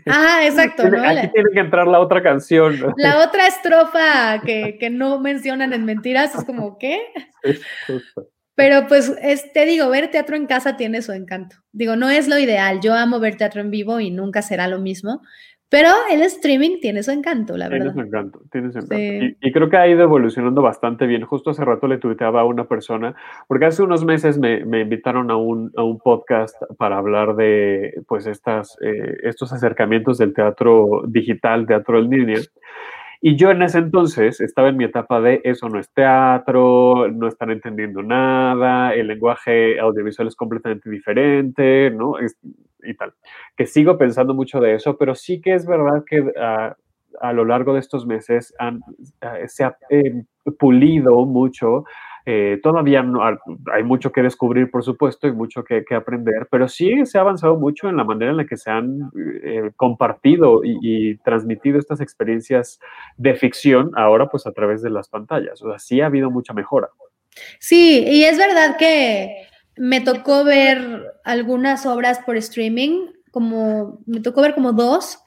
Ah, 0.08 0.40
exacto. 0.44 0.90
¿no? 0.90 1.08
Aquí 1.08 1.28
tiene 1.28 1.52
que 1.54 1.60
entrar 1.60 1.86
la 1.86 2.00
otra 2.00 2.24
canción. 2.24 2.76
La 2.98 3.20
otra 3.24 3.46
estrofa 3.46 4.42
que, 4.44 4.78
que 4.80 4.90
no 4.90 5.20
mencionan 5.20 5.74
en 5.74 5.86
Mentiras 5.86 6.34
es 6.34 6.44
como, 6.44 6.80
¿qué? 6.80 7.02
Pero 8.56 8.88
pues 8.88 9.16
te 9.54 9.66
digo, 9.66 9.88
ver 9.92 10.10
teatro 10.10 10.36
en 10.36 10.48
casa 10.48 10.76
tiene 10.76 11.04
su 11.04 11.12
encanto. 11.12 11.58
Digo, 11.72 11.96
no 11.96 12.10
es 12.10 12.28
lo 12.28 12.40
ideal. 12.40 12.80
Yo 12.82 12.96
amo 12.96 13.20
ver 13.20 13.38
teatro 13.38 13.62
en 13.62 13.70
vivo 13.70 14.00
y 14.00 14.10
nunca 14.10 14.42
será 14.42 14.68
lo 14.68 14.80
mismo, 14.80 15.22
pero 15.70 15.90
el 16.10 16.22
streaming 16.22 16.80
tiene 16.80 17.04
su 17.04 17.12
encanto, 17.12 17.58
la 17.58 17.68
verdad. 17.68 17.94
Tiene 17.94 18.02
su 18.02 18.08
encanto, 18.08 18.42
tiene 18.52 18.72
su 18.72 18.78
encanto. 18.78 19.38
Y, 19.42 19.52
creo 19.52 19.70
que 19.70 19.76
ha 19.76 19.88
ido 19.88 20.02
evolucionando 20.02 20.62
bastante 20.62 21.06
bien. 21.08 21.24
Justo 21.24 21.50
hace 21.50 21.66
rato 21.66 21.88
le 21.88 21.98
tuiteaba 21.98 22.42
a 22.42 22.46
una 22.46 22.70
persona, 22.70 23.16
porque 23.48 23.66
hace 23.66 23.84
unos 23.84 24.06
meses 24.06 24.40
me, 24.40 24.64
me 24.66 24.82
invitaron 24.82 25.30
a 25.30 25.36
un, 25.36 25.72
a 25.76 25.84
un, 25.84 25.98
podcast 25.98 26.56
para 26.78 26.98
hablar 26.98 27.36
de 27.36 28.02
pues 28.08 28.28
estas, 28.28 28.78
eh, 28.82 29.18
estos 29.24 29.52
acercamientos 29.52 30.18
del 30.18 30.34
teatro 30.34 31.04
digital, 31.06 31.68
teatro 31.68 32.00
en 32.00 32.10
línea. 32.10 32.40
Y 33.22 33.36
yo 33.36 33.52
en 33.52 33.62
ese 33.62 33.80
entonces 33.80 34.40
estaba 34.42 34.70
en 34.70 34.78
mi 34.78 34.86
etapa 34.86 35.20
de 35.22 35.42
eso 35.44 35.70
no 35.70 35.80
es 35.80 35.90
teatro, 35.92 37.10
no 37.12 37.28
están 37.28 37.52
entendiendo 37.52 38.04
nada, 38.04 38.94
el 38.94 39.08
lenguaje 39.08 39.80
audiovisual 39.80 40.28
es 40.28 40.36
completamente 40.36 40.90
diferente, 40.90 41.92
¿no? 41.92 42.14
y 42.84 42.94
tal. 42.96 43.14
Que 43.56 43.66
sigo 43.66 43.98
pensando 43.98 44.34
mucho 44.34 44.60
de 44.60 44.76
eso, 44.76 44.98
pero 44.98 45.16
sí 45.16 45.42
que 45.42 45.54
es 45.54 45.66
verdad 45.66 46.04
que 46.06 46.32
ah, 46.40 46.76
a 47.22 47.34
lo 47.34 47.46
largo 47.46 47.74
de 47.74 47.80
estos 47.80 48.06
meses 48.06 48.54
han, 48.60 48.82
ah, 49.22 49.38
se 49.48 49.64
ha 49.64 49.78
eh, 49.90 50.24
pulido 50.60 51.26
mucho 51.26 51.84
eh, 52.30 52.60
todavía 52.62 53.04
no, 53.04 53.22
hay 53.74 53.84
mucho 53.84 54.12
que 54.12 54.22
descubrir, 54.22 54.70
por 54.70 54.84
supuesto, 54.84 55.28
y 55.28 55.32
mucho 55.32 55.64
que, 55.64 55.86
aprender, 55.96 56.50
pero 56.52 56.68
sí 56.68 57.06
se 57.06 57.18
ha 57.18 57.22
avanzado 57.22 57.56
mucho 57.56 57.88
en 57.88 57.96
la 57.96 58.04
manera 58.04 58.32
en 58.32 58.38
la 58.38 58.46
que 58.46 58.58
se 58.58 58.70
han 58.70 59.10
eh, 59.46 59.72
compartido 59.78 60.60
y, 60.62 61.16
transmitido 61.20 61.80
estas 61.80 62.02
experiencias 62.02 62.82
de 63.16 63.34
ficción 63.36 63.92
ahora 63.96 64.28
pues 64.28 64.46
a 64.46 64.52
través 64.52 64.82
de 64.82 64.90
las 64.90 65.08
pantallas. 65.08 65.62
O 65.62 65.70
sea, 65.70 65.80
sí 65.80 66.02
ha 66.02 66.08
habido 66.08 66.30
mucha 66.30 66.52
mejora. 66.52 66.90
Sí, 67.60 68.04
y 68.06 68.26
es 68.26 68.38
verdad 68.38 68.76
que 68.78 69.48
me 69.78 70.02
tocó 70.02 70.44
ver 70.44 71.14
algunas 71.24 71.86
obras 71.86 72.20
por 72.26 72.36
streaming, 72.36 73.06
como 73.32 74.00
me 74.06 74.20
tocó 74.20 74.42
ver 74.42 74.54
como 74.54 74.74
dos, 74.74 75.20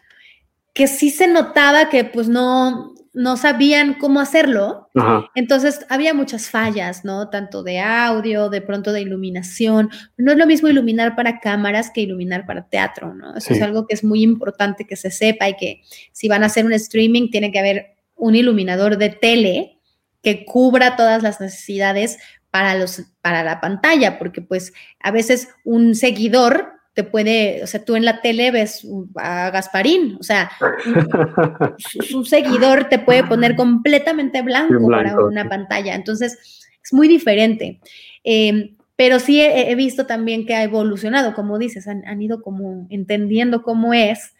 que 0.74 0.86
sí 0.86 1.08
se 1.08 1.28
notaba 1.28 1.88
que 1.88 2.04
pues 2.04 2.28
no, 2.28 2.92
no 3.12 3.36
sabían 3.36 3.94
cómo 3.94 4.20
hacerlo. 4.20 4.88
Entonces 5.34 5.84
había 5.88 6.14
muchas 6.14 6.48
fallas, 6.48 7.04
¿no? 7.04 7.28
Tanto 7.28 7.62
de 7.62 7.80
audio, 7.80 8.50
de 8.50 8.60
pronto 8.60 8.92
de 8.92 9.00
iluminación. 9.00 9.90
No 10.16 10.32
es 10.32 10.38
lo 10.38 10.46
mismo 10.46 10.68
iluminar 10.68 11.16
para 11.16 11.40
cámaras 11.40 11.90
que 11.90 12.02
iluminar 12.02 12.46
para 12.46 12.68
teatro, 12.68 13.14
¿no? 13.14 13.36
Eso 13.36 13.52
es 13.52 13.62
algo 13.62 13.86
que 13.86 13.94
es 13.94 14.04
muy 14.04 14.22
importante 14.22 14.86
que 14.86 14.96
se 14.96 15.10
sepa 15.10 15.48
y 15.48 15.56
que 15.56 15.82
si 16.12 16.28
van 16.28 16.44
a 16.44 16.46
hacer 16.46 16.64
un 16.64 16.72
streaming 16.72 17.30
tiene 17.30 17.50
que 17.50 17.58
haber 17.58 17.96
un 18.14 18.36
iluminador 18.36 18.96
de 18.96 19.08
tele 19.08 19.78
que 20.22 20.44
cubra 20.44 20.96
todas 20.96 21.22
las 21.22 21.40
necesidades 21.40 22.18
para, 22.50 22.74
los, 22.74 23.02
para 23.22 23.42
la 23.42 23.60
pantalla, 23.60 24.18
porque 24.18 24.42
pues 24.42 24.72
a 25.00 25.10
veces 25.10 25.48
un 25.64 25.94
seguidor 25.94 26.79
te 27.00 27.04
puede, 27.04 27.64
o 27.64 27.66
sea, 27.66 27.82
tú 27.82 27.96
en 27.96 28.04
la 28.04 28.20
tele 28.20 28.50
ves 28.50 28.86
a 29.16 29.48
Gasparín, 29.50 30.18
o 30.20 30.22
sea, 30.22 30.50
un, 32.14 32.26
seguidor 32.26 32.90
te 32.90 32.98
puede 32.98 33.24
poner 33.24 33.56
completamente 33.56 34.42
blanco, 34.42 34.86
para 34.86 35.18
una 35.18 35.48
pantalla, 35.48 35.94
entonces 35.94 36.68
es 36.84 36.92
muy 36.92 37.08
diferente. 37.08 37.80
Em, 38.22 38.76
pero 38.96 39.18
sí 39.18 39.40
he, 39.40 39.74
visto 39.76 40.04
también 40.04 40.44
que 40.44 40.54
ha 40.54 40.62
evolucionado, 40.62 41.32
como 41.32 41.58
dices, 41.58 41.88
han, 41.88 42.20
ido 42.20 42.42
como 42.42 42.86
entendiendo 42.90 43.62
cómo 43.62 43.94
es. 43.94 44.34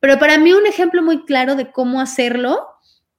Pero 0.00 0.18
para 0.18 0.38
mí 0.38 0.54
un 0.54 0.66
ejemplo 0.66 1.02
muy 1.02 1.26
claro 1.26 1.56
de 1.56 1.70
cómo 1.72 2.00
hacerlo 2.00 2.68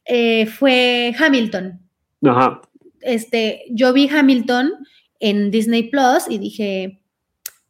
eh, 0.06 0.48
fue 0.48 1.14
Hamilton. 1.20 1.80
Ajá. 2.26 2.62
Este, 3.02 3.66
yo 3.70 3.94
vi 3.94 4.10
Hamilton 4.10 4.72
en 5.20 5.52
Disney 5.52 5.92
Plus 5.92 6.26
y 6.28 6.40
dije, 6.40 7.00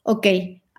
ok, 0.04 0.28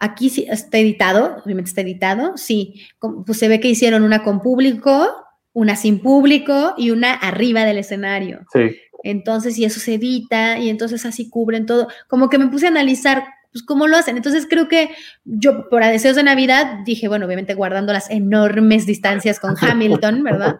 aquí 0.00 0.30
sí 0.30 0.46
está 0.48 0.78
editado, 0.78 1.36
obviamente 1.44 1.68
está 1.68 1.82
editado, 1.82 2.36
sí, 2.36 2.82
pues 3.26 3.38
se 3.38 3.48
ve 3.48 3.60
que 3.60 3.68
hicieron 3.68 4.02
una 4.02 4.22
con 4.22 4.40
público, 4.40 5.08
una 5.52 5.76
sin 5.76 6.00
público 6.00 6.74
y 6.76 6.90
una 6.90 7.12
arriba 7.12 7.64
del 7.64 7.78
escenario. 7.78 8.40
Sí. 8.52 8.76
Entonces, 9.04 9.56
y 9.58 9.64
eso 9.64 9.78
se 9.78 9.94
edita 9.94 10.58
y 10.58 10.68
entonces 10.68 11.06
así 11.06 11.30
cubren 11.30 11.66
todo. 11.66 11.88
Como 12.08 12.28
que 12.28 12.38
me 12.38 12.48
puse 12.48 12.66
a 12.66 12.70
analizar 12.70 13.24
pues 13.52 13.64
cómo 13.64 13.86
lo 13.86 13.96
hacen. 13.96 14.16
Entonces 14.16 14.46
creo 14.48 14.68
que 14.68 14.90
yo, 15.24 15.68
por 15.68 15.84
deseos 15.84 16.16
de 16.16 16.22
Navidad, 16.22 16.80
dije, 16.84 17.08
bueno, 17.08 17.26
obviamente 17.26 17.54
guardando 17.54 17.92
las 17.92 18.10
enormes 18.10 18.86
distancias 18.86 19.40
con 19.40 19.54
Hamilton, 19.60 20.22
¿verdad? 20.22 20.58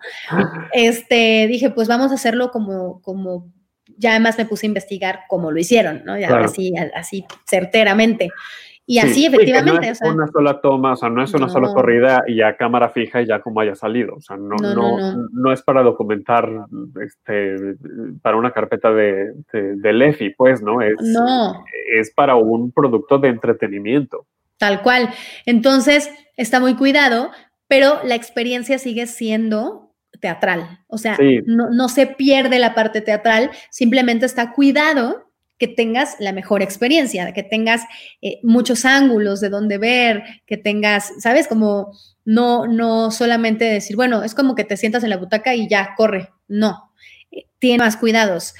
Este, 0.72 1.46
dije, 1.48 1.70
pues 1.70 1.88
vamos 1.88 2.10
a 2.10 2.14
hacerlo 2.14 2.50
como, 2.50 3.00
como, 3.02 3.52
ya 3.96 4.10
además 4.10 4.38
me 4.38 4.46
puse 4.46 4.66
a 4.66 4.68
investigar 4.68 5.20
cómo 5.28 5.50
lo 5.52 5.60
hicieron, 5.60 6.02
¿no? 6.04 6.18
Ya 6.18 6.28
así, 6.38 6.72
así 6.94 7.24
certeramente. 7.48 8.30
Y 8.90 8.98
así, 8.98 9.24
efectivamente. 9.24 9.86
no 9.86 9.92
es 9.92 10.00
una 10.02 10.26
sola 10.26 10.60
toma, 10.60 10.94
o 10.94 10.96
sea, 10.96 11.08
no 11.10 11.22
es 11.22 11.32
una 11.32 11.48
sola 11.48 11.72
corrida 11.72 12.24
y 12.26 12.38
ya 12.38 12.56
cámara 12.56 12.88
fija 12.88 13.22
y 13.22 13.26
ya 13.26 13.38
como 13.38 13.60
haya 13.60 13.76
salido. 13.76 14.16
O 14.16 14.20
sea, 14.20 14.36
no, 14.36 14.56
no, 14.56 15.28
no, 15.30 15.52
es 15.52 15.62
para 15.62 15.84
documentar 15.84 16.50
este, 17.00 17.76
para 18.20 18.36
una 18.36 18.50
carpeta 18.50 18.90
de, 18.90 19.32
de, 19.52 19.92
Lefi, 19.92 20.30
pues, 20.30 20.60
¿no? 20.60 20.82
Es, 20.82 20.96
no. 21.00 21.62
Es 21.96 22.12
para 22.12 22.34
un 22.34 22.72
producto 22.72 23.18
de 23.18 23.28
entretenimiento. 23.28 24.26
Tal 24.58 24.82
cual. 24.82 25.10
Entonces, 25.46 26.10
está 26.36 26.58
muy 26.58 26.74
cuidado, 26.74 27.30
pero 27.68 28.00
la 28.02 28.16
experiencia 28.16 28.78
sigue 28.78 29.06
siendo 29.06 29.94
teatral. 30.20 30.80
O 30.88 30.98
sea, 30.98 31.16
no, 31.46 31.70
no 31.70 31.88
se 31.88 32.08
pierde 32.08 32.58
la 32.58 32.74
parte 32.74 33.02
teatral, 33.02 33.52
simplemente 33.70 34.26
está 34.26 34.52
cuidado 34.52 35.29
que 35.60 35.68
tengas 35.68 36.16
la 36.18 36.32
mejor 36.32 36.62
experiencia, 36.62 37.32
que 37.34 37.42
tengas 37.42 37.82
eh, 38.22 38.40
muchos 38.42 38.86
ángulos 38.86 39.40
de 39.40 39.50
donde 39.50 39.76
ver, 39.76 40.24
que 40.46 40.56
tengas, 40.56 41.12
¿sabes? 41.18 41.46
Como 41.46 41.92
no, 42.24 42.66
no 42.66 43.10
solamente 43.10 43.66
decir, 43.66 43.94
bueno, 43.94 44.24
es 44.24 44.34
como 44.34 44.54
que 44.54 44.64
te 44.64 44.78
sientas 44.78 45.04
en 45.04 45.10
la 45.10 45.18
butaca 45.18 45.54
y 45.54 45.68
ya, 45.68 45.94
corre. 45.98 46.30
No, 46.48 46.90
eh, 47.30 47.44
tiene 47.58 47.78
más 47.78 47.98
cuidados 47.98 48.54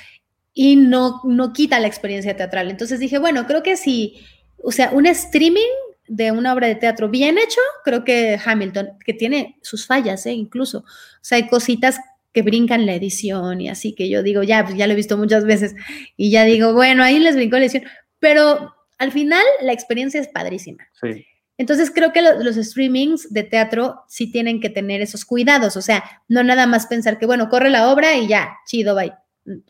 y 0.53 0.77
no, 0.77 1.23
no 1.25 1.55
quita 1.55 1.81
la 1.81 1.87
experiencia 1.87 2.37
teatral. 2.37 2.71
Entonces 2.71 3.01
dije, 3.01 3.19
bueno, 3.19 3.47
creo 3.47 3.63
que 3.63 3.79
si, 3.79 4.21
o 4.63 4.71
sea, 4.71 4.91
un 4.93 5.07
streaming 5.07 5.73
de 6.07 6.33
una 6.33 6.53
obra 6.53 6.67
de 6.67 6.75
teatro 6.75 7.09
bien 7.09 7.39
hecho, 7.39 7.61
creo 7.83 8.05
que 8.05 8.39
Hamilton, 8.45 8.91
que 9.07 9.15
tiene 9.15 9.59
sus 9.63 9.87
fallas, 9.87 10.27
¿eh? 10.27 10.33
incluso. 10.33 10.81
O 10.81 11.23
sea, 11.23 11.37
hay 11.37 11.49
cositas 11.49 11.99
que 12.33 12.43
brincan 12.43 12.87
la 12.87 12.95
edición 12.95 13.61
y 13.61 13.69
así 13.69 13.95
que 13.95 14.09
yo 14.09 14.23
digo, 14.23 14.43
ya, 14.43 14.65
pues 14.65 14.77
ya 14.77 14.87
lo 14.87 14.93
he 14.93 14.97
visto 14.97 15.19
muchas 15.19 15.45
veces 15.45 15.75
y 16.17 16.31
ya 16.31 16.45
digo, 16.45 16.73
bueno, 16.73 17.03
ahí 17.03 17.19
les 17.19 17.35
brincó 17.35 17.57
la 17.57 17.65
edición, 17.65 17.85
pero 18.19 18.75
al 18.99 19.13
final 19.13 19.43
la 19.63 19.73
experiencia 19.73 20.21
es 20.21 20.29
padrísima. 20.29 20.87
Sí. 21.01 21.27
Entonces 21.59 21.91
creo 21.91 22.13
que 22.13 22.23
los 22.23 22.57
streamings 22.57 23.33
de 23.33 23.43
teatro 23.43 24.01
sí 24.09 24.33
tienen 24.33 24.61
que 24.61 24.71
tener 24.71 25.03
esos 25.03 25.27
cuidados, 25.27 25.77
o 25.77 25.83
sea, 25.83 26.05
no 26.27 26.43
nada 26.43 26.67
más 26.67 26.87
pensar 26.87 27.19
que, 27.19 27.27
bueno, 27.27 27.51
corre 27.51 27.69
la 27.69 27.91
obra 27.91 28.17
y 28.17 28.29
ya, 28.29 28.57
chido, 28.67 28.95
bye. 28.95 29.13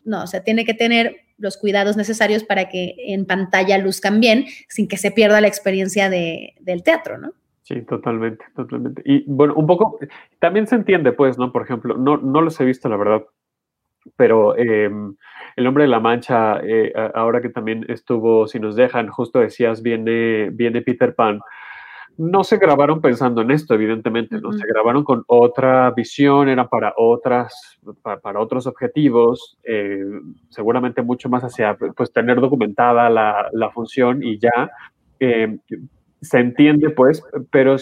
No, 0.04 0.22
o 0.22 0.26
sea, 0.26 0.44
tiene 0.44 0.64
que 0.64 0.74
tener 0.74 1.16
los 1.36 1.56
cuidados 1.56 1.96
necesarios 1.96 2.44
para 2.44 2.68
que 2.68 2.94
en 3.08 3.24
pantalla 3.24 3.78
luzcan 3.78 4.20
bien 4.20 4.46
sin 4.68 4.86
que 4.86 4.98
se 4.98 5.10
pierda 5.10 5.40
la 5.40 5.48
experiencia 5.48 6.10
de, 6.10 6.54
del 6.60 6.82
teatro, 6.82 7.18
¿no? 7.18 7.32
Sí, 7.70 7.82
totalmente, 7.82 8.44
totalmente. 8.56 9.00
Y 9.04 9.22
bueno, 9.28 9.54
un 9.54 9.64
poco, 9.64 10.00
también 10.40 10.66
se 10.66 10.74
entiende, 10.74 11.12
pues, 11.12 11.38
¿no? 11.38 11.52
Por 11.52 11.62
ejemplo, 11.62 11.96
no, 11.96 12.16
no 12.16 12.40
los 12.40 12.60
he 12.60 12.64
visto, 12.64 12.88
la 12.88 12.96
verdad, 12.96 13.24
pero 14.16 14.56
em, 14.58 15.14
El 15.54 15.66
Hombre 15.68 15.84
de 15.84 15.88
la 15.88 16.00
Mancha, 16.00 16.58
eh, 16.64 16.92
ahora 17.14 17.40
que 17.40 17.48
también 17.48 17.86
estuvo, 17.88 18.48
si 18.48 18.58
nos 18.58 18.74
dejan, 18.74 19.06
justo 19.06 19.38
decías, 19.38 19.82
viene, 19.82 20.50
viene 20.50 20.82
Peter 20.82 21.14
Pan. 21.14 21.38
No 22.18 22.42
se 22.42 22.56
grabaron 22.56 23.00
pensando 23.00 23.40
en 23.40 23.52
esto, 23.52 23.74
evidentemente, 23.74 24.40
¿no? 24.40 24.52
Se 24.52 24.66
grabaron 24.66 25.04
con 25.04 25.22
otra 25.28 25.92
visión, 25.92 26.48
era 26.48 26.66
para 26.68 26.92
otras, 26.96 27.78
para, 28.02 28.40
otros 28.40 28.66
objetivos, 28.66 29.58
eh, 29.62 30.02
seguramente 30.48 31.02
mucho 31.02 31.28
más 31.28 31.44
hacia, 31.44 31.76
pues, 31.76 32.12
tener 32.12 32.40
documentada 32.40 33.08
la, 33.10 33.48
la 33.52 33.70
función 33.70 34.24
y 34.24 34.40
ya. 34.40 34.72
Se 36.22 36.38
entiende, 36.38 36.90
pues, 36.90 37.22
pero 37.50 37.76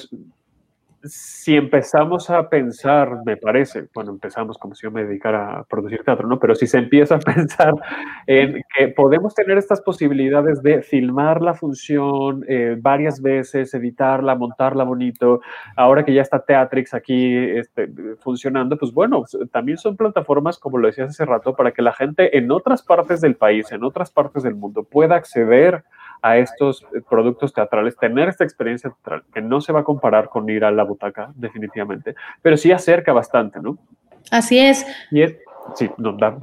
si 1.04 1.56
empezamos 1.56 2.28
a 2.28 2.48
pensar, 2.48 3.18
me 3.24 3.36
parece, 3.36 3.88
bueno, 3.94 4.10
empezamos 4.10 4.58
como 4.58 4.74
si 4.74 4.82
yo 4.82 4.90
me 4.90 5.04
dedicara 5.04 5.60
a 5.60 5.64
producir 5.64 6.02
teatro, 6.02 6.26
¿no? 6.26 6.38
Pero 6.40 6.54
si 6.54 6.66
se 6.66 6.78
empieza 6.78 7.16
a 7.16 7.18
pensar 7.18 7.72
en 8.26 8.62
que 8.76 8.88
podemos 8.88 9.34
tener 9.34 9.58
estas 9.58 9.80
posibilidades 9.80 10.62
de 10.62 10.82
filmar 10.82 11.40
la 11.40 11.54
función 11.54 12.44
eh, 12.48 12.76
varias 12.80 13.22
veces, 13.22 13.72
editarla, 13.74 14.34
montarla 14.34 14.84
bonito, 14.84 15.40
ahora 15.76 16.04
que 16.04 16.14
ya 16.14 16.22
está 16.22 16.40
Teatrix 16.40 16.94
aquí 16.94 17.36
este, 17.36 17.88
funcionando, 18.18 18.76
pues 18.76 18.92
bueno, 18.92 19.24
también 19.52 19.78
son 19.78 19.96
plataformas, 19.96 20.58
como 20.58 20.78
lo 20.78 20.88
decías 20.88 21.10
hace 21.10 21.24
rato, 21.24 21.54
para 21.54 21.72
que 21.72 21.82
la 21.82 21.92
gente 21.92 22.36
en 22.36 22.50
otras 22.50 22.82
partes 22.82 23.20
del 23.20 23.36
país, 23.36 23.70
en 23.70 23.84
otras 23.84 24.10
partes 24.10 24.42
del 24.42 24.56
mundo, 24.56 24.82
pueda 24.82 25.14
acceder 25.14 25.76
a 25.76 25.84
estos 26.22 26.82
eh, 26.94 27.00
productos 27.08 27.52
teatrales, 27.52 27.96
tener 27.96 28.28
esta 28.28 28.44
experiencia 28.44 28.90
teatral, 28.90 29.24
que 29.32 29.40
no 29.40 29.60
se 29.60 29.72
va 29.72 29.80
a 29.80 29.84
comparar 29.84 30.28
con 30.28 30.48
ir 30.48 30.64
a 30.64 30.70
la 30.70 30.84
butaca, 30.84 31.32
definitivamente, 31.34 32.14
pero 32.42 32.56
sí 32.56 32.72
acerca 32.72 33.12
bastante, 33.12 33.60
¿no? 33.60 33.78
Así 34.30 34.58
es. 34.58 34.86
Y 35.10 35.22
es, 35.22 35.36
sí, 35.74 35.90
no, 35.96 36.12
da, 36.12 36.36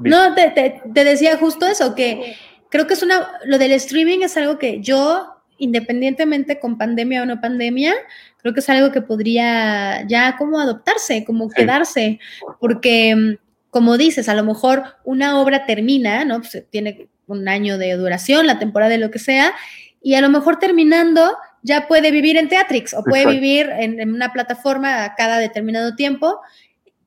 No, 0.00 0.34
te, 0.34 0.82
te, 0.92 1.04
decía 1.04 1.36
justo 1.38 1.66
eso, 1.66 1.94
que 1.94 2.36
creo 2.68 2.86
que 2.86 2.94
es 2.94 3.02
una, 3.02 3.32
lo 3.44 3.58
del 3.58 3.72
streaming 3.72 4.20
es 4.20 4.36
algo 4.36 4.58
que 4.58 4.80
yo, 4.80 5.26
independientemente 5.58 6.60
con 6.60 6.78
pandemia 6.78 7.22
o 7.22 7.26
no 7.26 7.40
pandemia, 7.40 7.94
creo 8.38 8.54
que 8.54 8.60
es 8.60 8.68
algo 8.68 8.92
que 8.92 9.02
podría 9.02 10.06
ya 10.06 10.36
como 10.36 10.60
adoptarse, 10.60 11.24
como 11.24 11.48
quedarse, 11.48 12.20
porque 12.60 13.38
como 13.70 13.96
dices, 13.96 14.28
a 14.28 14.34
lo 14.34 14.44
mejor 14.44 14.82
una 15.02 15.40
obra 15.40 15.64
termina, 15.64 16.26
¿no? 16.26 16.40
Pues 16.40 16.66
tiene 16.68 17.08
un 17.32 17.48
año 17.48 17.78
de 17.78 17.92
duración, 17.94 18.46
la 18.46 18.58
temporada 18.58 18.92
de 18.92 18.98
lo 18.98 19.10
que 19.10 19.18
sea, 19.18 19.52
y 20.00 20.14
a 20.14 20.20
lo 20.20 20.28
mejor 20.28 20.58
terminando 20.58 21.36
ya 21.62 21.86
puede 21.86 22.10
vivir 22.10 22.36
en 22.36 22.48
Teatrix 22.48 22.94
o 22.94 23.04
puede 23.04 23.26
vivir 23.26 23.70
en, 23.70 24.12
una 24.12 24.32
plataforma 24.32 25.04
a 25.04 25.14
cada 25.14 25.38
determinado 25.38 25.94
tiempo 25.94 26.40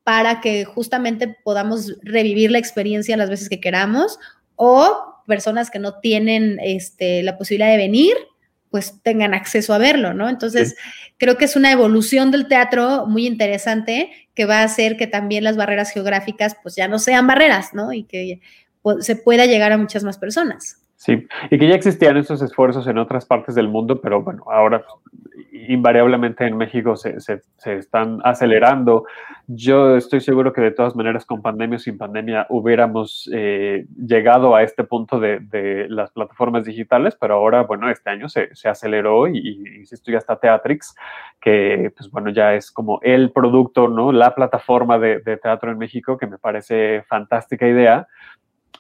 para 0.04 0.40
que 0.40 0.66
justamente 0.66 1.28
podamos 1.44 1.96
revivir 2.04 2.52
la 2.52 2.60
experiencia 2.60 3.18
las 3.18 3.30
veces 3.30 3.50
que 3.50 3.60
queramos 3.60 4.20
o 4.56 5.16
personas 5.28 5.70
que 5.70 5.80
no 5.80 6.00
tienen 6.00 6.60
este, 6.64 7.24
la 7.24 7.38
posibilidad 7.38 7.72
de 7.72 7.78
venir 7.78 8.16
pues 8.76 9.02
tengan 9.04 9.34
acceso 9.34 9.74
a 9.74 9.78
verlo, 9.78 10.14
¿no? 10.14 10.28
Entonces, 10.28 10.76
creo 11.18 11.38
que 11.38 11.46
es 11.46 11.56
una 11.56 11.72
evolución 11.72 12.30
del 12.30 12.50
teatro 12.50 13.06
muy 13.08 13.26
interesante 13.26 14.12
que 14.34 14.44
va 14.44 14.60
a 14.60 14.64
hacer 14.64 14.98
que 14.98 15.08
también 15.08 15.46
las 15.46 15.56
barreras 15.56 15.92
geográficas 15.92 16.58
pues 16.62 16.76
ya 16.76 16.90
no 16.90 17.00
sean 17.00 17.26
barreras, 17.26 17.74
¿no? 17.74 17.94
Y 17.94 18.04
que 18.04 18.42
se 19.00 19.16
pueda 19.16 19.46
llegar 19.46 19.72
a 19.72 19.78
muchas 19.78 20.04
más 20.04 20.18
personas. 20.18 20.82
Sí, 20.98 21.28
y 21.52 21.60
que 21.60 21.68
ya 21.68 21.76
existían 21.76 22.18
esos 22.18 22.42
esfuerzos 22.42 22.88
en 22.88 22.98
otras 22.98 23.26
partes 23.26 23.54
del 23.54 23.68
mundo, 23.68 24.00
pero 24.00 24.24
bueno, 24.24 24.44
ahora 24.50 24.84
invariablemente 25.52 26.46
en 26.46 26.58
México 26.58 26.96
se, 26.96 27.16
están 27.66 28.20
acelerando. 28.24 29.06
Yo 29.48 29.98
estoy 29.98 30.22
seguro 30.22 30.54
que 30.54 30.62
de 30.62 30.72
todas 30.72 30.96
maneras 30.96 31.26
con 31.26 31.42
pandemia 31.42 31.78
o 31.78 31.80
sin 31.80 31.98
pandemia 31.98 32.48
hubiéramos 32.50 33.30
eh, 33.34 33.86
llegado 33.96 34.56
a 34.56 34.64
este 34.64 34.84
punto 34.84 35.20
de, 35.20 35.86
las 35.90 36.12
plataformas 36.12 36.66
digitales, 36.66 37.16
pero 37.20 37.36
ahora, 37.36 37.64
bueno, 37.64 37.90
este 37.90 38.10
año 38.10 38.30
se, 38.30 38.50
aceleró 38.64 39.28
y, 39.28 39.38
y, 39.38 39.78
insisto, 39.78 40.12
ya 40.12 40.18
está 40.18 40.38
Teatrix, 40.38 40.96
que 41.42 41.92
pues 41.96 42.10
bueno, 42.10 42.30
ya 42.30 42.54
es 42.54 42.72
como 42.72 43.00
el 43.02 43.32
producto, 43.32 43.88
¿no? 43.88 44.12
La 44.12 44.34
plataforma 44.34 44.98
de, 44.98 45.20
de 45.20 45.38
teatro 45.38 45.72
en 45.72 45.78
México, 45.78 46.18
que 46.18 46.28
me 46.28 46.38
parece 46.38 47.04
fantástica 47.08 47.68
idea 47.68 48.08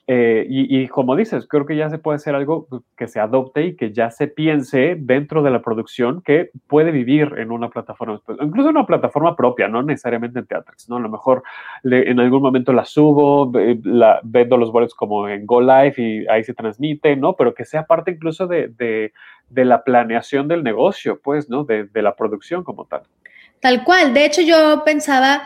eh, 0.07 0.45
y, 0.47 0.87
como 0.87 1.15
dices, 1.15 1.47
creo 1.47 1.65
que 1.65 1.75
ya 1.75 1.89
se 1.89 1.97
puede 1.97 2.17
hacer 2.17 2.35
algo 2.35 2.67
que 2.95 3.07
se 3.07 3.19
adopte 3.19 3.65
y 3.65 3.75
que 3.75 3.91
ya 3.91 4.11
se 4.11 4.27
piense 4.27 4.95
dentro 4.99 5.41
de 5.41 5.49
la 5.49 5.61
producción 5.61 6.21
que 6.21 6.51
puede 6.67 6.91
vivir 6.91 7.33
en 7.37 7.51
una 7.51 7.69
plataforma, 7.69 8.21
incluso 8.39 8.69
una 8.69 8.85
plataforma 8.85 9.35
propia, 9.35 9.67
no 9.67 9.81
necesariamente 9.81 10.39
en 10.39 10.45
Teatrix, 10.45 10.89
¿no? 10.89 10.97
A 10.97 10.99
lo 10.99 11.09
mejor 11.09 11.43
en 11.83 12.19
algún 12.19 12.41
momento 12.41 12.71
la 12.71 12.85
subo, 12.85 13.51
vendo 13.51 14.57
los 14.57 14.71
boletos 14.71 14.93
como 14.93 15.27
en 15.27 15.45
Go 15.45 15.61
Live 15.61 15.95
y 15.97 16.27
ahí 16.27 16.43
se 16.43 16.53
transmite, 16.53 17.15
¿no? 17.15 17.35
Pero 17.35 17.55
que 17.55 17.65
sea 17.65 17.85
parte 17.85 18.11
incluso 18.11 18.45
de, 18.45 18.67
de, 18.67 19.11
de 19.49 19.65
la 19.65 19.83
planeación 19.83 20.47
del 20.47 20.63
negocio, 20.63 21.19
pues, 21.23 21.49
¿no? 21.49 21.63
De, 21.63 21.85
de 21.85 22.01
la 22.01 22.15
producción 22.15 22.63
como 22.63 22.85
tal. 22.85 23.01
Tal 23.59 23.83
cual. 23.83 24.13
De 24.13 24.25
hecho, 24.25 24.41
yo 24.41 24.83
pensaba 24.85 25.41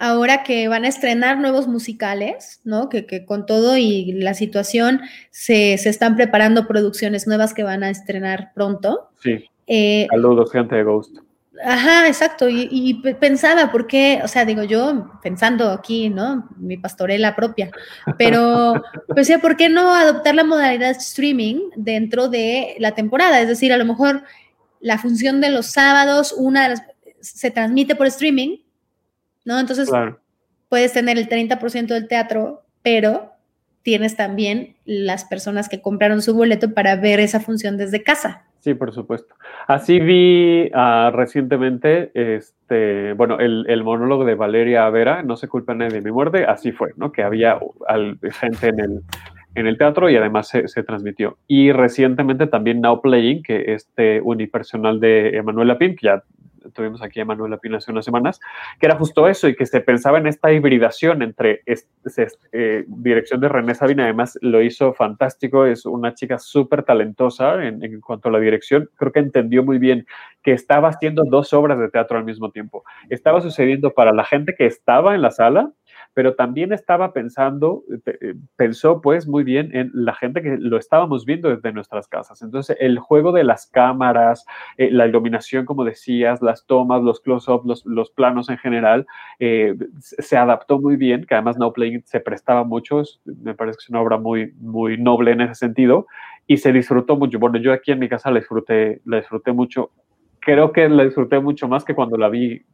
ahora 0.00 0.42
que 0.42 0.66
van 0.66 0.84
a 0.84 0.88
estrenar 0.88 1.38
nuevos 1.38 1.68
musicales, 1.68 2.60
¿no? 2.64 2.88
Que, 2.88 3.24
con 3.26 3.44
todo 3.44 3.76
y 3.76 4.12
la 4.12 4.32
situación 4.32 5.02
se, 5.30 5.74
están 5.74 6.16
preparando 6.16 6.66
producciones 6.66 7.26
nuevas 7.26 7.52
que 7.52 7.62
van 7.62 7.84
a 7.84 7.90
estrenar 7.90 8.52
pronto. 8.54 9.10
Sí. 9.22 9.44
Eh, 9.66 10.06
Saludos, 10.10 10.50
gente 10.50 10.74
de 10.74 10.84
Ghost. 10.84 11.18
Ajá, 11.62 12.08
exacto. 12.08 12.46
Y, 12.48 12.94
pensaba, 13.20 13.70
¿por 13.70 13.86
qué? 13.86 14.20
O 14.24 14.28
sea, 14.28 14.46
digo 14.46 14.62
yo, 14.62 15.10
pensando 15.22 15.70
aquí, 15.70 16.08
¿no? 16.08 16.48
Mi 16.56 16.78
pastorela 16.78 17.36
propia. 17.36 17.70
Pero 18.16 18.82
pensé, 19.14 19.38
¿por 19.38 19.58
qué 19.58 19.68
no 19.68 19.94
adoptar 19.94 20.34
la 20.34 20.44
modalidad 20.44 20.92
streaming 20.92 21.68
dentro 21.76 22.28
de 22.28 22.74
la 22.78 22.94
temporada? 22.94 23.38
Es 23.42 23.48
decir, 23.48 23.70
a 23.74 23.76
lo 23.76 23.84
mejor 23.84 24.22
la 24.80 24.96
función 24.96 25.42
de 25.42 25.50
los 25.50 25.66
sábados, 25.66 26.32
una 26.32 26.62
de 26.62 26.68
las, 26.70 26.82
se 27.20 27.50
transmite 27.50 27.94
por 27.94 28.06
streaming, 28.06 28.56
¿no? 29.44 29.58
Entonces, 29.58 29.90
puedes 30.68 30.92
tener 30.92 31.18
el 31.18 31.28
30% 31.28 31.86
del 31.86 32.08
teatro, 32.08 32.62
pero 32.82 33.32
tienes 33.82 34.16
también 34.16 34.76
las 34.84 35.24
personas 35.24 35.68
que 35.68 35.80
compraron 35.80 36.22
su 36.22 36.34
boleto 36.34 36.74
para 36.74 36.96
ver 36.96 37.20
esa 37.20 37.40
función 37.40 37.76
desde 37.76 38.02
casa. 38.02 38.44
Sí, 38.60 38.74
por 38.74 38.92
supuesto. 38.92 39.34
Así 39.66 40.00
vi 40.00 40.70
uh, 40.74 41.10
recientemente, 41.12 42.10
este, 42.14 43.14
bueno, 43.14 43.38
el, 43.38 43.82
monólogo 43.82 44.26
de 44.26 44.34
Valeria 44.34 44.88
Vera, 44.90 45.22
No 45.22 45.36
se 45.36 45.48
culpa 45.48 45.74
nadie 45.74 45.94
de 45.94 46.02
mi 46.02 46.12
muerte, 46.12 46.44
así 46.44 46.70
fue, 46.70 46.92
¿no? 46.96 47.10
Que 47.10 47.22
había 47.22 47.58
gente 48.38 48.68
en 48.68 48.80
el, 48.80 49.00
en 49.54 49.66
el 49.66 49.78
teatro 49.78 50.10
y 50.10 50.16
además 50.16 50.48
se, 50.48 50.68
se, 50.68 50.82
transmitió. 50.82 51.38
Y 51.48 51.72
recientemente 51.72 52.46
también 52.46 52.82
Now 52.82 53.00
Playing, 53.00 53.42
que 53.42 53.72
este 53.72 54.20
unipersonal 54.20 55.00
de 55.00 55.38
Emanuela 55.38 55.78
Pim, 55.78 55.96
que 55.96 56.06
ya 56.08 56.22
tuvimos 56.74 57.02
aquí 57.02 57.20
a 57.20 57.24
Manuela 57.24 57.58
Pina 57.58 57.78
hace 57.78 57.90
unas 57.90 58.04
semanas, 58.04 58.40
que 58.78 58.86
era 58.86 58.96
justo 58.96 59.28
eso 59.28 59.48
y 59.48 59.56
que 59.56 59.66
se 59.66 59.80
pensaba 59.80 60.18
en 60.18 60.26
esta 60.26 60.52
hibridación 60.52 61.22
entre 61.22 61.62
eh, 62.52 62.84
dirección 62.86 63.40
de 63.40 63.48
René 63.48 63.74
Sabina, 63.74 64.04
además 64.04 64.38
lo 64.42 64.62
hizo 64.62 64.92
fantástico, 64.92 65.66
es 65.66 65.86
una 65.86 66.14
chica 66.14 66.38
súper 66.38 66.82
talentosa 66.82 67.64
en, 67.64 67.82
en, 67.84 68.00
cuanto 68.00 68.28
a 68.28 68.32
la 68.32 68.38
dirección, 68.38 68.88
creo 68.96 69.12
que 69.12 69.20
entendió 69.20 69.64
muy 69.64 69.78
bien 69.78 70.06
que 70.42 70.52
estaba 70.52 70.88
haciendo 70.88 71.24
dos 71.24 71.52
obras 71.52 71.78
de 71.78 71.88
teatro 71.88 72.18
al 72.18 72.24
mismo 72.24 72.50
tiempo. 72.50 72.84
Estaba 73.08 73.40
sucediendo 73.40 73.92
para 73.92 74.12
la 74.12 74.24
gente 74.24 74.54
que 74.54 74.66
estaba 74.66 75.14
en 75.14 75.22
la 75.22 75.30
sala, 75.30 75.72
pero 76.14 76.34
también 76.34 76.72
estaba 76.72 77.12
pensando, 77.12 77.84
eh, 78.06 78.34
pensó 78.56 79.00
pues 79.00 79.28
muy 79.28 79.44
bien 79.44 79.70
en 79.74 79.90
la 79.94 80.14
gente 80.14 80.42
que 80.42 80.56
lo 80.58 80.76
estábamos 80.76 81.24
viendo 81.24 81.48
desde 81.48 81.72
nuestras 81.72 82.08
casas. 82.08 82.42
Entonces, 82.42 82.76
el 82.80 82.98
juego 82.98 83.32
de 83.32 83.44
las 83.44 83.66
cámaras, 83.66 84.44
eh, 84.76 84.90
la 84.90 85.06
iluminación, 85.06 85.66
como 85.66 85.84
decías, 85.84 86.42
las 86.42 86.66
tomas, 86.66 87.02
los 87.02 87.20
close-ups, 87.20 87.84
los, 87.84 88.10
planos 88.10 88.50
en 88.50 88.58
general, 88.58 89.06
eh, 89.38 89.76
se 90.00 90.36
adaptó 90.36 90.80
muy 90.80 90.96
bien, 90.96 91.24
que 91.24 91.34
además 91.34 91.58
No 91.58 91.72
Playing 91.72 92.02
se 92.04 92.20
prestaba 92.20 92.64
mucho, 92.64 93.02
me 93.24 93.54
parece 93.54 93.78
que 93.78 93.82
es 93.84 93.90
una 93.90 94.00
obra 94.00 94.18
muy, 94.18 94.52
muy 94.58 94.98
noble 94.98 95.30
en 95.30 95.42
ese 95.42 95.54
sentido, 95.54 96.06
y 96.46 96.56
se 96.56 96.72
disfrutó 96.72 97.16
mucho. 97.16 97.38
Bueno, 97.38 97.58
yo 97.58 97.72
aquí 97.72 97.92
en 97.92 98.00
mi 98.00 98.08
casa 98.08 98.30
la 98.30 98.40
disfruté, 98.40 99.00
la 99.04 99.18
disfruté 99.18 99.52
mucho 99.52 99.90
creo 100.42 100.72
que 100.72 100.88
la 100.88 101.04
disfruté 101.04 101.38
mucho 101.38 101.68
más 101.68 101.84
que 101.84 101.94
cuando 101.94 102.16
la 102.16 102.30
vi 102.30 102.64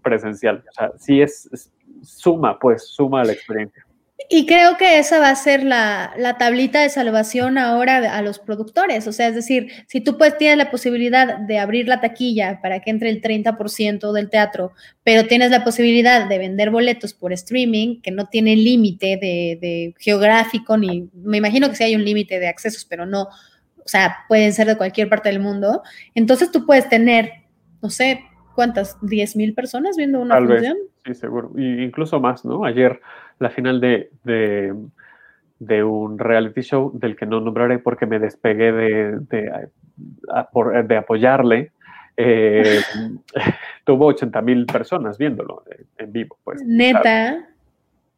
presencial. 0.00 0.64
O 0.68 0.72
sea, 0.72 0.92
sí 0.96 1.20
es, 1.20 1.72
suma, 2.02 2.58
pues, 2.58 2.88
suma 2.88 3.22
a 3.22 3.24
la 3.24 3.32
experiencia. 3.32 3.84
Y 4.32 4.46
creo 4.46 4.76
que 4.76 4.98
esa 4.98 5.18
va 5.18 5.30
a 5.30 5.34
ser 5.34 5.64
la, 5.64 6.36
tablita 6.38 6.82
de 6.82 6.88
salvación 6.88 7.58
ahora 7.58 8.16
a 8.16 8.22
los 8.22 8.38
productores. 8.38 9.08
O 9.08 9.12
sea, 9.12 9.26
es 9.26 9.34
decir, 9.34 9.72
si 9.88 10.00
tú 10.00 10.18
pues 10.18 10.38
tienes 10.38 10.56
la 10.56 10.70
posibilidad 10.70 11.38
de 11.38 11.58
abrir 11.58 11.88
la 11.88 12.00
taquilla 12.00 12.60
para 12.62 12.80
que 12.80 12.90
entre 12.90 13.10
el 13.10 13.22
30% 13.22 14.12
del 14.12 14.30
teatro, 14.30 14.72
pero 15.02 15.26
tienes 15.26 15.50
la 15.50 15.64
posibilidad 15.64 16.28
de 16.28 16.38
vender 16.38 16.70
boletos 16.70 17.12
por 17.12 17.32
streaming, 17.32 18.02
que 18.02 18.12
no 18.12 18.26
tiene 18.26 18.54
límite 18.54 19.18
de, 19.20 19.58
de, 19.60 19.94
geográfico, 19.98 20.76
ni 20.76 21.08
me 21.14 21.38
imagino 21.38 21.68
que 21.68 21.76
sí 21.76 21.82
hay 21.82 21.96
un 21.96 22.04
límite 22.04 22.38
de 22.38 22.46
accesos, 22.46 22.84
pero 22.84 23.06
no, 23.06 23.22
o 23.22 23.88
sea, 23.88 24.18
pueden 24.28 24.52
ser 24.52 24.68
de 24.68 24.76
cualquier 24.76 25.08
parte 25.08 25.28
del 25.28 25.40
mundo. 25.40 25.82
Entonces 26.14 26.52
tú 26.52 26.66
puedes 26.66 26.88
tener, 26.88 27.32
no 27.82 27.90
sé, 27.90 28.20
¿cuántas? 28.54 28.96
¿10 29.00 29.36
mil 29.36 29.54
personas 29.54 29.96
viendo 29.96 30.20
una 30.20 30.36
función? 30.36 30.76
Sí, 31.04 31.14
seguro. 31.14 31.50
Y 31.56 31.82
incluso 31.82 32.20
más, 32.20 32.44
¿no? 32.44 32.64
Ayer 32.64 33.00
la 33.38 33.50
final 33.50 33.80
de, 33.80 34.10
de, 34.24 35.84
un 35.84 36.18
reality 36.18 36.62
show 36.62 36.90
del 36.94 37.16
que 37.16 37.26
no 37.26 37.40
nombraré 37.40 37.78
porque 37.78 38.06
me 38.06 38.18
despegué 38.18 38.72
de, 38.72 39.18
de, 39.20 40.96
apoyarle. 40.96 41.72
Eh, 42.16 42.80
tuvo 43.84 44.06
80 44.06 44.42
mil 44.42 44.66
personas 44.66 45.16
viéndolo 45.16 45.64
en 45.96 46.12
vivo. 46.12 46.36
Pues, 46.44 46.62
Neta. 46.64 47.46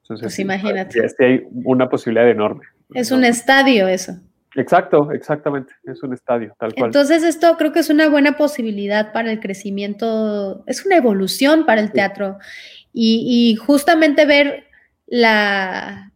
pues 0.07 0.39
imagínate. 0.39 1.01
hay 1.21 1.47
una 1.65 1.89
posibilidad 1.89 2.29
enorme. 2.29 2.65
Es 2.95 3.11
un 3.11 3.25
estadio 3.25 3.89
eso. 3.89 4.19
Exacto, 4.55 5.11
exactamente, 5.13 5.73
es 5.85 6.03
un 6.03 6.13
estadio, 6.13 6.55
tal 6.59 6.75
cual. 6.75 6.87
Entonces 6.87 7.23
esto 7.23 7.57
creo 7.57 7.73
que 7.73 7.81
es 7.81 7.89
una 7.89 8.09
buena 8.09 8.37
posibilidad 8.37 9.13
para 9.13 9.31
el 9.31 9.41
crecimiento, 9.41 10.63
es 10.67 10.85
una 10.85 10.97
evolución 10.97 11.65
para 11.65 11.81
el 11.81 11.93
teatro 11.93 12.39
y, 12.93 13.57
justamente 13.57 14.27
ver 14.27 14.65
la, 15.07 16.11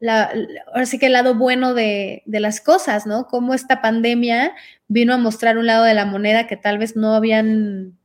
ahora 0.69 0.87
sí 0.87 0.99
que 0.99 1.07
el 1.07 1.13
lado 1.13 1.35
bueno 1.35 1.75
de, 1.75 2.23
de, 2.27 2.41
las 2.41 2.61
cosas, 2.61 3.07
¿no? 3.07 3.27
Cómo 3.27 3.55
esta 3.55 3.81
pandemia 3.81 4.55
vino 4.89 5.15
a 5.15 5.19
mostrar 5.19 5.59
un 5.59 5.67
lado 5.67 5.85
de 5.85 5.95
la 5.95 6.05
moneda 6.05 6.47
que 6.47 6.57
tal 6.57 6.79
vez 6.79 6.97
no 6.97 7.15
habían 7.15 7.97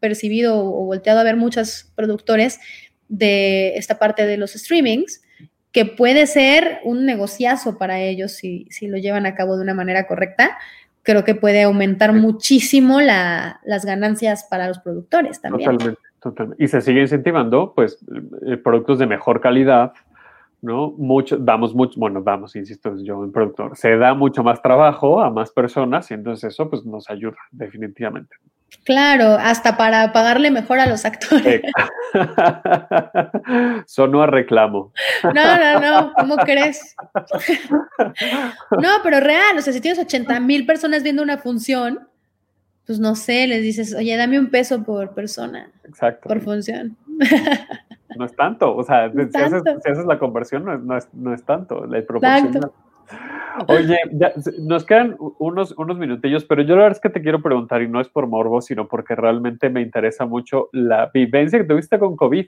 percibido 0.00 0.58
o 0.58 0.84
volteado 0.84 1.20
a 1.20 1.24
ver 1.24 1.36
muchos 1.36 1.92
productores 1.96 2.60
de 3.08 3.76
esta 3.76 3.98
parte 3.98 4.26
de 4.26 4.36
los 4.36 4.52
streamings 4.52 5.22
que 5.76 5.84
puede 5.84 6.26
ser 6.26 6.78
un 6.84 7.04
negociazo 7.04 7.76
para 7.76 8.00
ellos 8.00 8.32
si, 8.32 8.66
si 8.70 8.88
lo 8.88 8.96
llevan 8.96 9.26
a 9.26 9.34
cabo 9.34 9.58
de 9.58 9.62
una 9.62 9.74
manera 9.74 10.06
correcta. 10.06 10.56
Creo 11.02 11.22
que 11.22 11.34
puede 11.34 11.64
aumentar 11.64 12.14
muchísimo 12.14 13.02
la, 13.02 13.60
las 13.62 13.84
ganancias 13.84 14.46
para 14.48 14.68
los 14.68 14.78
productores 14.78 15.38
también. 15.42 15.72
Totalmente, 15.72 16.00
totalmente. 16.18 16.64
Y 16.64 16.68
se 16.68 16.80
sigue 16.80 17.02
incentivando, 17.02 17.74
pues, 17.76 17.98
eh, 18.46 18.56
productos 18.56 18.98
de 18.98 19.06
mejor 19.06 19.42
calidad, 19.42 19.92
¿no? 20.62 20.92
Mucho, 20.92 21.36
damos 21.36 21.74
mucho, 21.74 22.00
bueno, 22.00 22.22
damos, 22.22 22.56
insisto, 22.56 22.96
yo 23.02 23.22
en 23.22 23.30
productor, 23.30 23.76
se 23.76 23.98
da 23.98 24.14
mucho 24.14 24.42
más 24.42 24.62
trabajo 24.62 25.20
a 25.20 25.28
más 25.28 25.50
personas 25.50 26.10
y 26.10 26.14
entonces 26.14 26.54
eso, 26.54 26.70
pues, 26.70 26.86
nos 26.86 27.10
ayuda 27.10 27.36
definitivamente. 27.50 28.34
Claro, 28.84 29.36
hasta 29.40 29.76
para 29.76 30.12
pagarle 30.12 30.50
mejor 30.50 30.78
a 30.78 30.86
los 30.86 31.04
actores. 31.04 31.60
Sonó 33.86 34.22
a 34.22 34.26
reclamo. 34.28 34.92
No, 35.22 35.32
no, 35.32 35.80
no, 35.80 36.12
¿cómo 36.14 36.36
crees? 36.36 36.94
No, 38.80 38.88
pero 39.02 39.20
real, 39.20 39.58
o 39.58 39.62
sea, 39.62 39.72
si 39.72 39.80
tienes 39.80 39.98
80 39.98 40.38
mil 40.40 40.66
personas 40.66 41.02
viendo 41.02 41.22
una 41.22 41.38
función, 41.38 42.08
pues 42.86 43.00
no 43.00 43.16
sé, 43.16 43.48
les 43.48 43.62
dices, 43.62 43.94
oye, 43.94 44.16
dame 44.16 44.38
un 44.38 44.50
peso 44.50 44.84
por 44.84 45.14
persona. 45.14 45.70
Exacto. 45.84 46.28
Por 46.28 46.40
función. 46.40 46.96
No 48.16 48.24
es 48.24 48.36
tanto, 48.36 48.74
o 48.74 48.84
sea, 48.84 49.10
si, 49.10 49.36
Haces, 49.36 50.06
la 50.06 50.18
conversión, 50.18 50.64
no 50.64 50.96
es, 50.96 51.08
no 51.12 51.34
es, 51.34 51.44
tanto, 51.44 51.86
la 51.86 52.00
proporción. 52.02 52.70
Oye, 53.68 53.98
nos 54.58 54.84
quedan 54.84 55.16
unos, 55.18 55.72
unos 55.78 55.98
minutillos, 55.98 56.44
pero 56.44 56.62
yo 56.62 56.76
la 56.76 56.82
verdad 56.82 56.96
es 56.96 57.00
que 57.00 57.10
te 57.10 57.22
quiero 57.22 57.42
preguntar, 57.42 57.82
y 57.82 57.88
no 57.88 58.00
es 58.00 58.08
por 58.08 58.26
morbo, 58.26 58.60
sino 58.60 58.88
porque 58.88 59.14
realmente 59.14 59.70
me 59.70 59.80
interesa 59.80 60.26
mucho 60.26 60.68
la 60.72 61.10
vivencia 61.12 61.58
que 61.58 61.64
tuviste 61.64 61.98
con 61.98 62.16
COVID. 62.16 62.46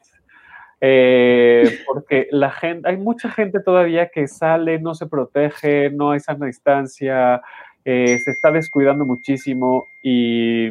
Eh, 0.80 1.62
porque 1.86 2.28
la 2.30 2.50
gente, 2.50 2.88
hay 2.88 2.96
mucha 2.96 3.30
gente 3.30 3.60
todavía 3.60 4.08
que 4.08 4.28
sale, 4.28 4.78
no 4.78 4.94
se 4.94 5.06
protege, 5.06 5.90
no 5.90 6.12
hay 6.12 6.20
sana 6.20 6.46
distancia, 6.46 7.42
eh, 7.84 8.18
se 8.18 8.30
está 8.30 8.50
descuidando 8.50 9.04
muchísimo 9.04 9.86
y, 10.02 10.70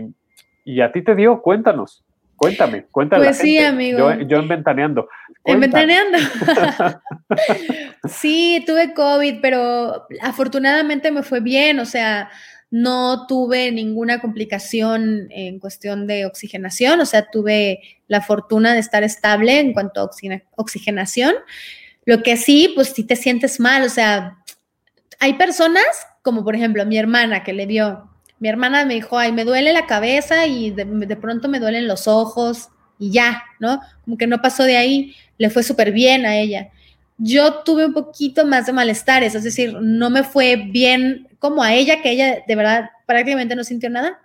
y 0.64 0.82
a 0.82 0.92
ti 0.92 1.02
te 1.02 1.16
dio, 1.16 1.42
cuéntanos. 1.42 2.07
Cuéntame, 2.38 2.86
cuéntame. 2.92 3.26
Pues 3.26 3.40
sí, 3.40 3.58
amigo. 3.58 3.98
Yo, 3.98 4.22
yo 4.22 4.38
en 4.38 4.48
Ventaneando. 4.48 5.10
En 5.44 5.60
Ventaneando. 5.60 6.20
sí, 8.08 8.64
tuve 8.66 8.94
COVID, 8.94 9.40
pero 9.42 10.08
afortunadamente 10.22 11.12
me 11.12 11.24
fue 11.24 11.40
bien, 11.40 11.80
o 11.80 11.86
sea, 11.86 12.30
no 12.70 13.26
tuve 13.28 13.72
ninguna 13.72 14.20
complicación 14.20 15.28
en 15.32 15.60
cuestión 15.60 16.06
de 16.06 16.26
oxigenación, 16.26 17.00
o 17.00 17.06
sea, 17.06 17.30
tuve 17.32 17.82
la 18.08 18.22
fortuna 18.22 18.74
de 18.74 18.80
estar 18.80 19.04
estable 19.04 19.60
en 19.60 19.74
cuanto 19.74 20.02
a 20.02 20.10
oxigenación. 20.58 21.34
Lo 22.06 22.22
que 22.24 22.38
sí, 22.38 22.72
pues 22.76 22.90
si 22.90 23.04
te 23.04 23.16
sientes 23.16 23.60
mal, 23.60 23.84
o 23.84 23.90
sea, 23.90 24.38
hay 25.20 25.34
personas, 25.34 25.86
como 26.22 26.44
por 26.44 26.56
ejemplo 26.56 26.86
mi 26.86 26.98
hermana 26.98 27.44
que 27.44 27.54
le 27.54 27.66
dio, 27.66 28.10
mi 28.40 28.50
hermana 28.50 28.86
me 28.86 28.96
dijo, 28.96 29.18
ay, 29.18 29.32
me 29.32 29.46
duele 29.46 29.74
la 29.74 29.86
cabeza 29.86 30.46
y 30.46 30.72
de, 30.72 30.86
de 30.86 31.16
pronto 31.16 31.48
me 31.50 31.60
duelen 31.60 31.88
los 31.88 32.08
ojos 32.08 32.70
y 33.00 33.12
ya, 33.12 33.44
¿no? 33.60 33.82
Como 34.06 34.18
que 34.18 34.28
no 34.28 34.42
pasó 34.42 34.64
de 34.64 34.78
ahí, 34.78 35.16
le 35.38 35.50
fue 35.50 35.64
súper 35.64 35.92
bien 35.92 36.26
a 36.26 36.38
ella. 36.38 36.70
Yo 37.18 37.64
tuve 37.64 37.86
un 37.86 37.94
poquito 37.94 38.46
más 38.46 38.68
de 38.68 38.74
malestares, 38.74 39.34
es 39.34 39.44
decir, 39.44 39.74
no 39.82 40.10
me 40.10 40.24
fue 40.24 40.56
bien 40.56 41.28
como 41.40 41.64
a 41.64 41.74
ella, 41.74 42.02
que 42.02 42.12
ella 42.12 42.44
de 42.48 42.56
verdad 42.56 42.90
prácticamente 43.06 43.56
no 43.56 43.64
sintió 43.64 43.90
nada. 43.90 44.20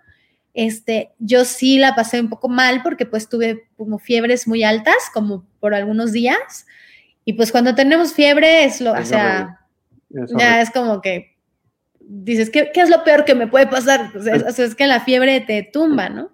Este, 0.53 1.11
yo 1.17 1.45
sí 1.45 1.79
la 1.79 1.95
pasé 1.95 2.19
un 2.19 2.29
poco 2.29 2.49
mal 2.49 2.81
porque 2.83 3.07
pues 3.07 3.27
tuve 3.27 3.63
como 3.77 3.97
fiebres 3.97 4.47
muy 4.47 4.63
altas, 4.63 4.95
como 5.11 5.43
por 5.59 5.73
algunos 5.73 6.11
días. 6.11 6.67
Y 7.25 7.33
pues 7.33 7.51
cuando 7.51 7.73
tenemos 7.73 8.13
fiebre 8.13 8.65
es 8.65 8.79
lo, 8.81 8.91
o 8.91 9.05
sea, 9.05 9.61
ya 10.37 10.61
es 10.61 10.69
como 10.69 11.01
que 11.01 11.32
dices, 12.07 12.49
¿qué, 12.49 12.71
¿qué, 12.73 12.81
es 12.81 12.89
lo 12.89 13.03
peor 13.03 13.25
que 13.25 13.35
me 13.35 13.47
puede 13.47 13.67
pasar? 13.67 14.11
Es 14.57 14.75
que 14.75 14.87
la 14.87 14.99
fiebre 15.01 15.41
te 15.41 15.63
tumba, 15.63 16.09
¿no? 16.09 16.31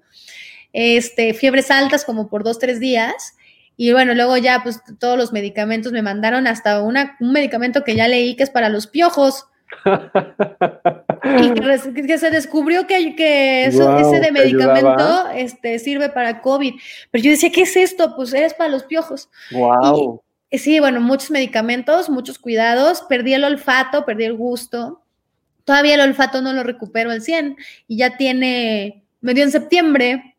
Este, 0.74 1.34
fiebres 1.34 1.72
altas 1.72 2.06
como 2.06 2.30
por 2.30 2.44
dos, 2.44 2.60
tres 2.60 2.80
días. 2.80 3.36
Y 3.76 3.94
bueno, 3.94 4.14
luego 4.14 4.36
ya 4.38 4.62
pues 4.62 4.82
todos 5.00 5.18
los 5.18 5.32
medicamentos 5.32 5.92
me 5.92 6.02
mandaron 6.02 6.48
hasta 6.48 6.82
una, 6.82 7.16
un 7.22 7.32
medicamento 7.32 7.84
que 7.84 7.96
ya 7.96 8.08
leí 8.08 8.36
que 8.36 8.44
es 8.44 8.50
para 8.50 8.70
los 8.70 8.88
piojos. 8.88 9.46
y 9.86 11.54
que, 11.54 12.08
que, 12.08 12.18
se 12.18 12.30
descubrió 12.30 12.88
que, 12.88 13.16
que 13.16 13.66
eso, 13.66 13.90
wow, 13.90 14.00
ese 14.00 14.20
de 14.20 14.32
medicamento 14.32 15.30
este, 15.34 15.80
sirve 15.80 16.10
para 16.10 16.42
COVID. 16.42 16.74
Pero 17.12 17.24
yo 17.24 17.32
decía, 17.32 17.52
¿qué 17.52 17.62
es 17.62 17.76
esto? 17.78 18.16
Pues 18.16 18.34
es 18.34 18.54
para 18.54 18.70
los 18.70 18.84
piojos. 18.84 19.30
Wow. 19.52 20.22
Y, 20.50 20.58
sí, 20.58 20.80
bueno, 20.80 21.00
muchos 21.00 21.32
medicamentos, 21.32 22.10
muchos 22.10 22.38
cuidados. 22.38 23.04
Perdí 23.08 23.34
el 23.34 23.46
olfato, 23.46 24.06
perdí 24.06 24.26
el 24.26 24.36
gusto. 24.36 25.02
Todavía 25.66 25.96
el 25.96 26.02
olfato 26.02 26.42
no 26.42 26.54
lo 26.54 26.64
recupero 26.64 27.12
al 27.12 27.22
100 27.22 27.58
y 27.88 27.98
ya 27.98 28.18
tiene, 28.18 29.04
me 29.22 29.34
dio 29.34 29.44
en 29.44 29.52
septiembre 29.52 30.36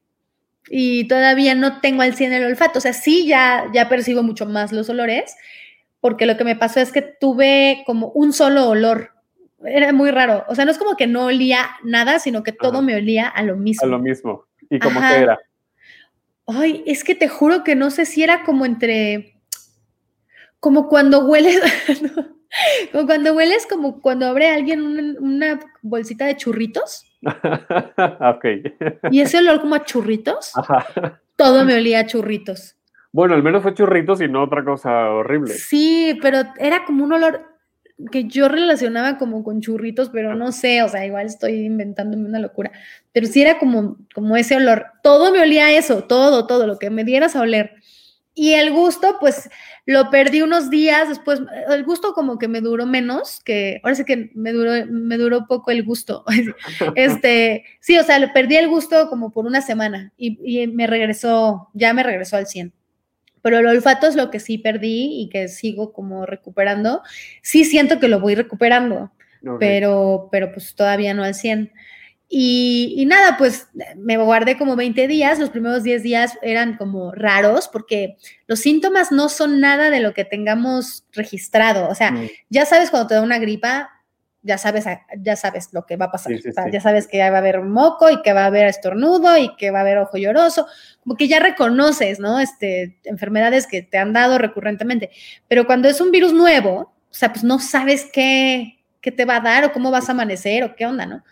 y 0.68 1.06
todavía 1.08 1.54
no 1.54 1.80
tengo 1.80 2.02
al 2.02 2.14
100 2.14 2.32
el 2.32 2.44
olfato. 2.44 2.78
O 2.78 2.82
sea, 2.82 2.92
sí, 2.92 3.26
ya, 3.26 3.66
ya 3.72 3.88
percibo 3.88 4.22
mucho 4.22 4.46
más 4.46 4.72
los 4.72 4.88
olores, 4.88 5.34
porque 6.00 6.26
lo 6.26 6.36
que 6.36 6.44
me 6.44 6.56
pasó 6.56 6.80
es 6.80 6.92
que 6.92 7.02
tuve 7.02 7.82
como 7.86 8.08
un 8.08 8.32
solo 8.32 8.68
olor. 8.68 9.10
Era 9.64 9.92
muy 9.92 10.10
raro. 10.10 10.44
O 10.48 10.54
sea, 10.54 10.64
no 10.64 10.70
es 10.70 10.78
como 10.78 10.96
que 10.96 11.06
no 11.06 11.26
olía 11.26 11.70
nada, 11.84 12.18
sino 12.18 12.42
que 12.42 12.52
todo 12.52 12.78
Ajá. 12.78 12.82
me 12.82 12.96
olía 12.96 13.28
a 13.28 13.42
lo 13.42 13.56
mismo. 13.56 13.84
A 13.84 13.90
lo 13.90 13.98
mismo. 13.98 14.46
¿Y 14.70 14.78
cómo 14.78 15.00
que 15.00 15.16
era? 15.16 15.38
Ay, 16.46 16.82
es 16.86 17.04
que 17.04 17.14
te 17.14 17.28
juro 17.28 17.62
que 17.62 17.74
no 17.74 17.90
sé 17.90 18.06
si 18.06 18.22
era 18.22 18.44
como 18.44 18.64
entre. 18.64 19.36
Como 20.58 20.88
cuando 20.88 21.26
hueles. 21.26 21.60
como 22.92 23.06
cuando 23.06 23.34
hueles, 23.34 23.66
como 23.66 24.00
cuando 24.00 24.26
abre 24.26 24.48
alguien 24.48 24.82
una, 24.82 25.20
una 25.20 25.60
bolsita 25.82 26.26
de 26.26 26.36
churritos. 26.36 27.06
ok. 27.22 28.44
Y 29.10 29.20
ese 29.20 29.38
olor 29.38 29.60
como 29.60 29.74
a 29.74 29.84
churritos, 29.84 30.52
Ajá. 30.56 31.20
todo 31.36 31.64
me 31.64 31.74
olía 31.74 32.00
a 32.00 32.06
churritos. 32.06 32.76
Bueno, 33.12 33.34
al 33.34 33.42
menos 33.42 33.62
fue 33.62 33.74
churritos 33.74 34.20
y 34.20 34.28
no 34.28 34.44
otra 34.44 34.64
cosa 34.64 35.10
horrible. 35.10 35.54
Sí, 35.54 36.16
pero 36.22 36.42
era 36.58 36.84
como 36.84 37.04
un 37.04 37.12
olor 37.12 37.50
que 38.10 38.24
yo 38.24 38.48
relacionaba 38.48 39.18
como 39.18 39.42
con 39.42 39.60
churritos, 39.60 40.08
pero 40.10 40.34
no 40.34 40.52
sé, 40.52 40.82
o 40.82 40.88
sea, 40.88 41.04
igual 41.04 41.26
estoy 41.26 41.66
inventándome 41.66 42.26
una 42.26 42.38
locura. 42.38 42.70
Pero 43.12 43.26
sí 43.26 43.42
era 43.42 43.58
como, 43.58 43.98
como 44.14 44.36
ese 44.36 44.56
olor. 44.56 44.86
Todo 45.02 45.32
me 45.32 45.40
olía 45.40 45.66
a 45.66 45.72
eso, 45.72 46.04
todo, 46.04 46.46
todo, 46.46 46.66
lo 46.66 46.78
que 46.78 46.90
me 46.90 47.04
dieras 47.04 47.36
a 47.36 47.42
oler. 47.42 47.74
Y 48.34 48.54
el 48.54 48.72
gusto, 48.72 49.16
pues 49.20 49.50
lo 49.86 50.10
perdí 50.10 50.42
unos 50.42 50.70
días 50.70 51.08
después. 51.08 51.40
El 51.68 51.84
gusto 51.84 52.12
como 52.12 52.38
que 52.38 52.48
me 52.48 52.60
duró 52.60 52.86
menos, 52.86 53.40
que 53.44 53.80
ahora 53.82 53.96
sí 53.96 54.04
que 54.04 54.30
me 54.34 54.52
duró, 54.52 54.72
me 54.86 55.16
duró 55.16 55.46
poco 55.46 55.70
el 55.70 55.82
gusto. 55.82 56.24
este, 56.94 57.64
sí, 57.80 57.98
o 57.98 58.04
sea, 58.04 58.32
perdí 58.32 58.56
el 58.56 58.68
gusto 58.68 59.08
como 59.08 59.30
por 59.30 59.46
una 59.46 59.60
semana 59.62 60.12
y, 60.16 60.38
y, 60.44 60.66
me 60.68 60.86
regresó, 60.86 61.70
ya 61.74 61.92
me 61.92 62.02
regresó 62.02 62.36
al 62.36 62.46
100. 62.46 62.72
Pero 63.42 63.58
el 63.58 63.66
olfato 63.66 64.06
es 64.06 64.16
lo 64.16 64.30
que 64.30 64.38
sí 64.38 64.58
perdí 64.58 65.22
y 65.22 65.28
que 65.28 65.48
sigo 65.48 65.92
como 65.92 66.26
recuperando. 66.26 67.02
Sí 67.42 67.64
siento 67.64 67.98
que 67.98 68.08
lo 68.08 68.20
voy 68.20 68.34
recuperando, 68.34 69.12
okay. 69.42 69.56
pero, 69.58 70.28
pero 70.30 70.52
pues 70.52 70.74
todavía 70.74 71.14
no 71.14 71.24
al 71.24 71.34
100. 71.34 71.72
Y, 72.32 72.94
y, 72.96 73.06
nada, 73.06 73.36
pues 73.36 73.66
me 73.96 74.16
guardé 74.16 74.56
como 74.56 74.76
20 74.76 75.08
días, 75.08 75.40
los 75.40 75.50
primeros 75.50 75.82
10 75.82 76.04
días 76.04 76.38
eran 76.42 76.76
como 76.76 77.10
raros 77.10 77.66
porque 77.66 78.18
los 78.46 78.60
síntomas 78.60 79.10
no 79.10 79.28
son 79.28 79.58
nada 79.58 79.90
de 79.90 79.98
lo 79.98 80.14
que 80.14 80.24
tengamos 80.24 81.04
registrado, 81.12 81.88
o 81.88 81.94
sea, 81.96 82.14
ya 82.48 82.66
sabes 82.66 82.90
cuando 82.90 83.08
te 83.08 83.14
da 83.16 83.22
una 83.22 83.40
gripa, 83.40 83.90
ya 84.42 84.58
sabes, 84.58 84.84
ya 85.18 85.34
sabes 85.34 85.70
lo 85.72 85.86
que 85.86 85.96
va 85.96 86.06
a 86.06 86.12
pasar, 86.12 86.32
Sí, 86.32 86.42
sí, 86.42 86.48
o 86.50 86.52
sea, 86.52 86.64
sí. 86.66 86.70
ya 86.72 86.80
sabes 86.80 87.08
que 87.08 87.18
va 87.18 87.34
a 87.34 87.38
haber 87.38 87.62
moco 87.62 88.08
y 88.10 88.22
que 88.22 88.32
va 88.32 88.44
a 88.44 88.46
haber 88.46 88.66
estornudo 88.66 89.36
y 89.36 89.56
que 89.56 89.72
va 89.72 89.78
a 89.78 89.82
haber 89.82 89.98
ojo 89.98 90.16
lloroso, 90.16 90.68
como 91.02 91.16
que 91.16 91.26
ya 91.26 91.40
reconoces, 91.40 92.20
¿no? 92.20 92.38
Este, 92.38 93.00
enfermedades 93.04 93.66
que 93.66 93.82
te 93.82 93.98
han 93.98 94.12
dado 94.12 94.38
recurrentemente, 94.38 95.10
pero 95.48 95.66
cuando 95.66 95.88
es 95.88 96.00
un 96.00 96.12
virus 96.12 96.32
nuevo, 96.32 96.94
o 97.10 97.14
sea, 97.14 97.32
pues 97.32 97.42
no 97.42 97.58
sabes 97.58 98.08
qué, 98.12 98.78
qué 99.00 99.10
te 99.10 99.24
va 99.24 99.36
a 99.36 99.40
dar 99.40 99.64
o 99.64 99.72
cómo 99.72 99.90
vas 99.90 100.08
a 100.08 100.12
amanecer 100.12 100.62
o 100.62 100.76
qué 100.76 100.86
onda, 100.86 101.06
¿no? 101.06 101.24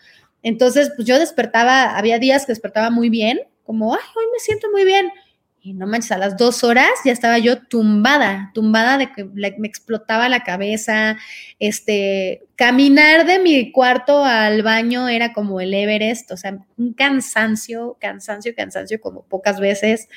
Entonces, 0.43 0.91
pues 0.95 1.07
yo 1.07 1.19
despertaba, 1.19 1.97
había 1.97 2.19
días 2.19 2.45
que 2.45 2.51
despertaba 2.51 2.89
muy 2.89 3.09
bien, 3.09 3.39
como, 3.63 3.93
ay, 3.93 4.01
hoy 4.15 4.25
me 4.33 4.39
siento 4.39 4.69
muy 4.71 4.85
bien. 4.85 5.11
Y 5.61 5.73
no 5.73 5.87
manches, 5.87 6.13
a 6.13 6.17
las 6.17 6.37
dos 6.37 6.63
horas 6.63 6.89
ya 7.03 7.11
estaba 7.11 7.37
yo 7.37 7.61
tumbada, 7.67 8.51
tumbada 8.53 8.97
de 8.97 9.11
que 9.11 9.25
me 9.25 9.67
explotaba 9.67 10.29
la 10.29 10.43
cabeza. 10.43 11.17
Este, 11.59 12.47
caminar 12.55 13.25
de 13.25 13.39
mi 13.39 13.71
cuarto 13.71 14.23
al 14.23 14.63
baño 14.63 15.09
era 15.09 15.33
como 15.33 15.59
el 15.59 15.73
Everest, 15.73 16.31
o 16.31 16.37
sea, 16.37 16.57
un 16.77 16.93
cansancio, 16.93 17.97
cansancio, 17.99 18.55
cansancio, 18.55 19.01
como 19.01 19.23
pocas 19.23 19.59
veces. 19.59 20.07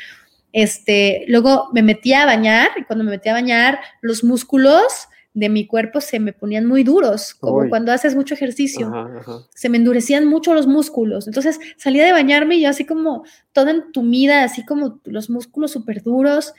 Este, 0.53 1.25
luego 1.27 1.71
me 1.73 1.83
metía 1.83 2.23
a 2.23 2.27
bañar 2.27 2.69
y 2.77 2.85
cuando 2.85 3.05
me 3.05 3.11
metía 3.11 3.33
a 3.33 3.37
bañar, 3.37 3.81
los 4.01 4.23
músculos 4.23 5.09
de 5.35 5.49
mi 5.49 5.67
cuerpo 5.67 6.01
se 6.01 6.21
me 6.21 6.33
ponían 6.33 6.67
muy 6.67 6.85
duros, 6.85 7.35
como 7.35 7.59
Uy. 7.59 7.69
cuando 7.71 7.91
haces 7.93 8.15
mucho 8.15 8.35
ejercicio. 8.35 8.89
Ajá, 8.89 9.19
ajá. 9.21 9.33
Se 9.55 9.69
me 9.69 9.79
endurecían 9.79 10.27
mucho 10.27 10.53
los 10.55 10.67
músculos. 10.67 11.27
Entonces 11.27 11.59
salía 11.77 12.05
de 12.05 12.13
bañarme 12.13 12.57
y 12.57 12.61
yo 12.63 12.69
así 12.69 12.85
como 12.85 13.25
toda 13.53 13.71
entumida, 13.71 14.45
así 14.45 14.65
como 14.65 15.01
los 15.05 15.31
músculos 15.31 15.71
súper 15.73 16.03
duros. 16.03 16.53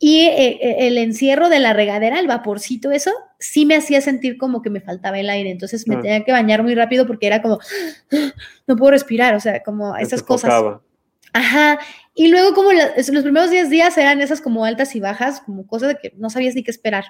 Y 0.00 0.20
eh, 0.26 0.86
el 0.86 0.96
encierro 0.98 1.48
de 1.48 1.58
la 1.58 1.72
regadera, 1.72 2.20
el 2.20 2.28
vaporcito, 2.28 2.92
eso 2.92 3.10
sí 3.40 3.66
me 3.66 3.74
hacía 3.74 4.00
sentir 4.00 4.38
como 4.38 4.62
que 4.62 4.70
me 4.70 4.80
faltaba 4.80 5.18
el 5.18 5.28
aire. 5.30 5.50
Entonces 5.50 5.88
me 5.88 5.96
Ah. 5.96 6.00
tenía 6.02 6.24
que 6.24 6.30
bañar 6.32 6.62
muy 6.62 6.74
rápido 6.74 7.06
porque 7.06 7.26
era 7.26 7.42
como, 7.42 7.58
no 8.66 8.76
puedo 8.76 8.92
respirar, 8.92 9.34
o 9.34 9.40
sea, 9.40 9.62
como 9.62 9.96
esas 9.96 10.22
cosas. 10.22 10.50
sofocaba. 10.52 10.82
Ajá. 11.32 11.78
Y 12.14 12.28
luego 12.28 12.54
como 12.54 12.72
la- 12.72 12.92
los 12.96 13.22
primeros 13.22 13.50
10 13.50 13.70
días 13.70 13.96
eran 13.98 14.20
esas 14.20 14.40
como 14.40 14.64
altas 14.64 14.94
y 14.96 15.00
bajas, 15.00 15.40
como 15.40 15.66
cosas 15.66 15.88
de 15.90 15.96
que 15.96 16.12
no 16.16 16.30
sabías 16.30 16.54
ni 16.54 16.62
qué 16.62 16.70
esperar. 16.70 17.04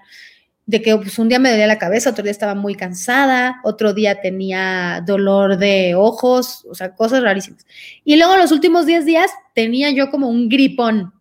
De 0.69 0.83
que 0.83 0.95
pues, 0.97 1.19
un 1.19 1.31
día 1.31 1.39
me 1.39 1.49
dolía 1.49 1.67
la 1.67 1.79
cabeza, 1.79 2.11
otro 2.11 2.23
día 2.23 2.31
estaba 2.31 2.55
muy 2.55 2.75
cansada, 2.75 3.59
otro 3.65 3.95
día 3.95 4.21
tenía 4.21 5.03
dolor 5.07 5.57
de 5.57 5.95
ojos, 5.95 6.67
o 6.71 6.75
sea, 6.75 6.95
cosas 6.95 7.23
rarísimas. 7.23 7.67
Y 8.05 8.17
luego 8.17 8.37
los 8.37 8.53
últimos 8.53 8.85
10 8.85 9.07
días 9.07 9.31
tenía 9.55 9.91
yo 9.91 10.11
como 10.11 10.29
un 10.29 10.51
gripón, 10.51 11.15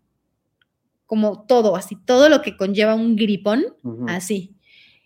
como 1.05 1.45
todo, 1.45 1.77
así, 1.77 1.95
todo 2.05 2.27
lo 2.27 2.41
que 2.41 2.57
conlleva 2.57 2.93
un 2.93 3.15
gripón, 3.15 3.63
así. 4.09 4.53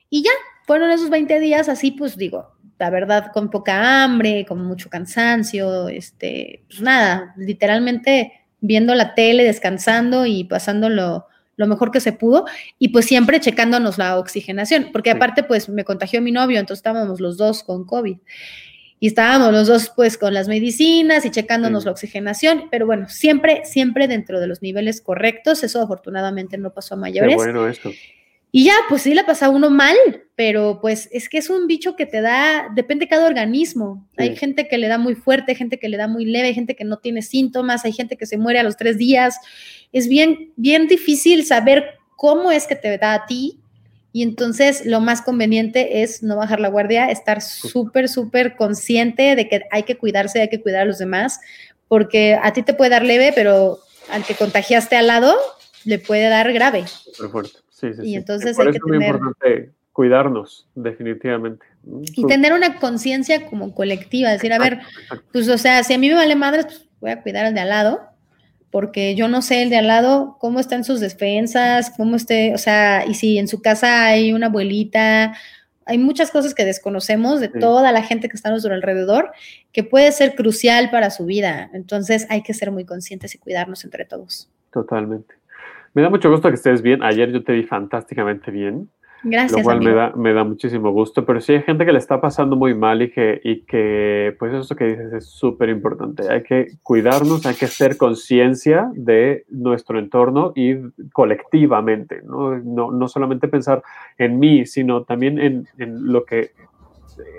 Y 0.10 0.24
ya, 0.24 0.32
fueron 0.66 0.90
esos 0.90 1.12
20 1.12 1.40
días 1.40 1.70
así, 1.70 1.92
pues 1.92 2.18
digo, 2.18 2.56
la 2.80 2.90
verdad, 2.90 3.32
con 3.32 3.52
poca 3.52 4.04
hambre, 4.04 4.44
con 4.48 4.66
mucho 4.66 4.90
cansancio, 4.90 5.88
este, 5.88 6.64
pues 6.68 6.82
nada, 6.82 7.36
literalmente 7.38 8.42
viendo 8.60 8.96
la 8.96 9.14
tele, 9.14 9.44
descansando 9.44 10.26
y 10.26 10.46
pasando 10.46 10.90
lo, 11.56 11.68
mejor 11.68 11.92
que 11.92 12.00
se 12.00 12.14
pudo 12.14 12.46
y 12.80 12.90
pues 12.90 13.06
siempre 13.06 13.40
checándonos 13.40 13.98
la 13.98 14.18
oxigenación, 14.18 14.90
porque 14.92 15.12
aparte 15.12 15.44
pues 15.44 15.70
me 15.70 15.84
contagió 15.84 16.22
mi 16.22 16.32
novio, 16.32 16.60
entonces 16.60 16.80
estábamos 16.80 17.20
los 17.20 17.38
dos 17.38 17.64
con 17.64 17.86
COVID 17.86 18.18
y 19.00 19.08
estábamos 19.08 19.52
los 19.52 19.68
dos 19.68 19.92
pues 19.96 20.18
con 20.18 20.34
las 20.34 20.48
medicinas 20.48 21.26
y 21.26 21.32
checándonos 21.32 21.84
Sí. 21.84 21.86
la 21.88 21.92
oxigenación, 21.92 22.64
pero 22.70 22.86
bueno, 22.86 23.10
siempre, 23.10 23.62
siempre 23.66 24.08
dentro 24.08 24.40
de 24.40 24.48
los 24.48 24.62
niveles 24.62 25.02
correctos, 25.02 25.64
eso 25.64 25.82
afortunadamente 25.82 26.58
no 26.58 26.72
pasó 26.72 26.94
a 26.96 26.98
Qué 26.98 27.02
mayores. 27.02 27.36
bueno 27.36 27.68
eso. 27.68 27.92
Y 28.54 28.66
ya, 28.66 28.74
pues 28.90 29.04
sí 29.04 29.14
la 29.14 29.26
pasa 29.26 29.50
uno 29.50 29.70
mal, 29.70 29.96
pero 30.36 30.80
pues 30.82 31.08
es 31.12 31.30
que 31.30 31.38
es 31.38 31.50
un 31.50 31.68
bicho 31.68 31.96
que 31.96 32.06
te 32.06 32.20
da, 32.20 32.68
depende 32.76 33.06
de 33.06 33.10
cada 33.10 33.28
organismo. 33.28 34.06
Sí. 34.18 34.24
Hay 34.24 34.36
gente 34.36 34.68
que 34.68 34.78
le 34.78 34.90
da 34.90 34.98
muy 34.98 35.16
fuerte, 35.16 35.56
gente 35.56 35.80
que 35.80 35.88
le 35.88 35.96
da 35.96 36.08
muy 36.08 36.26
leve, 36.26 36.50
hay 36.50 36.54
gente 36.54 36.76
que 36.76 36.84
no 36.84 36.98
tiene 36.98 37.22
síntomas, 37.22 37.86
hay 37.86 37.94
gente 37.94 38.18
que 38.18 38.26
se 38.26 38.38
muere 38.38 38.60
a 38.60 38.64
los 38.64 38.76
tres 38.76 38.98
días. 38.98 39.38
Es 39.94 40.10
bien, 40.10 40.52
bien 40.58 40.88
difícil 40.88 41.46
saber 41.46 41.98
cómo 42.18 42.52
es 42.52 42.68
que 42.68 42.76
te 42.76 42.98
da 42.98 43.14
a 43.14 43.26
ti. 43.26 43.60
Y 44.14 44.24
entonces 44.24 44.86
lo 44.86 45.00
más 45.00 45.22
conveniente 45.22 46.04
es 46.04 46.22
no 46.22 46.36
bajar 46.36 46.60
la 46.60 46.68
guardia, 46.68 47.10
estar 47.10 47.42
súper, 47.42 48.10
súper 48.10 48.58
consciente 48.58 49.38
de 49.38 49.48
que 49.48 49.62
hay 49.72 49.84
que 49.84 49.98
cuidarse, 49.98 50.42
hay 50.42 50.50
que 50.50 50.62
cuidar 50.62 50.82
a 50.82 50.86
los 50.86 50.98
demás, 50.98 51.40
porque 51.88 52.38
a 52.42 52.52
ti 52.52 52.62
te 52.62 52.74
puede 52.74 52.92
dar 52.92 53.06
leve, 53.06 53.32
pero 53.34 53.80
al 54.10 54.26
que 54.26 54.36
contagiaste 54.36 54.98
al 54.98 55.08
lado, 55.08 55.34
le 55.86 55.98
puede 55.98 56.28
dar 56.28 56.52
grave. 56.52 56.86
Súper 56.88 57.32
fuerte, 57.32 57.60
sí, 57.82 57.94
sí. 57.94 58.02
Y 58.02 58.06
sí. 58.12 58.16
entonces 58.16 58.56
Por 58.56 58.68
hay 58.68 58.72
eso 58.72 58.74
que 58.74 58.78
es 58.78 58.84
muy 58.84 59.00
tener- 59.00 59.16
importante 59.16 59.72
cuidarnos, 59.94 60.68
definitivamente. 60.76 61.66
Y 62.16 62.26
tener 62.26 62.54
una 62.54 62.78
conciencia 62.80 63.46
como 63.48 63.76
colectiva, 63.76 64.30
decir, 64.32 64.54
a 64.54 64.58
ver, 64.60 64.80
pues 65.34 65.50
o 65.50 65.58
sea, 65.58 65.84
si 65.84 65.94
a 65.94 65.98
mí 65.98 66.08
me 66.08 66.16
vale 66.16 66.36
madre, 66.38 66.64
pues 66.64 66.88
voy 67.02 67.12
a 67.12 67.22
cuidar 67.22 67.46
al 67.46 67.54
de 67.54 67.60
al 67.60 67.70
lado, 67.70 68.00
porque 68.70 69.16
yo 69.16 69.28
no 69.28 69.42
sé 69.42 69.64
el 69.64 69.70
de 69.70 69.76
al 69.78 69.88
lado 69.88 70.38
cómo 70.40 70.62
están 70.62 70.86
sus 70.86 71.02
defensas, 71.02 71.92
cómo 71.98 72.16
esté, 72.16 72.54
o 72.54 72.58
sea, 72.58 73.04
y 73.06 73.16
si 73.16 73.38
en 73.38 73.50
su 73.50 73.62
casa 73.62 74.06
hay 74.06 74.32
una 74.32 74.48
abuelita, 74.48 75.34
hay 75.86 75.98
muchas 75.98 76.32
cosas 76.32 76.54
que 76.54 76.64
desconocemos 76.64 77.42
de 77.42 77.48
Sí. 77.48 77.60
toda 77.60 77.92
la 77.92 78.02
gente 78.04 78.30
que 78.30 78.38
está 78.38 78.48
a 78.48 78.52
nuestro 78.54 78.74
alrededor, 78.74 79.32
que 79.74 79.84
puede 79.84 80.12
ser 80.14 80.36
crucial 80.36 80.90
para 80.90 81.10
su 81.10 81.26
vida. 81.26 81.70
Entonces 81.74 82.28
hay 82.30 82.44
que 82.44 82.54
ser 82.54 82.72
muy 82.72 82.86
conscientes 82.86 83.36
y 83.36 83.40
cuidarnos 83.40 83.84
entre 83.84 84.06
todos. 84.06 84.50
Totalmente. 84.72 85.36
Me 85.94 86.02
da 86.02 86.10
mucho 86.10 86.30
gusto 86.30 86.50
que 86.50 86.56
estés 86.56 86.82
bien. 86.82 87.04
Ayer 87.04 87.32
yo 87.32 87.44
te 87.44 87.54
vi 87.54 87.64
fantásticamente 87.64 88.52
bien. 88.52 88.90
Gracias. 89.24 89.60
lo 89.60 89.64
cual 89.64 89.82
me 89.82 89.94
da, 89.94 90.14
me 90.16 90.34
da 90.34 90.44
muchísimo 90.44 90.92
gusto, 90.92 91.26
pero 91.26 91.40
sí 91.42 91.54
hay 91.54 91.62
gente 91.62 91.86
que 91.86 91.92
le 91.92 92.00
está 92.00 92.20
pasando 92.20 92.56
muy 92.56 92.74
mal 92.74 93.04
y 93.04 93.12
que, 93.12 93.40
y 93.44 93.62
que 93.66 94.36
pues 94.40 94.52
eso 94.54 94.76
que 94.76 94.86
dices 94.86 95.14
es 95.14 95.26
súper 95.28 95.70
importante. 95.70 96.28
Hay 96.28 96.42
que 96.42 96.68
cuidarnos, 96.82 97.46
hay 97.46 97.54
que 97.54 97.66
hacer 97.66 97.98
conciencia 97.98 98.90
de 98.96 99.46
nuestro 99.50 100.00
entorno 100.00 100.54
y 100.56 100.76
colectivamente, 101.14 102.22
¿no? 102.24 102.58
No, 102.58 102.92
no 102.92 103.08
solamente 103.08 103.48
pensar 103.48 103.84
en 104.18 104.40
mí, 104.40 104.66
sino 104.66 105.04
también 105.04 105.40
en, 105.40 105.68
en 105.78 106.12
lo 106.12 106.26
que 106.26 106.52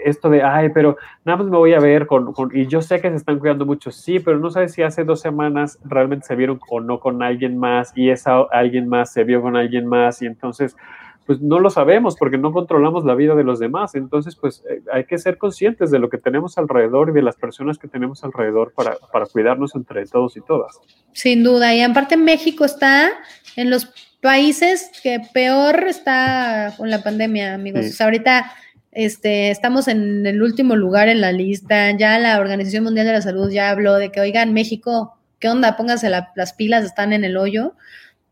esto 0.04 0.30
de, 0.30 0.42
ay, 0.42 0.70
pero 0.70 0.96
nada 1.24 1.38
más 1.38 1.46
me 1.46 1.56
voy 1.56 1.74
a 1.74 1.80
ver 1.80 2.06
con, 2.06 2.32
con- 2.32 2.50
y 2.54 2.66
yo 2.66 2.82
sé 2.82 3.00
que 3.00 3.10
se 3.10 3.16
están 3.16 3.38
cuidando 3.38 3.66
mucho, 3.66 3.90
sí, 3.90 4.18
pero 4.20 4.38
no 4.38 4.50
sabes 4.50 4.72
si 4.72 4.82
hace 4.82 5.04
dos 5.04 5.20
semanas 5.20 5.78
realmente 5.84 6.26
se 6.26 6.36
vieron 6.36 6.60
o 6.68 6.80
no 6.80 7.00
con 7.00 7.22
alguien 7.22 7.58
más 7.58 7.92
y 7.96 8.10
esa 8.10 8.40
alguien 8.50 8.88
más 8.88 9.12
se 9.12 9.24
vio 9.24 9.42
con 9.42 9.56
alguien 9.56 9.86
más 9.86 10.22
y 10.22 10.26
entonces 10.26 10.76
pues 11.24 11.40
no 11.40 11.60
lo 11.60 11.70
sabemos 11.70 12.16
porque 12.16 12.36
no 12.36 12.52
controlamos 12.52 13.04
la 13.04 13.14
vida 13.14 13.36
de 13.36 13.44
los 13.44 13.60
demás. 13.60 13.94
Entonces, 13.94 14.34
pues 14.34 14.64
eh, 14.68 14.82
hay 14.92 15.04
que 15.04 15.18
ser 15.18 15.38
conscientes 15.38 15.92
de 15.92 16.00
lo 16.00 16.10
que 16.10 16.18
tenemos 16.18 16.58
alrededor 16.58 17.10
y 17.10 17.12
de 17.12 17.22
las 17.22 17.36
personas 17.36 17.78
que 17.78 17.86
tenemos 17.86 18.24
alrededor 18.24 18.72
para, 18.74 18.96
para 19.12 19.26
cuidarnos 19.26 19.76
entre 19.76 20.04
todos 20.06 20.36
y 20.36 20.40
todas. 20.40 20.80
Sin 21.12 21.44
duda. 21.44 21.74
Y 21.76 21.80
aparte 21.80 22.16
México 22.16 22.64
está 22.64 23.10
en 23.54 23.70
los 23.70 23.94
países 24.20 24.90
que 25.00 25.20
peor 25.32 25.84
está 25.84 26.74
con 26.76 26.90
la 26.90 27.04
pandemia, 27.04 27.54
amigos. 27.54 27.84
Sí. 27.84 27.90
O 27.90 27.92
sea, 27.92 28.06
ahorita 28.06 28.52
este, 28.92 29.50
estamos 29.50 29.88
en 29.88 30.26
el 30.26 30.42
último 30.42 30.76
lugar 30.76 31.08
en 31.08 31.20
la 31.20 31.32
lista. 31.32 31.90
Ya 31.96 32.18
la 32.18 32.38
Organización 32.38 32.84
Mundial 32.84 33.06
de 33.06 33.12
la 33.14 33.22
Salud 33.22 33.50
ya 33.50 33.70
habló 33.70 33.94
de 33.96 34.10
que, 34.12 34.20
oigan, 34.20 34.52
México, 34.52 35.18
¿qué 35.38 35.48
onda? 35.48 35.76
Pónganse 35.76 36.08
la- 36.10 36.30
las 36.36 36.52
pilas, 36.52 36.84
están 36.84 37.12
en 37.12 37.24
el 37.24 37.36
hoyo. 37.36 37.74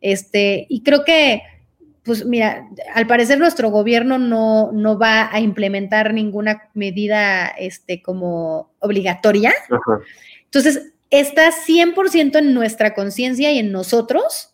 Este, 0.01 0.67
y 0.69 0.83
creo 0.83 1.05
que, 1.05 1.43
pues 2.05 2.25
mira, 2.25 2.67
al 2.95 3.07
parecer 3.07 3.39
nuestro 3.39 3.71
gobierno 3.71 4.19
no, 4.19 4.71
no 4.73 4.99
va 4.99 5.29
a 5.35 5.41
implementar 5.41 6.15
ninguna 6.15 6.69
medida 6.75 7.47
este, 7.49 8.01
como 8.03 8.71
obligatoria. 8.79 9.51
Ajá. 9.71 9.99
Entonces, 10.45 10.93
está 11.11 11.51
100% 11.53 12.39
en 12.39 12.55
nuestra 12.55 12.95
conciencia 12.95 13.51
y 13.53 13.59
en 13.59 13.73
nosotros 13.73 14.50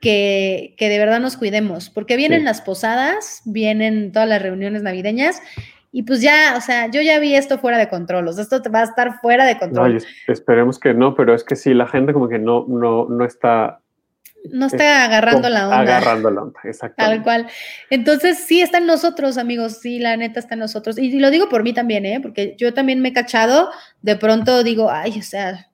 que, 0.00 0.74
que 0.78 0.88
de 0.88 0.98
verdad 0.98 1.20
nos 1.20 1.36
cuidemos, 1.36 1.90
porque 1.90 2.16
vienen 2.16 2.40
Sí. 2.40 2.44
las 2.44 2.60
posadas, 2.60 3.42
vienen 3.44 4.12
todas 4.12 4.28
las 4.28 4.42
reuniones 4.42 4.82
navideñas 4.82 5.40
y 5.92 6.02
pues 6.02 6.20
ya, 6.20 6.54
o 6.58 6.60
sea, 6.60 6.90
yo 6.90 7.00
ya 7.00 7.18
vi 7.18 7.34
esto 7.34 7.58
fuera 7.58 7.78
de 7.78 7.88
control, 7.88 8.28
o 8.28 8.32
sea, 8.32 8.42
esto 8.42 8.60
va 8.70 8.80
a 8.80 8.84
estar 8.84 9.18
fuera 9.20 9.46
de 9.46 9.58
control. 9.58 10.04
Esperemos 10.28 10.78
que 10.78 10.92
no, 10.92 11.14
pero 11.14 11.34
es 11.34 11.42
que 11.42 11.56
sí, 11.56 11.72
la 11.72 11.86
gente 11.86 12.12
como 12.12 12.28
que 12.28 12.38
no, 12.38 12.66
no, 12.68 13.06
no 13.08 13.24
está 13.24 13.80
no 14.52 14.66
está 14.66 15.04
agarrando 15.04 15.48
la 15.48 15.64
onda. 15.64 15.80
agarrando 15.80 16.30
la 16.30 16.42
onda, 16.42 16.60
Tal 16.62 16.70
exactamente. 16.70 17.24
cual. 17.24 17.46
Entonces, 17.90 18.38
sí, 18.46 18.60
está 18.62 18.78
en 18.78 18.86
nosotros, 18.86 19.38
amigos. 19.38 19.78
Sí, 19.80 19.98
la 19.98 20.16
neta 20.16 20.38
está 20.38 20.54
en 20.54 20.60
nosotros. 20.60 20.98
Y, 20.98 21.06
y 21.06 21.18
lo 21.18 21.30
digo 21.30 21.48
por 21.48 21.64
mí 21.64 21.72
también, 21.72 22.06
¿eh? 22.06 22.20
Porque 22.20 22.54
yo 22.56 22.72
también 22.72 23.00
me 23.00 23.08
he 23.08 23.12
cachado. 23.12 23.70
De 24.02 24.14
pronto 24.14 24.62
digo, 24.62 24.88
ay, 24.90 25.18
o 25.18 25.22
sea, 25.22 25.65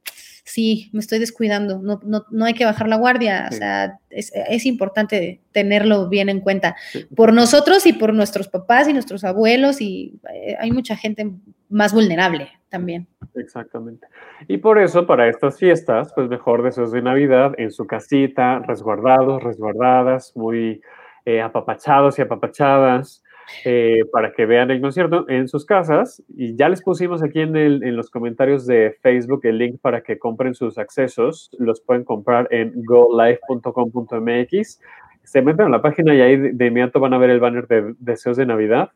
sí, 0.45 0.90
me 0.93 1.01
estoy 1.01 1.18
descuidando. 1.18 1.80
No, 1.80 2.01
no, 2.05 2.24
no 2.30 2.45
hay 2.45 2.55
que 2.55 2.64
bajar 2.64 2.88
la 2.88 2.97
guardia. 2.97 3.49
O 3.51 3.55
sea, 3.55 3.99
es, 4.11 4.32
es 4.34 4.66
importante 4.66 5.40
tenerlo 5.53 6.09
bien 6.09 6.28
en 6.28 6.40
cuenta. 6.40 6.76
Sí. 6.90 7.07
Por 7.14 7.32
nosotros 7.32 7.86
y 7.86 7.93
por 7.93 8.12
nuestros 8.14 8.49
papás 8.49 8.88
y 8.88 8.93
nuestros 8.93 9.24
abuelos. 9.24 9.80
Y 9.80 10.20
eh, 10.32 10.57
hay 10.59 10.70
mucha 10.72 10.97
gente 10.97 11.30
más 11.68 11.93
vulnerable 11.95 12.51
también. 12.68 13.07
Exactamente. 13.34 14.07
Y 14.49 14.59
por 14.59 14.78
eso, 14.78 15.07
para 15.07 15.28
estas 15.28 15.59
fiestas, 15.59 16.12
pues 16.14 16.28
mejor 16.28 16.62
deseos 16.62 16.93
de 16.93 17.03
Navidad 17.03 17.53
en 17.59 17.70
su 17.70 17.86
casita, 17.86 18.61
resguardados, 18.66 19.43
resguardadas, 19.43 20.32
muy 20.36 20.80
eh, 21.24 21.40
apapachados 21.40 22.18
y 22.18 22.22
apapachadas, 22.22 23.22
eh, 23.64 24.01
para 24.12 24.32
que 24.32 24.47
vean 24.47 24.70
el 24.70 24.80
concierto 24.80 25.28
en 25.28 25.49
sus 25.49 25.64
casas. 25.66 26.22
Y 26.36 26.57
ya 26.57 26.68
les 26.68 26.82
pusimos 26.82 27.22
aquí 27.22 27.40
en, 27.40 27.57
el- 27.57 27.82
en 27.84 27.97
los 27.97 28.11
comentarios 28.11 28.66
de 28.66 28.97
Facebook 29.01 29.40
el 29.45 29.59
link 29.59 29.80
para 29.80 30.03
que 30.03 30.18
compren 30.18 30.55
sus 30.55 30.78
accesos. 30.78 31.51
Los 31.59 31.80
pueden 31.80 32.05
comprar 32.05 32.49
en 32.51 32.72
golife.com.mx. 32.84 34.80
Se 35.24 35.43
meten 35.43 35.66
a 35.66 35.70
la 35.70 35.82
página 35.82 36.14
y 36.14 36.20
ahí 36.20 36.36
de, 36.36 36.66
inmediato 36.66 37.01
van 37.01 37.14
a 37.14 37.18
ver 37.18 37.30
el 37.30 37.40
banner 37.40 37.66
de 37.68 37.95
deseos 37.99 38.36
de 38.36 38.47
Navidad. 38.47 38.90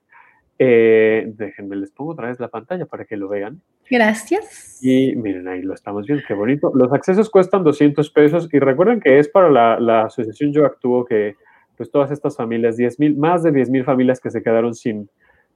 Eh, 0.58 1.24
déjenme, 1.36 1.76
les 1.76 1.90
pongo 1.90 2.12
otra 2.12 2.28
vez 2.28 2.40
la 2.40 2.48
pantalla 2.48 2.86
para 2.86 3.04
que 3.04 3.16
lo 3.16 3.28
vean. 3.28 3.60
Gracias. 3.90 4.78
Y 4.82 5.14
miren, 5.14 5.46
ahí 5.48 5.62
lo 5.62 5.74
estamos 5.74 6.06
viendo, 6.06 6.24
qué 6.26 6.34
bonito. 6.34 6.72
Los 6.74 6.92
accesos 6.92 7.30
cuestan 7.30 7.62
200 7.62 8.10
pesos 8.10 8.48
y 8.52 8.58
recuerden 8.58 9.00
que 9.00 9.18
es 9.18 9.28
para 9.28 9.50
la, 9.50 9.78
la 9.78 10.04
asociación 10.06 10.52
Yo 10.52 10.64
Actúo 10.64 11.04
que 11.04 11.36
pues 11.76 11.90
todas 11.90 12.10
estas 12.10 12.36
familias, 12.36 12.76
10 12.76 12.98
mil, 12.98 13.16
más 13.16 13.42
de 13.42 13.52
10 13.52 13.70
mil 13.70 13.84
familias 13.84 14.20
que 14.20 14.30
se 14.30 14.42
quedaron 14.42 14.74
sin, 14.74 15.08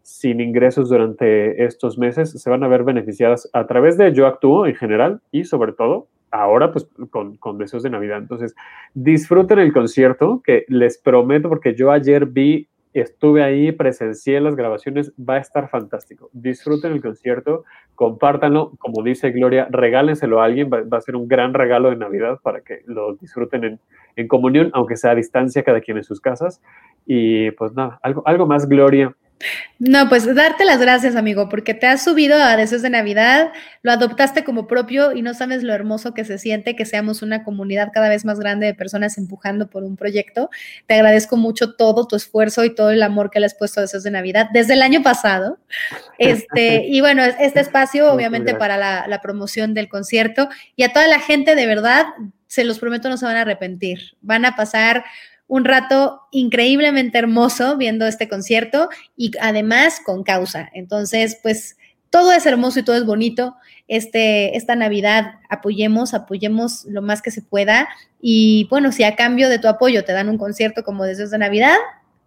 sin 0.02 0.40
ingresos 0.40 0.88
durante 0.88 1.64
estos 1.64 1.98
meses, 1.98 2.30
se 2.30 2.50
van 2.50 2.62
a 2.64 2.68
ver 2.68 2.84
beneficiadas 2.84 3.48
a 3.52 3.66
través 3.66 3.96
de 3.96 4.12
Yo 4.12 4.26
Actúo 4.26 4.66
en 4.66 4.74
general 4.74 5.20
y 5.32 5.44
sobre 5.44 5.72
todo 5.72 6.08
ahora 6.30 6.72
pues 6.72 6.88
con, 7.10 7.36
con 7.36 7.58
deseos 7.58 7.82
de 7.82 7.90
Navidad. 7.90 8.18
Entonces, 8.18 8.54
disfruten 8.94 9.58
el 9.58 9.72
concierto 9.72 10.42
que 10.44 10.64
les 10.68 10.98
prometo 10.98 11.48
porque 11.48 11.74
yo 11.74 11.90
ayer 11.90 12.26
vi 12.26 12.68
estuve 12.92 13.42
ahí, 13.42 13.72
presencié 13.72 14.40
las 14.40 14.56
grabaciones, 14.56 15.12
va 15.16 15.34
a 15.34 15.38
estar 15.38 15.68
fantástico. 15.68 16.30
Disfruten 16.32 16.92
el 16.92 17.00
concierto, 17.00 17.64
compártanlo, 17.94 18.72
como 18.78 19.02
dice 19.02 19.30
Gloria, 19.30 19.68
regálenselo 19.70 20.40
a 20.40 20.44
alguien, 20.46 20.70
va, 20.72 20.82
va 20.82 20.98
a 20.98 21.00
ser 21.00 21.16
un 21.16 21.28
gran 21.28 21.54
regalo 21.54 21.90
de 21.90 21.96
Navidad 21.96 22.38
para 22.42 22.60
que 22.62 22.82
lo 22.86 23.14
disfruten 23.14 23.64
en, 23.64 23.80
en, 24.16 24.28
comunión, 24.28 24.70
aunque 24.72 24.96
sea 24.96 25.12
a 25.12 25.14
distancia, 25.14 25.62
cada 25.62 25.80
quien 25.80 25.98
en 25.98 26.04
sus 26.04 26.20
casas. 26.20 26.60
Y 27.06 27.50
pues 27.52 27.72
nada, 27.74 27.98
algo, 28.02 28.22
algo 28.26 28.46
más, 28.46 28.68
Gloria. 28.68 29.14
No, 29.78 30.10
pues 30.10 30.32
darte 30.34 30.66
las 30.66 30.78
gracias, 30.78 31.16
amigo, 31.16 31.48
porque 31.48 31.72
te 31.72 31.86
has 31.86 32.04
subido 32.04 32.36
a 32.36 32.56
Deseos 32.56 32.82
de 32.82 32.90
Navidad, 32.90 33.50
lo 33.82 33.90
adoptaste 33.90 34.44
como 34.44 34.66
propio 34.66 35.12
y 35.12 35.22
no 35.22 35.32
sabes 35.32 35.62
lo 35.62 35.72
hermoso 35.72 36.12
que 36.12 36.26
se 36.26 36.38
siente 36.38 36.76
que 36.76 36.84
seamos 36.84 37.22
una 37.22 37.42
comunidad 37.44 37.90
cada 37.92 38.10
vez 38.10 38.26
más 38.26 38.38
grande 38.38 38.66
de 38.66 38.74
personas 38.74 39.16
empujando 39.16 39.70
por 39.70 39.82
un 39.82 39.96
proyecto. 39.96 40.50
Te 40.86 40.94
agradezco 40.94 41.38
mucho 41.38 41.74
todo 41.76 42.06
tu 42.06 42.16
esfuerzo 42.16 42.64
y 42.64 42.74
todo 42.74 42.90
el 42.90 43.02
amor 43.02 43.30
que 43.30 43.40
le 43.40 43.46
has 43.46 43.54
puesto 43.54 43.80
a 43.80 43.82
Deseos 43.82 44.02
de 44.02 44.10
Navidad 44.10 44.48
desde 44.52 44.74
el 44.74 44.82
año 44.82 45.02
pasado. 45.02 45.58
Este, 46.18 46.84
y 46.86 47.00
bueno, 47.00 47.24
este 47.24 47.60
espacio, 47.60 48.12
obviamente, 48.12 48.54
para 48.54 48.76
la, 48.76 49.06
la 49.08 49.22
promoción 49.22 49.72
del 49.72 49.88
concierto 49.88 50.50
y 50.76 50.82
a 50.82 50.92
toda 50.92 51.06
la 51.06 51.20
gente, 51.20 51.54
de 51.54 51.66
verdad, 51.66 52.04
se 52.50 52.64
los 52.64 52.80
prometo, 52.80 53.08
no 53.08 53.16
se 53.16 53.24
van 53.24 53.36
a 53.36 53.42
arrepentir. 53.42 54.16
Van 54.20 54.44
a 54.44 54.56
pasar 54.56 55.04
un 55.50 55.64
rato 55.64 56.22
increíblemente 56.30 57.18
hermoso 57.18 57.76
viendo 57.76 58.06
este 58.06 58.28
concierto 58.28 58.88
y 59.16 59.32
además 59.40 60.00
con 60.04 60.22
causa. 60.22 60.70
Entonces, 60.74 61.40
pues 61.42 61.76
todo 62.08 62.30
es 62.30 62.46
hermoso 62.46 62.78
y 62.78 62.82
todo 62.84 62.94
es 62.94 63.04
bonito. 63.04 63.56
Este, 63.88 64.56
esta 64.56 64.76
Navidad 64.76 65.40
apoyemos, 65.48 66.14
apoyemos 66.14 66.84
lo 66.84 67.02
más 67.02 67.20
que 67.20 67.32
se 67.32 67.42
pueda. 67.42 67.88
Y 68.20 68.68
bueno, 68.70 68.92
si 68.92 69.02
a 69.02 69.16
cambio 69.16 69.48
de 69.48 69.58
tu 69.58 69.66
apoyo 69.66 70.04
te 70.04 70.12
dan 70.12 70.28
un 70.28 70.38
concierto 70.38 70.84
como 70.84 71.04
Deseos 71.04 71.32
de 71.32 71.38
Navidad, 71.38 71.74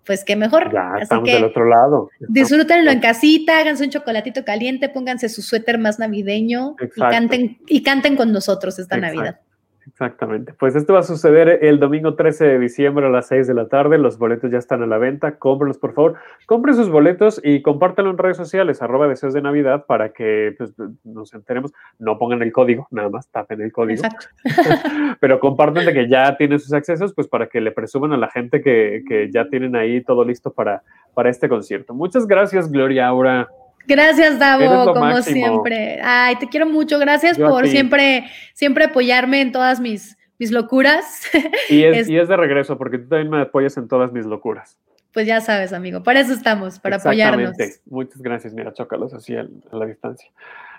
pues 0.05 0.25
qué 0.25 0.35
mejor. 0.35 0.73
Ya, 0.73 0.95
Así 0.95 1.03
estamos 1.03 1.23
que 1.23 1.35
del 1.35 1.45
otro 1.45 1.65
lado. 1.65 2.09
Disfrútenlo 2.27 2.91
en 2.91 2.99
casita, 2.99 3.57
háganse 3.57 3.85
un 3.85 3.89
chocolatito 3.89 4.43
caliente, 4.43 4.89
pónganse 4.89 5.29
su 5.29 5.41
suéter 5.41 5.79
más 5.79 5.97
navideño 5.97 6.75
y 6.93 6.99
canten, 6.99 7.57
y 7.67 7.83
canten 7.83 8.17
con 8.17 8.33
nosotros 8.33 8.79
esta 8.79 8.97
Exacto. 8.97 9.15
Navidad. 9.15 9.39
Exactamente. 9.87 10.53
Pues 10.53 10.75
esto 10.75 10.93
va 10.93 10.99
a 10.99 11.03
suceder 11.03 11.59
el 11.61 11.79
domingo 11.79 12.15
13 12.15 12.45
de 12.45 12.59
diciembre 12.59 13.05
a 13.05 13.09
las 13.09 13.27
6 13.27 13.47
de 13.47 13.53
la 13.53 13.67
tarde. 13.67 13.97
Los 13.97 14.17
boletos 14.17 14.49
ya 14.51 14.57
están 14.57 14.81
a 14.81 14.87
la 14.87 14.97
venta. 14.97 15.37
Cómprenlos, 15.37 15.77
por 15.77 15.93
favor. 15.93 16.15
Compren 16.45 16.75
sus 16.75 16.89
boletos 16.89 17.41
y 17.43 17.61
compártanlo 17.61 18.11
en 18.11 18.17
redes 18.17 18.37
sociales, 18.37 18.81
arroba 18.81 19.07
deseos 19.07 19.33
de 19.33 19.41
Navidad, 19.41 19.85
para 19.85 20.13
que 20.13 20.55
pues, 20.57 20.73
nos 21.03 21.33
enteremos. 21.33 21.73
No 21.99 22.17
pongan 22.17 22.41
el 22.41 22.51
código, 22.51 22.87
nada 22.91 23.09
más 23.09 23.27
tapen 23.29 23.61
el 23.61 23.71
código. 23.71 24.03
Pero 25.19 25.39
compartan 25.39 25.85
de 25.85 25.93
que 25.93 26.07
ya 26.07 26.37
tienen 26.37 26.59
sus 26.59 26.73
accesos, 26.73 27.13
pues 27.13 27.27
para 27.27 27.47
que 27.47 27.59
le 27.59 27.71
presuman 27.71 28.13
a 28.13 28.17
la 28.17 28.29
gente 28.29 28.61
que, 28.61 29.03
que 29.07 29.31
ya 29.31 29.47
tienen 29.49 29.75
ahí 29.75 30.01
todo 30.03 30.23
listo 30.23 30.51
para, 30.51 30.83
para 31.13 31.29
este 31.29 31.49
concierto. 31.49 31.93
Muchas 31.93 32.25
gracias, 32.25 32.71
Gloria 32.71 33.07
Aura. 33.07 33.49
Gracias, 33.87 34.39
Davo, 34.39 34.93
como 34.93 35.05
máximo. 35.05 35.35
siempre. 35.35 35.99
Ay, 36.03 36.35
te 36.37 36.47
quiero 36.47 36.65
mucho. 36.65 36.99
Gracias 36.99 37.37
Yo 37.37 37.47
por 37.47 37.67
siempre, 37.67 38.25
siempre 38.53 38.85
apoyarme 38.85 39.41
en 39.41 39.51
todas 39.51 39.79
mis, 39.79 40.17
mis 40.37 40.51
locuras. 40.51 41.21
Y 41.69 41.83
es, 41.83 42.09
y 42.09 42.17
es 42.17 42.27
de 42.27 42.37
regreso, 42.37 42.77
porque 42.77 42.97
tú 42.97 43.07
también 43.09 43.29
me 43.29 43.41
apoyas 43.41 43.75
en 43.77 43.87
todas 43.87 44.11
mis 44.11 44.25
locuras. 44.25 44.77
Pues 45.13 45.27
ya 45.27 45.41
sabes, 45.41 45.73
amigo, 45.73 46.01
para 46.01 46.21
eso 46.21 46.33
estamos, 46.33 46.79
para 46.79 46.95
apoyarnos. 46.95 47.55
Muchas 47.85 48.21
gracias. 48.21 48.53
Mira, 48.53 48.73
chócalos 48.73 49.13
así 49.13 49.35
a 49.35 49.45
la 49.71 49.85
distancia. 49.85 50.29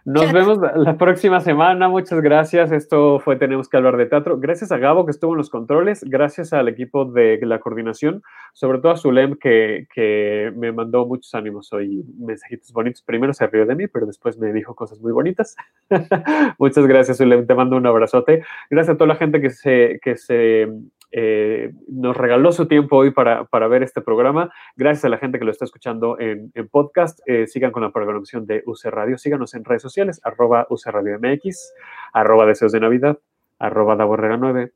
Nos 0.06 0.30
vemos 0.32 0.58
la 0.76 0.98
próxima 0.98 1.40
semana. 1.40 1.88
Muchas 1.88 2.20
gracias. 2.20 2.70
Esto 2.72 3.20
fue 3.20 3.36
Tenemos 3.36 3.70
que 3.70 3.78
hablar 3.78 3.96
de 3.96 4.04
teatro. 4.04 4.38
Gracias 4.38 4.70
a 4.70 4.76
Gabo 4.76 5.06
que 5.06 5.10
estuvo 5.10 5.32
en 5.32 5.38
los 5.38 5.48
controles. 5.48 6.04
Gracias 6.04 6.52
al 6.52 6.68
equipo 6.68 7.06
de 7.06 7.38
la 7.42 7.58
coordinación. 7.58 8.22
Sobre 8.52 8.80
todo 8.80 8.92
a 8.92 8.96
Zulem 8.98 9.36
que, 9.36 9.86
que 9.94 10.52
me 10.56 10.72
mandó 10.72 11.06
muchos 11.06 11.34
ánimos 11.34 11.72
hoy, 11.72 12.04
mensajitos 12.18 12.70
bonitos. 12.72 13.00
Primero 13.00 13.32
se 13.32 13.46
rió 13.46 13.64
de 13.64 13.74
mí, 13.74 13.86
pero 13.86 14.04
después 14.04 14.36
me 14.38 14.52
dijo 14.52 14.74
cosas 14.74 15.00
muy 15.00 15.12
bonitas. 15.12 15.56
Muchas 16.58 16.86
gracias, 16.86 17.16
Zulem. 17.16 17.46
Te 17.46 17.54
mando 17.54 17.76
un 17.76 17.86
abrazote. 17.86 18.44
Gracias 18.68 18.94
a 18.94 18.98
toda 18.98 19.08
la 19.08 19.16
gente 19.16 19.40
que 19.40 19.48
se, 19.48 20.00
que 20.02 20.16
se 20.16 20.68
eh, 21.16 21.70
nos 21.86 22.16
regaló 22.16 22.50
su 22.50 22.66
tiempo 22.66 22.96
hoy 22.96 23.12
para, 23.12 23.44
para, 23.44 23.68
ver 23.68 23.84
este 23.84 24.00
programa. 24.00 24.52
Gracias 24.74 25.04
a 25.04 25.08
la 25.08 25.18
gente 25.18 25.38
que 25.38 25.44
lo 25.44 25.52
está 25.52 25.64
escuchando 25.64 26.18
en, 26.18 26.50
en 26.54 26.68
podcast. 26.68 27.20
Eh, 27.26 27.46
sigan 27.46 27.70
con 27.70 27.84
la 27.84 27.92
programación 27.92 28.46
de 28.46 28.64
UC 28.66 28.86
Radio. 28.86 29.16
Síganos 29.16 29.54
en 29.54 29.64
redes 29.64 29.80
sociales, 29.80 30.20
arroba 30.24 30.66
UC 30.68 30.86
Radio 30.86 31.20
MX, 31.20 31.72
arroba 32.12 32.46
Deseos 32.46 32.72
de 32.72 32.80
Navidad, 32.80 33.16
arroba 33.60 33.94
La 33.94 34.04
Borrega 34.04 34.36
9, 34.36 34.72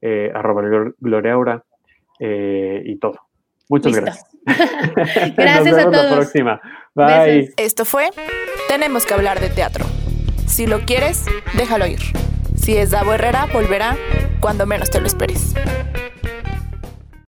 eh, 0.00 0.32
arroba 0.34 0.62
Gloria 0.98 1.32
Aura 1.34 1.64
y 2.18 2.96
todo. 2.96 3.20
Muchas 3.68 3.94
gracias. 3.94 4.30
gracias 5.36 5.78
a 5.78 5.82
todos. 5.90 6.10
la 6.10 6.16
próxima. 6.16 6.60
Bye. 6.94 7.52
Esto 7.58 7.84
fue 7.84 8.08
Tenemos 8.68 9.04
que 9.04 9.12
hablar 9.12 9.38
de 9.38 9.50
teatro. 9.50 9.84
Si 10.46 10.66
lo 10.66 10.80
quieres, 10.80 11.26
déjalo 11.58 11.86
ir. 11.86 12.00
Si 12.64 12.78
es 12.78 12.92
Davo 12.92 13.12
Herrera, 13.12 13.46
volverá 13.52 13.94
cuando 14.40 14.64
menos 14.64 14.88
te 14.88 14.98
lo 14.98 15.06
esperes. 15.06 15.52